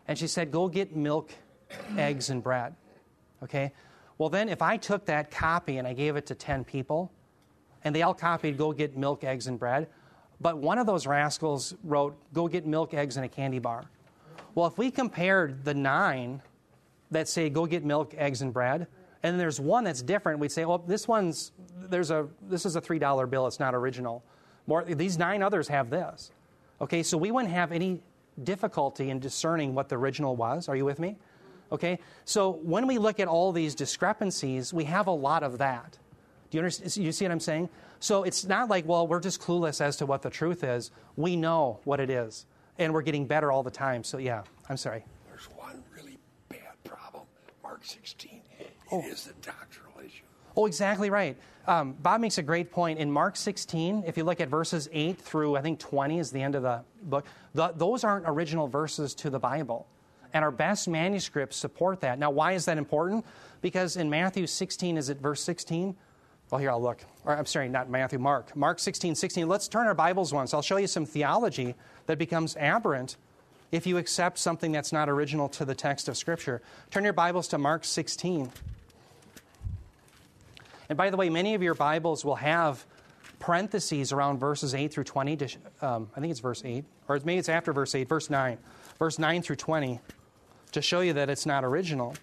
and 0.09 0.19
she 0.19 0.27
said, 0.27 0.51
"Go 0.51 0.69
get 0.69 0.97
milk, 0.97 1.31
eggs, 1.97 2.31
and 2.31 2.43
bread." 2.43 2.75
Okay? 3.43 3.73
Well, 4.19 4.29
then 4.29 4.49
if 4.49 4.63
I 4.63 4.77
took 4.77 5.07
that 5.07 5.31
copy 5.31 5.79
and 5.79 5.87
I 5.87 5.93
gave 5.93 6.17
it 6.17 6.27
to 6.27 6.35
10 6.35 6.65
people, 6.65 7.11
and 7.85 7.95
they 7.95 8.03
all 8.03 8.15
copied, 8.15 8.59
go 8.59 8.73
get 8.73 8.97
milk, 8.97 9.25
eggs, 9.25 9.47
and 9.47 9.59
bread, 9.59 9.89
but 10.41 10.59
one 10.59 10.79
of 10.79 10.87
those 10.87 11.07
rascals 11.07 11.75
wrote, 11.85 12.17
go 12.33 12.49
get 12.49 12.67
milk, 12.67 12.95
eggs, 12.95 13.17
and 13.17 13.27
a 13.27 13.29
candy 13.29 13.59
bar. 13.59 13.85
Well, 14.55 14.67
if 14.67 14.79
we 14.79 14.91
compared 14.91 15.65
the 15.65 15.75
nine 15.75 16.43
that 17.11 17.29
say, 17.29 17.51
go 17.51 17.67
get 17.67 17.85
milk, 17.85 18.15
eggs, 18.17 18.43
and 18.43 18.53
bread, 18.53 18.87
and 19.23 19.39
there's 19.39 19.61
one 19.61 19.85
that's 19.85 20.03
different, 20.03 20.39
we'd 20.39 20.53
say, 20.53 20.65
well, 20.65 20.79
this 20.79 21.07
one's, 21.07 21.53
there's 21.77 22.11
a, 22.11 22.27
this 22.49 22.65
is 22.65 22.77
a 22.77 22.81
$3 22.81 23.29
bill, 23.29 23.47
it's 23.47 23.61
not 23.61 23.75
original. 23.75 24.25
More, 24.67 24.85
these 24.85 25.19
nine 25.19 25.43
others 25.43 25.69
have 25.69 25.91
this. 25.91 26.31
Okay, 26.81 27.03
so 27.03 27.19
we 27.19 27.31
wouldn't 27.31 27.53
have 27.53 27.73
any 27.73 28.01
difficulty 28.43 29.11
in 29.11 29.19
discerning 29.21 29.75
what 29.75 29.89
the 29.89 29.99
original 29.99 30.37
was. 30.37 30.69
Are 30.69 30.77
you 30.77 30.85
with 30.85 30.99
me? 30.99 31.17
Okay, 31.73 31.99
so 32.25 32.51
when 32.63 32.87
we 32.87 32.99
look 32.99 33.21
at 33.21 33.29
all 33.29 33.53
these 33.53 33.75
discrepancies, 33.75 34.73
we 34.73 34.85
have 34.85 35.07
a 35.07 35.13
lot 35.13 35.43
of 35.43 35.59
that. 35.59 35.99
Do 36.51 36.59
you 36.59 36.61
understand? 36.61 36.97
You 36.97 37.13
see 37.13 37.25
what 37.25 37.33
I'm 37.33 37.41
saying? 37.41 37.69
So 38.01 38.25
it's 38.25 38.45
not 38.45 38.69
like, 38.69 38.87
well, 38.87 39.07
we're 39.07 39.21
just 39.21 39.41
clueless 39.41 39.81
as 39.81 39.97
to 39.99 40.07
what 40.07 40.23
the 40.23 40.31
truth 40.31 40.65
is. 40.65 40.91
We 41.17 41.37
know 41.37 41.81
what 41.85 42.01
it 42.01 42.11
is, 42.11 42.47
and 42.79 42.93
we're 42.93 43.03
getting 43.03 43.27
better 43.27 43.53
all 43.53 43.63
the 43.63 43.71
time. 43.71 44.03
So 44.03 44.19
yeah, 44.19 44.43
I'm 44.69 44.77
sorry. 44.77 45.05
There's 45.29 45.45
one 45.57 45.83
really 45.95 46.19
bad 46.49 46.83
problem. 46.85 47.25
Mark 47.63 47.85
16. 47.85 48.43
oh, 48.91 49.03
is 49.03 49.25
the 49.25 49.35
doctrinal 49.43 49.93
issue. 50.05 50.25
Oh, 50.57 50.67
exactly 50.67 51.09
right. 51.11 51.37
Um, 51.67 51.93
Bob 51.93 52.21
makes 52.21 52.39
a 52.39 52.43
great 52.43 52.73
point. 52.73 52.99
In 52.99 53.13
Mark 53.13 53.37
16, 53.37 54.05
if 54.07 54.17
you 54.17 54.25
look 54.25 54.41
at 54.41 54.49
verses 54.49 54.89
8 54.93 55.19
through, 55.21 55.57
I 55.57 55.63
think, 55.63 55.79
20 55.79 56.19
is 56.19 56.33
the 56.33 56.43
end 56.43 56.57
of 56.57 56.63
the 56.63 56.83
book, 57.03 57.27
th 57.55 57.71
those 57.77 58.03
aren't 58.03 58.25
original 58.27 58.67
verses 58.67 59.15
to 59.17 59.31
the 59.31 59.39
Bible. 59.39 59.87
And 60.33 60.45
our 60.45 60.51
best 60.51 60.89
manuscripts 60.89 61.57
support 61.57 62.01
that. 62.01 62.19
Now, 62.19 62.31
why 62.31 62.53
is 62.53 62.65
that 62.65 62.79
important? 62.79 63.25
Because 63.61 63.97
in 63.97 64.09
Matthew 64.09 64.47
16, 64.47 64.97
is 64.97 65.09
it 65.11 65.19
verse 65.19 65.43
16? 65.43 65.97
Well, 66.51 66.59
here 66.59 66.71
I'll 66.71 66.83
look. 66.83 67.05
Or, 67.25 67.37
I'm 67.37 67.47
sorry, 67.47 67.69
not 67.69 67.89
Matthew, 67.89 68.19
Mark. 68.19 68.57
Mark 68.57 68.81
16, 68.81 69.15
16. 69.15 69.49
Let's 69.49 69.69
turn 69.69 69.87
our 69.87 69.95
Bibles 69.95 70.33
once. 70.33 70.53
I'll 70.53 70.63
show 70.63 70.79
you 70.79 70.89
some 70.89 71.07
theology 71.07 71.77
that 72.07 72.19
becomes 72.19 72.57
aberrant 72.57 73.17
if 73.71 73.87
you 73.87 73.99
accept 73.99 74.37
something 74.37 74.73
that's 74.73 74.93
not 74.93 75.09
original 75.09 75.49
to 75.51 75.65
the 75.65 75.77
text 75.77 76.09
of 76.09 76.17
Scripture. 76.17 76.61
Turn 76.91 77.05
your 77.05 77.13
Bibles 77.13 77.47
to 77.49 77.59
Mark 77.59 77.85
16. 77.85 78.51
And 80.89 80.99
by 80.99 81.11
the 81.11 81.17
way, 81.17 81.31
many 81.31 81.55
of 81.55 81.63
your 81.63 81.75
Bibles 81.75 82.25
will 82.25 82.35
have 82.35 82.85
parentheses 83.39 84.13
around 84.13 84.39
verses 84.39 84.75
8 84.75 84.93
through 84.93 85.05
20. 85.05 85.37
To, 85.37 85.49
um, 85.83 86.11
I 86.17 86.21
think 86.21 86.33
it's 86.33 86.41
verse 86.41 86.63
8, 86.65 86.85
or 87.07 87.21
maybe 87.25 87.39
it's 87.39 87.49
after 87.49 87.73
verse 87.73 87.95
8, 87.95 88.09
verse 88.09 88.29
9. 88.29 88.59
Verse 88.99 89.21
9 89.21 89.43
through 89.43 89.57
20 89.57 90.01
to 90.73 90.83
show 90.83 91.01
you 91.01 91.13
that 91.13 91.31
it's 91.31 91.47
not 91.47 91.65
original. 91.65 92.15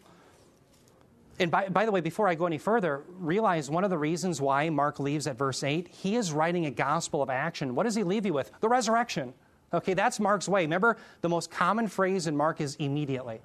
And 1.40 1.52
by, 1.52 1.70
by 1.70 1.86
the 1.86 1.92
way, 1.92 2.02
before 2.02 2.28
I 2.28 2.36
go 2.36 2.48
any 2.48 2.58
further, 2.58 3.04
realize 3.20 3.70
one 3.70 3.84
of 3.84 3.90
the 3.90 3.98
reasons 3.98 4.42
why 4.42 4.70
Mark 4.70 5.00
leaves 5.00 5.28
at 5.28 5.38
verse 5.38 5.64
8, 5.64 5.88
he 5.88 6.16
is 6.16 6.32
writing 6.32 6.66
a 6.66 6.72
gospel 6.72 7.22
of 7.22 7.30
action. 7.30 7.76
What 7.76 7.84
does 7.84 7.96
he 7.96 8.04
leave 8.04 8.26
you 8.26 8.34
with? 8.34 8.52
The 8.60 8.70
resurrection. 8.70 9.34
Okay, 9.72 9.94
that's 9.94 10.20
Mark's 10.20 10.50
way. 10.50 10.64
Remember, 10.64 10.98
the 11.22 11.30
most 11.30 11.52
common 11.52 11.88
phrase 11.88 12.26
in 12.26 12.36
Mark 12.36 12.60
is 12.60 12.76
immediately. 12.76 13.40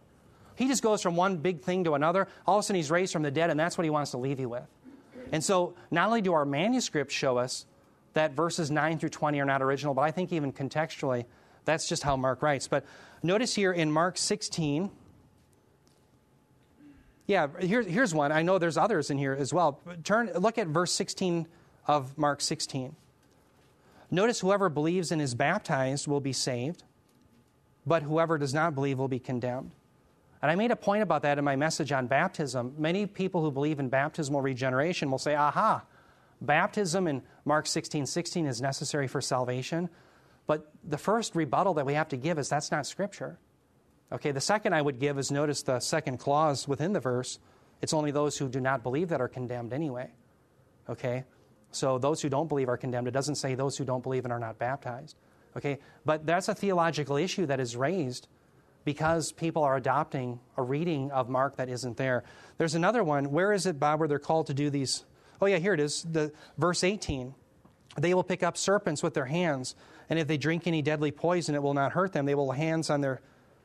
He 0.57 0.69
just 0.69 0.83
goes 0.83 1.03
from 1.03 1.17
one 1.17 1.37
big 1.37 1.61
thing 1.61 1.85
to 1.85 1.95
another. 1.95 2.29
All 2.47 2.59
of 2.59 2.61
a 2.61 2.63
sudden, 2.63 2.77
he's 2.77 2.91
raised 2.91 3.13
from 3.13 3.23
the 3.23 3.31
dead, 3.31 3.51
and 3.51 3.59
that's 3.59 3.77
what 3.77 3.85
he 3.85 3.91
wants 3.91 4.13
to 4.13 4.19
leave 4.19 4.41
you 4.41 4.49
with. 4.49 4.67
And 5.33 5.43
so, 5.43 5.75
not 5.91 6.07
only 6.07 6.23
do 6.23 6.33
our 6.33 6.45
manuscripts 6.45 7.15
show 7.15 7.39
us 7.39 7.67
that 8.15 8.33
verses 8.33 8.71
9 8.71 8.99
through 8.99 9.09
20 9.09 9.41
are 9.41 9.45
not 9.45 9.63
original, 9.63 9.95
but 9.95 10.03
I 10.03 10.11
think 10.11 10.33
even 10.33 10.53
contextually, 10.53 11.25
that's 11.65 11.89
just 11.89 12.03
how 12.03 12.17
Mark 12.17 12.43
writes. 12.43 12.69
But 12.69 12.85
notice 13.23 13.55
here 13.55 13.73
in 13.73 13.91
Mark 13.91 14.19
16, 14.19 14.91
yeah, 17.27 17.49
here, 17.61 17.83
here's 17.83 18.15
one. 18.15 18.33
I 18.33 18.43
know 18.43 18.59
there's 18.59 18.77
others 18.77 19.11
in 19.11 19.19
here 19.19 19.37
as 19.39 19.53
well. 19.53 19.81
Turn, 20.05 20.31
look 20.35 20.59
at 20.59 20.67
verse 20.67 20.93
16 20.93 21.47
of 21.87 22.17
Mark 22.19 22.41
16. 22.41 22.95
Notice 24.11 24.41
whoever 24.41 24.69
believes 24.69 25.11
and 25.13 25.23
is 25.23 25.35
baptized 25.35 26.07
will 26.07 26.21
be 26.21 26.33
saved. 26.33 26.85
but 27.87 28.03
whoever 28.03 28.39
does 28.39 28.55
not 28.55 28.75
believe 28.75 28.99
will 28.99 29.09
be 29.09 29.19
condemned. 29.19 29.73
And 30.41 30.51
I 30.51 30.55
made 30.55 30.71
a 30.71 30.77
point 30.77 31.03
about 31.03 31.23
that 31.23 31.39
in 31.39 31.45
my 31.45 31.57
message 31.57 31.93
on 31.93 32.07
baptism. 32.07 32.75
Many 32.79 33.07
people 33.07 33.43
who 33.43 33.51
believe 33.51 33.79
in 33.79 33.89
baptismal 33.89 34.41
regeneration 34.41 35.11
will 35.11 35.19
say, 35.19 35.35
aha, 35.35 35.85
baptism 36.41 37.07
in 37.07 37.23
Mark 37.45 37.67
16 37.67 38.07
16 38.07 38.47
is 38.47 38.61
necessary 38.61 39.07
for 39.07 39.21
salvation. 39.21 39.89
But 40.47 40.73
the 40.85 40.99
first 40.99 41.37
rebuttal 41.37 41.75
that 41.75 41.87
we 41.87 41.95
have 41.95 42.09
to 42.09 42.17
give 42.17 42.39
is 42.39 42.49
that's 42.49 42.73
not 42.73 42.87
Scripture. 42.87 43.39
Okay, 44.13 44.31
the 44.31 44.41
second 44.41 44.75
I 44.75 44.83
would 44.83 44.99
give 44.99 45.19
is 45.19 45.31
notice 45.31 45.63
the 45.63 45.81
second 45.81 46.19
clause 46.19 46.69
within 46.69 46.93
the 46.93 47.01
verse. 47.01 47.39
It's 47.81 47.95
only 47.95 48.11
those 48.11 48.37
who 48.37 48.49
do 48.49 48.61
not 48.61 48.83
believe 48.83 49.09
that 49.09 49.21
are 49.21 49.29
condemned 49.29 49.73
anyway. 49.73 50.11
Okay? 50.89 51.25
So 51.71 51.99
those 51.99 52.21
who 52.21 52.29
don't 52.29 52.49
believe 52.49 52.69
are 52.69 52.77
condemned. 52.77 53.09
It 53.09 53.13
doesn't 53.13 53.37
say 53.37 53.55
those 53.55 53.79
who 53.79 53.85
don't 53.85 54.03
believe 54.03 54.25
and 54.25 54.33
are 54.33 54.39
not 54.39 54.59
baptized. 54.59 55.17
Okay? 55.57 55.79
But 56.05 56.27
that's 56.27 56.49
a 56.49 56.55
theological 56.55 57.17
issue 57.17 57.47
that 57.47 57.59
is 57.59 57.75
raised 57.75 58.29
because 58.85 59.33
people 59.33 59.63
are 59.63 59.77
adopting 59.77 60.41
a 60.57 60.63
reading 60.63 61.11
of 61.11 61.29
Mark 61.31 61.57
that 61.57 61.71
isn't 61.71 61.97
there. 61.97 62.25
There's 62.59 62.75
another 62.75 63.03
one. 63.03 63.31
Where 63.31 63.53
is 63.53 63.65
it, 63.65 63.81
Bob, 63.81 64.01
where 64.01 64.09
they're 64.09 64.19
called 64.19 64.49
to 64.49 64.55
do 64.55 64.69
these? 64.69 65.05
Oh, 65.41 65.47
yeah, 65.47 65.59
here 65.59 65.73
it 65.73 65.81
is. 65.81 66.05
The, 66.11 66.33
verse 66.59 66.85
18. 66.85 67.35
They 67.97 68.13
will 68.13 68.25
pick 68.25 68.43
up 68.43 68.57
serpents 68.57 69.03
with 69.03 69.15
their 69.15 69.27
hands, 69.27 69.75
and 70.09 70.19
if 70.19 70.27
they 70.27 70.39
drink 70.39 70.67
any 70.67 70.83
deadly 70.83 71.13
poison, 71.13 71.55
it 71.55 71.63
will 71.63 71.75
not 71.75 71.93
hurt 71.93 72.13
them. 72.13 72.25
They 72.25 72.35
will 72.35 72.53
hands 72.53 72.89
on 72.89 73.03
their 73.03 73.21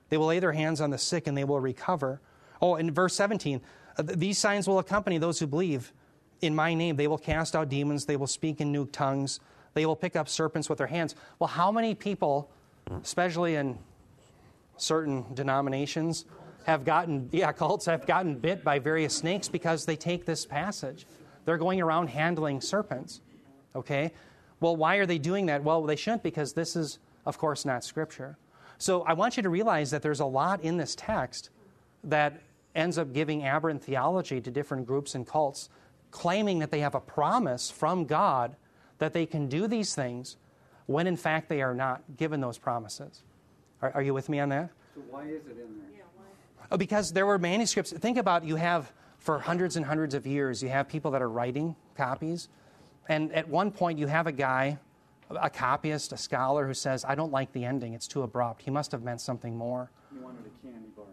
they 0.10 0.18
will 0.18 0.28
lay 0.28 0.39
their 0.39 0.53
hands 0.53 0.82
on 0.82 0.89
the 0.89 0.97
sick 0.97 1.28
and 1.28 1.38
they 1.38 1.43
will 1.43 1.60
recover. 1.60 2.22
Oh, 2.62 2.76
in 2.76 2.91
verse 2.91 3.14
17, 3.16 3.62
uh, 3.97 4.03
these 4.05 4.38
signs 4.38 4.68
will 4.68 4.80
accompany 4.80 5.18
those 5.18 5.39
who 5.39 5.47
believe 5.47 5.93
in 6.41 6.55
my 6.55 6.74
name. 6.74 6.95
They 6.95 7.08
will 7.08 7.18
cast 7.18 7.55
out 7.55 7.70
demons, 7.70 8.05
they 8.05 8.16
will 8.16 8.28
speak 8.28 8.62
in 8.62 8.72
new 8.72 8.86
tongues, 8.88 9.39
they 9.74 9.86
will 9.86 9.95
pick 9.95 10.16
up 10.16 10.30
serpents 10.30 10.70
with 10.70 10.78
their 10.78 10.88
hands. 10.88 11.16
Well, 11.39 11.47
how 11.47 11.72
many 11.72 11.95
people, 11.95 12.49
especially 13.03 13.55
in 13.55 13.78
certain 14.78 15.26
denominations, 15.34 16.26
have 16.66 16.84
gotten, 16.84 17.30
yeah, 17.32 17.51
cults 17.51 17.86
have 17.86 18.05
gotten 18.05 18.36
bit 18.36 18.64
by 18.64 18.80
various 18.80 19.16
snakes 19.16 19.47
because 19.47 19.86
they 19.86 19.95
take 19.95 20.26
this 20.26 20.45
passage? 20.45 21.05
They're 21.45 21.58
going 21.58 21.82
around 21.82 22.10
handling 22.10 22.60
serpents. 22.60 23.22
Okay? 23.76 24.12
Well, 24.60 24.76
why 24.76 24.95
are 24.95 25.05
they 25.05 25.18
doing 25.18 25.45
that? 25.45 25.64
Well, 25.64 25.84
they 25.84 25.95
shouldn't 25.95 26.24
because 26.24 26.53
this 26.53 26.76
is, 26.76 26.99
of 27.26 27.38
course, 27.38 27.64
not 27.64 27.84
Scripture. 27.84 28.38
So 28.78 29.01
I 29.03 29.13
want 29.13 29.38
you 29.38 29.43
to 29.43 29.49
realize 29.49 29.91
that 29.91 30.01
there's 30.01 30.19
a 30.19 30.25
lot 30.25 30.61
in 30.61 30.78
this 30.78 30.95
text 30.95 31.49
that 32.03 32.41
ends 32.75 32.97
up 32.97 33.13
giving 33.13 33.43
aberrant 33.43 33.84
theology 33.84 34.39
to 34.39 34.51
different 34.51 34.86
groups 34.86 35.15
and 35.15 35.25
cults, 35.25 35.69
claiming 36.11 36.59
that 36.59 36.71
they 36.71 36.80
have 36.80 36.95
a 36.95 36.99
promise 36.99 37.71
from 37.71 38.05
God 38.05 38.55
that 38.99 39.13
they 39.13 39.25
can 39.25 39.47
do 39.47 39.67
these 39.67 39.95
things 39.95 40.38
when 40.86 41.07
in 41.07 41.17
fact 41.17 41.49
they 41.49 41.61
are 41.61 41.73
not 41.73 42.01
given 42.17 42.39
those 42.39 42.57
promises. 42.57 43.23
Are, 43.82 43.91
are 43.95 44.01
you 44.01 44.13
with 44.13 44.30
me 44.30 44.39
on 44.39 44.49
that? 44.49 44.69
So 44.95 45.01
why 45.09 45.23
is 45.23 45.45
it 45.45 45.51
in 45.51 45.57
there? 45.57 45.88
Oh, 46.71 46.78
because 46.78 47.13
there 47.13 47.25
were 47.25 47.38
manuscripts. 47.38 47.91
Think 47.91 48.17
about 48.17 48.43
you 48.43 48.57
have 48.57 48.91
for 49.19 49.39
hundreds 49.39 49.75
and 49.75 49.86
hundreds 49.86 50.13
of 50.13 50.25
years, 50.28 50.61
you 50.61 50.69
have 50.69 50.88
people 50.88 51.11
that 51.11 51.21
are 51.21 51.30
writing 51.30 51.75
copies. 51.95 52.49
And 53.09 53.32
at 53.34 53.47
one 53.47 53.71
point, 53.71 53.99
you 53.99 54.07
have 54.07 54.28
a 54.28 54.32
guy, 54.32 54.78
a 55.30 55.49
copyist, 55.49 56.13
a 56.13 56.17
scholar, 56.17 56.65
who 56.67 56.73
says, 56.73 57.05
I 57.05 57.15
don't 57.15 57.32
like 57.32 57.51
the 57.51 57.65
ending. 57.65 57.93
It's 57.93 58.07
too 58.07 58.21
abrupt. 58.21 58.61
He 58.61 58.71
must 58.71 58.91
have 58.91 59.03
meant 59.03 59.21
something 59.21 59.55
more. 59.55 59.89
He 60.13 60.19
wanted 60.19 60.45
a 60.45 60.67
candy 60.67 60.89
bar. 60.95 61.05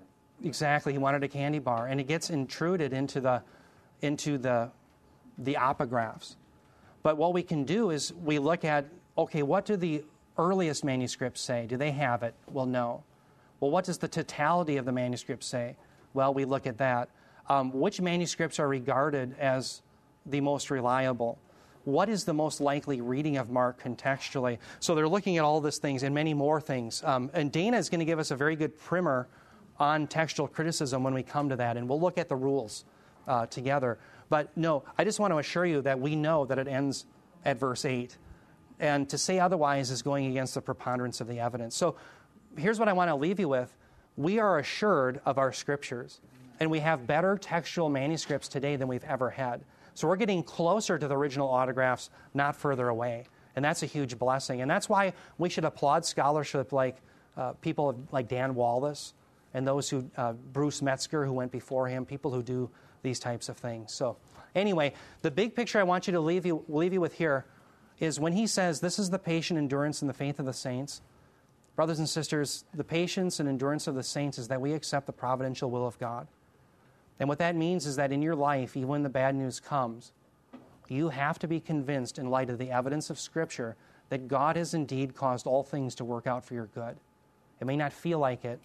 Exactly. 0.43 0.93
He 0.93 0.99
wanted 0.99 1.25
a 1.25 1.29
candy 1.29 1.59
bar. 1.59 1.89
And 1.89 2.01
it 2.01 2.05
gets 2.05 2.31
intruded 2.31 2.93
into 2.93 3.21
the, 3.21 3.43
into 4.03 4.39
the, 4.39 4.71
the 5.39 5.55
apographs. 5.55 6.37
But 7.03 7.17
what 7.17 7.33
we 7.33 7.43
can 7.43 7.65
do 7.65 7.91
is 7.91 8.13
we 8.13 8.39
look 8.39 8.65
at 8.65 8.87
okay, 9.17 9.43
what 9.43 9.65
do 9.65 9.77
the 9.77 10.03
earliest 10.39 10.85
manuscripts 10.85 11.41
say? 11.41 11.67
Do 11.67 11.77
they 11.77 11.93
have 11.93 12.23
it? 12.23 12.35
Well, 12.51 12.67
no. 12.67 13.05
Well, 13.61 13.71
what 13.71 13.85
does 13.85 13.99
the 13.99 14.09
totality 14.09 14.77
of 14.77 14.85
the 14.85 14.93
manuscript 14.93 15.45
say? 15.45 15.77
Well, 16.13 16.35
we 16.35 16.45
look 16.45 16.67
at 16.67 16.79
that. 16.79 17.09
Um, 17.49 17.73
which 17.73 18.01
manuscripts 18.01 18.59
are 18.59 18.69
regarded 18.69 19.37
as 19.39 19.83
the 20.27 20.41
most 20.41 20.71
reliable? 20.71 21.39
What 21.85 22.09
is 22.09 22.25
the 22.25 22.33
most 22.33 22.61
likely 22.61 23.01
reading 23.01 23.37
of 23.37 23.51
Mark 23.51 23.83
contextually? 23.83 24.59
So 24.81 24.95
they're 24.95 25.09
looking 25.09 25.37
at 25.37 25.45
all 25.45 25.61
these 25.61 25.79
things 25.79 26.03
and 26.03 26.15
many 26.15 26.35
more 26.35 26.61
things. 26.61 27.03
Um, 27.05 27.31
and 27.35 27.53
Dana 27.53 27.77
is 27.77 27.89
going 27.91 28.01
to 28.01 28.05
give 28.05 28.19
us 28.19 28.31
a 28.31 28.37
very 28.37 28.57
good 28.57 28.79
primer 28.79 29.29
on 29.79 30.07
textual 30.07 30.49
criticism 30.49 31.03
when 31.03 31.15
we 31.15 31.23
come 31.23 31.49
to 31.49 31.57
that, 31.57 31.77
and 31.77 31.89
we'll 31.89 32.01
look 32.01 32.17
at 32.17 32.29
the 32.29 32.37
rules 32.37 32.85
uh, 33.27 33.47
together. 33.47 33.99
But 34.29 34.57
no, 34.57 34.85
I 34.97 35.05
just 35.05 35.19
want 35.19 35.33
to 35.33 35.39
assure 35.39 35.67
you 35.67 35.83
that 35.83 36.01
we 36.01 36.17
know 36.17 36.47
that 36.47 36.59
it 36.59 36.69
ends 36.69 37.07
at 37.45 37.59
verse 37.59 37.85
8. 37.85 38.17
And 38.81 39.09
to 39.11 39.19
say 39.19 39.39
otherwise 39.39 39.91
is 39.91 40.03
going 40.03 40.27
against 40.27 40.55
the 40.55 40.61
preponderance 40.61 41.21
of 41.21 41.29
the 41.29 41.41
evidence. 41.41 41.77
So 41.77 41.97
here's 42.57 42.79
what 42.79 42.89
I 42.89 42.93
want 42.93 43.11
to 43.11 43.15
leave 43.15 43.39
you 43.39 43.49
with 43.49 43.75
we 44.17 44.39
are 44.39 44.59
assured 44.59 45.21
of 45.25 45.39
our 45.39 45.53
scriptures, 45.53 46.21
and 46.61 46.71
we 46.71 46.79
have 46.81 47.07
better 47.07 47.37
textual 47.37 47.89
manuscripts 47.89 48.47
today 48.47 48.77
than 48.77 48.87
we've 48.87 49.05
ever 49.05 49.31
had. 49.31 49.65
So 49.95 50.09
we're 50.09 50.17
getting 50.17 50.43
closer 50.43 50.99
to 50.99 51.09
the 51.09 51.17
original 51.17 51.49
autographs, 51.49 52.11
not 52.35 52.57
further 52.57 52.89
away. 52.89 53.25
And 53.57 53.65
that's 53.65 53.83
a 53.83 53.87
huge 53.87 54.19
blessing. 54.19 54.61
And 54.61 54.71
that's 54.71 54.89
why 54.89 55.13
we 55.39 55.49
should 55.49 55.65
applaud 55.65 56.05
scholarship 56.05 56.73
like 56.73 56.97
uh, 57.37 57.53
people 57.53 58.01
like 58.11 58.29
Dan 58.29 58.55
Wallace 58.55 59.15
and 59.55 59.67
those 59.67 59.89
who, 59.89 60.11
uh, 60.17 60.33
Bruce 60.33 60.83
Metzger, 60.83 61.25
who 61.25 61.33
went 61.33 61.53
before 61.53 61.89
him, 61.89 62.05
people 62.05 62.33
who 62.33 62.43
do 62.43 62.69
these 63.03 63.21
types 63.21 63.49
of 63.49 63.57
things. 63.57 63.93
So, 63.93 64.17
anyway, 64.55 64.95
the 65.23 65.31
big 65.31 65.55
picture 65.55 65.79
I 65.79 65.85
want 65.85 66.09
you 66.09 66.13
to 66.15 66.21
leave 66.21 66.45
you, 66.45 66.65
leave 66.69 66.93
you 66.93 67.01
with 67.01 67.15
here 67.15 67.45
is 68.01 68.19
when 68.19 68.33
he 68.33 68.47
says, 68.49 68.81
This 68.81 68.99
is 68.99 69.11
the 69.11 69.19
patient 69.19 69.59
endurance 69.59 70.03
and 70.03 70.09
the 70.09 70.15
faith 70.15 70.41
of 70.41 70.47
the 70.47 70.53
saints. 70.53 71.01
Brothers 71.77 71.99
and 71.99 72.09
sisters, 72.09 72.65
the 72.75 72.85
patience 72.85 73.41
and 73.41 73.49
endurance 73.49 73.87
of 73.87 73.95
the 73.95 74.03
saints 74.03 74.39
is 74.39 74.49
that 74.49 74.61
we 74.61 74.73
accept 74.73 75.07
the 75.07 75.13
providential 75.13 75.71
will 75.71 75.87
of 75.87 75.99
God. 75.99 76.27
And 77.21 77.29
what 77.29 77.39
that 77.39 77.57
means 77.57 77.87
is 77.87 77.97
that 77.97 78.13
in 78.13 78.23
your 78.23 78.35
life, 78.35 78.77
even 78.77 78.89
when 78.89 79.03
the 79.03 79.09
bad 79.09 79.35
news 79.35 79.61
comes, 79.61 80.13
you 80.89 81.09
have 81.09 81.39
to 81.39 81.49
be 81.49 81.61
convinced, 81.61 82.19
in 82.19 82.29
light 82.29 82.51
of 82.51 82.59
the 82.59 82.71
evidence 82.71 83.09
of 83.11 83.19
Scripture, 83.19 83.77
that 84.11 84.29
God 84.29 84.57
has 84.57 84.75
indeed 84.75 85.15
caused 85.15 85.47
all 85.47 85.63
things 85.63 85.95
to 85.97 86.05
work 86.05 86.27
out 86.27 86.45
for 86.45 86.55
your 86.55 86.67
good. 86.67 86.97
It 87.61 87.67
may 87.67 87.77
not 87.77 87.93
feel 87.93 88.19
like 88.19 88.45
it, 88.45 88.61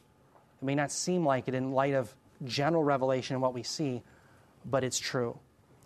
it 0.62 0.66
may 0.66 0.76
not 0.76 0.92
seem 0.92 1.26
like 1.26 1.48
it 1.48 1.54
in 1.54 1.72
light 1.72 1.94
of 1.94 2.14
general 2.44 2.84
revelation 2.84 3.36
and 3.36 3.42
what 3.42 3.54
we 3.54 3.64
see, 3.64 4.02
but 4.66 4.84
it's 4.84 5.00
true. 5.00 5.38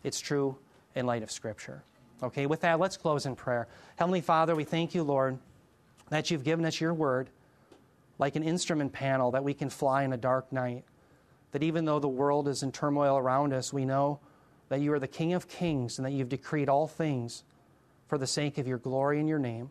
It's 0.04 0.20
true 0.20 0.58
in 0.96 1.06
light 1.06 1.24
of 1.24 1.32
Scripture. 1.32 1.84
Okay, 2.24 2.46
with 2.46 2.62
that, 2.62 2.80
let's 2.80 2.98
close 2.98 3.26
in 3.26 3.36
prayer. 3.36 3.68
Heavenly 3.98 4.22
Father, 4.22 4.56
we 4.56 4.64
thank 4.64 4.96
you, 4.96 5.04
Lord, 5.04 5.38
that 6.10 6.32
you've 6.32 6.44
given 6.44 6.66
us 6.66 6.80
your 6.80 6.94
word 6.94 7.30
like 8.20 8.36
an 8.36 8.44
instrument 8.44 8.94
panel 8.94 9.32
that 9.32 9.44
we 9.44 9.54
can 9.54 9.70
fly 9.70 10.04
in 10.04 10.14
a 10.14 10.18
dark 10.18 10.52
night. 10.52 10.86
That 11.54 11.64
even 11.64 11.86
though 11.86 12.00
the 12.00 12.08
world 12.08 12.48
is 12.48 12.62
in 12.62 12.72
turmoil 12.72 13.18
around 13.18 13.54
us, 13.54 13.72
we 13.72 13.86
know 13.86 14.20
that 14.70 14.82
you 14.82 14.92
are 14.92 15.00
the 15.00 15.08
King 15.08 15.34
of 15.34 15.48
kings 15.48 15.98
and 15.98 16.06
that 16.06 16.12
you've 16.12 16.30
decreed 16.30 16.68
all 16.68 16.88
things 16.88 17.44
for 18.08 18.18
the 18.18 18.28
sake 18.28 18.58
of 18.58 18.68
your 18.68 18.80
glory 18.80 19.20
and 19.20 19.30
your 19.30 19.40
name 19.40 19.70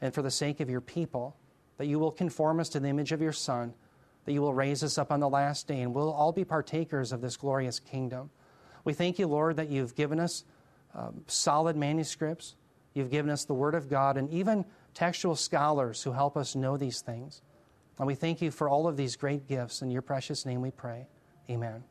and 0.00 0.12
for 0.12 0.22
the 0.22 0.30
sake 0.30 0.60
of 0.60 0.68
your 0.68 0.80
people. 0.80 1.36
That 1.78 1.86
you 1.86 1.98
will 1.98 2.10
conform 2.10 2.60
us 2.60 2.68
to 2.70 2.80
the 2.80 2.88
image 2.88 3.12
of 3.12 3.20
your 3.20 3.32
Son, 3.32 3.74
that 4.24 4.32
you 4.32 4.40
will 4.40 4.54
raise 4.54 4.82
us 4.82 4.98
up 4.98 5.10
on 5.10 5.20
the 5.20 5.28
last 5.28 5.66
day, 5.66 5.80
and 5.80 5.94
we'll 5.94 6.12
all 6.12 6.32
be 6.32 6.44
partakers 6.44 7.12
of 7.12 7.20
this 7.20 7.36
glorious 7.36 7.78
kingdom. 7.78 8.30
We 8.84 8.92
thank 8.92 9.18
you, 9.18 9.26
Lord, 9.26 9.56
that 9.56 9.68
you've 9.68 9.94
given 9.94 10.18
us 10.20 10.44
um, 10.94 11.22
solid 11.26 11.76
manuscripts, 11.76 12.54
you've 12.94 13.10
given 13.10 13.30
us 13.30 13.44
the 13.44 13.54
Word 13.54 13.74
of 13.74 13.88
God, 13.88 14.16
and 14.16 14.30
even 14.30 14.64
textual 14.94 15.34
scholars 15.34 16.02
who 16.02 16.12
help 16.12 16.36
us 16.36 16.54
know 16.54 16.76
these 16.76 17.00
things. 17.00 17.42
And 17.98 18.06
we 18.06 18.14
thank 18.14 18.40
you 18.40 18.50
for 18.50 18.68
all 18.68 18.88
of 18.88 18.96
these 18.96 19.16
great 19.16 19.46
gifts. 19.46 19.82
In 19.82 19.90
your 19.90 20.02
precious 20.02 20.44
name 20.46 20.60
we 20.60 20.70
pray. 20.70 21.06
Amen. 21.50 21.84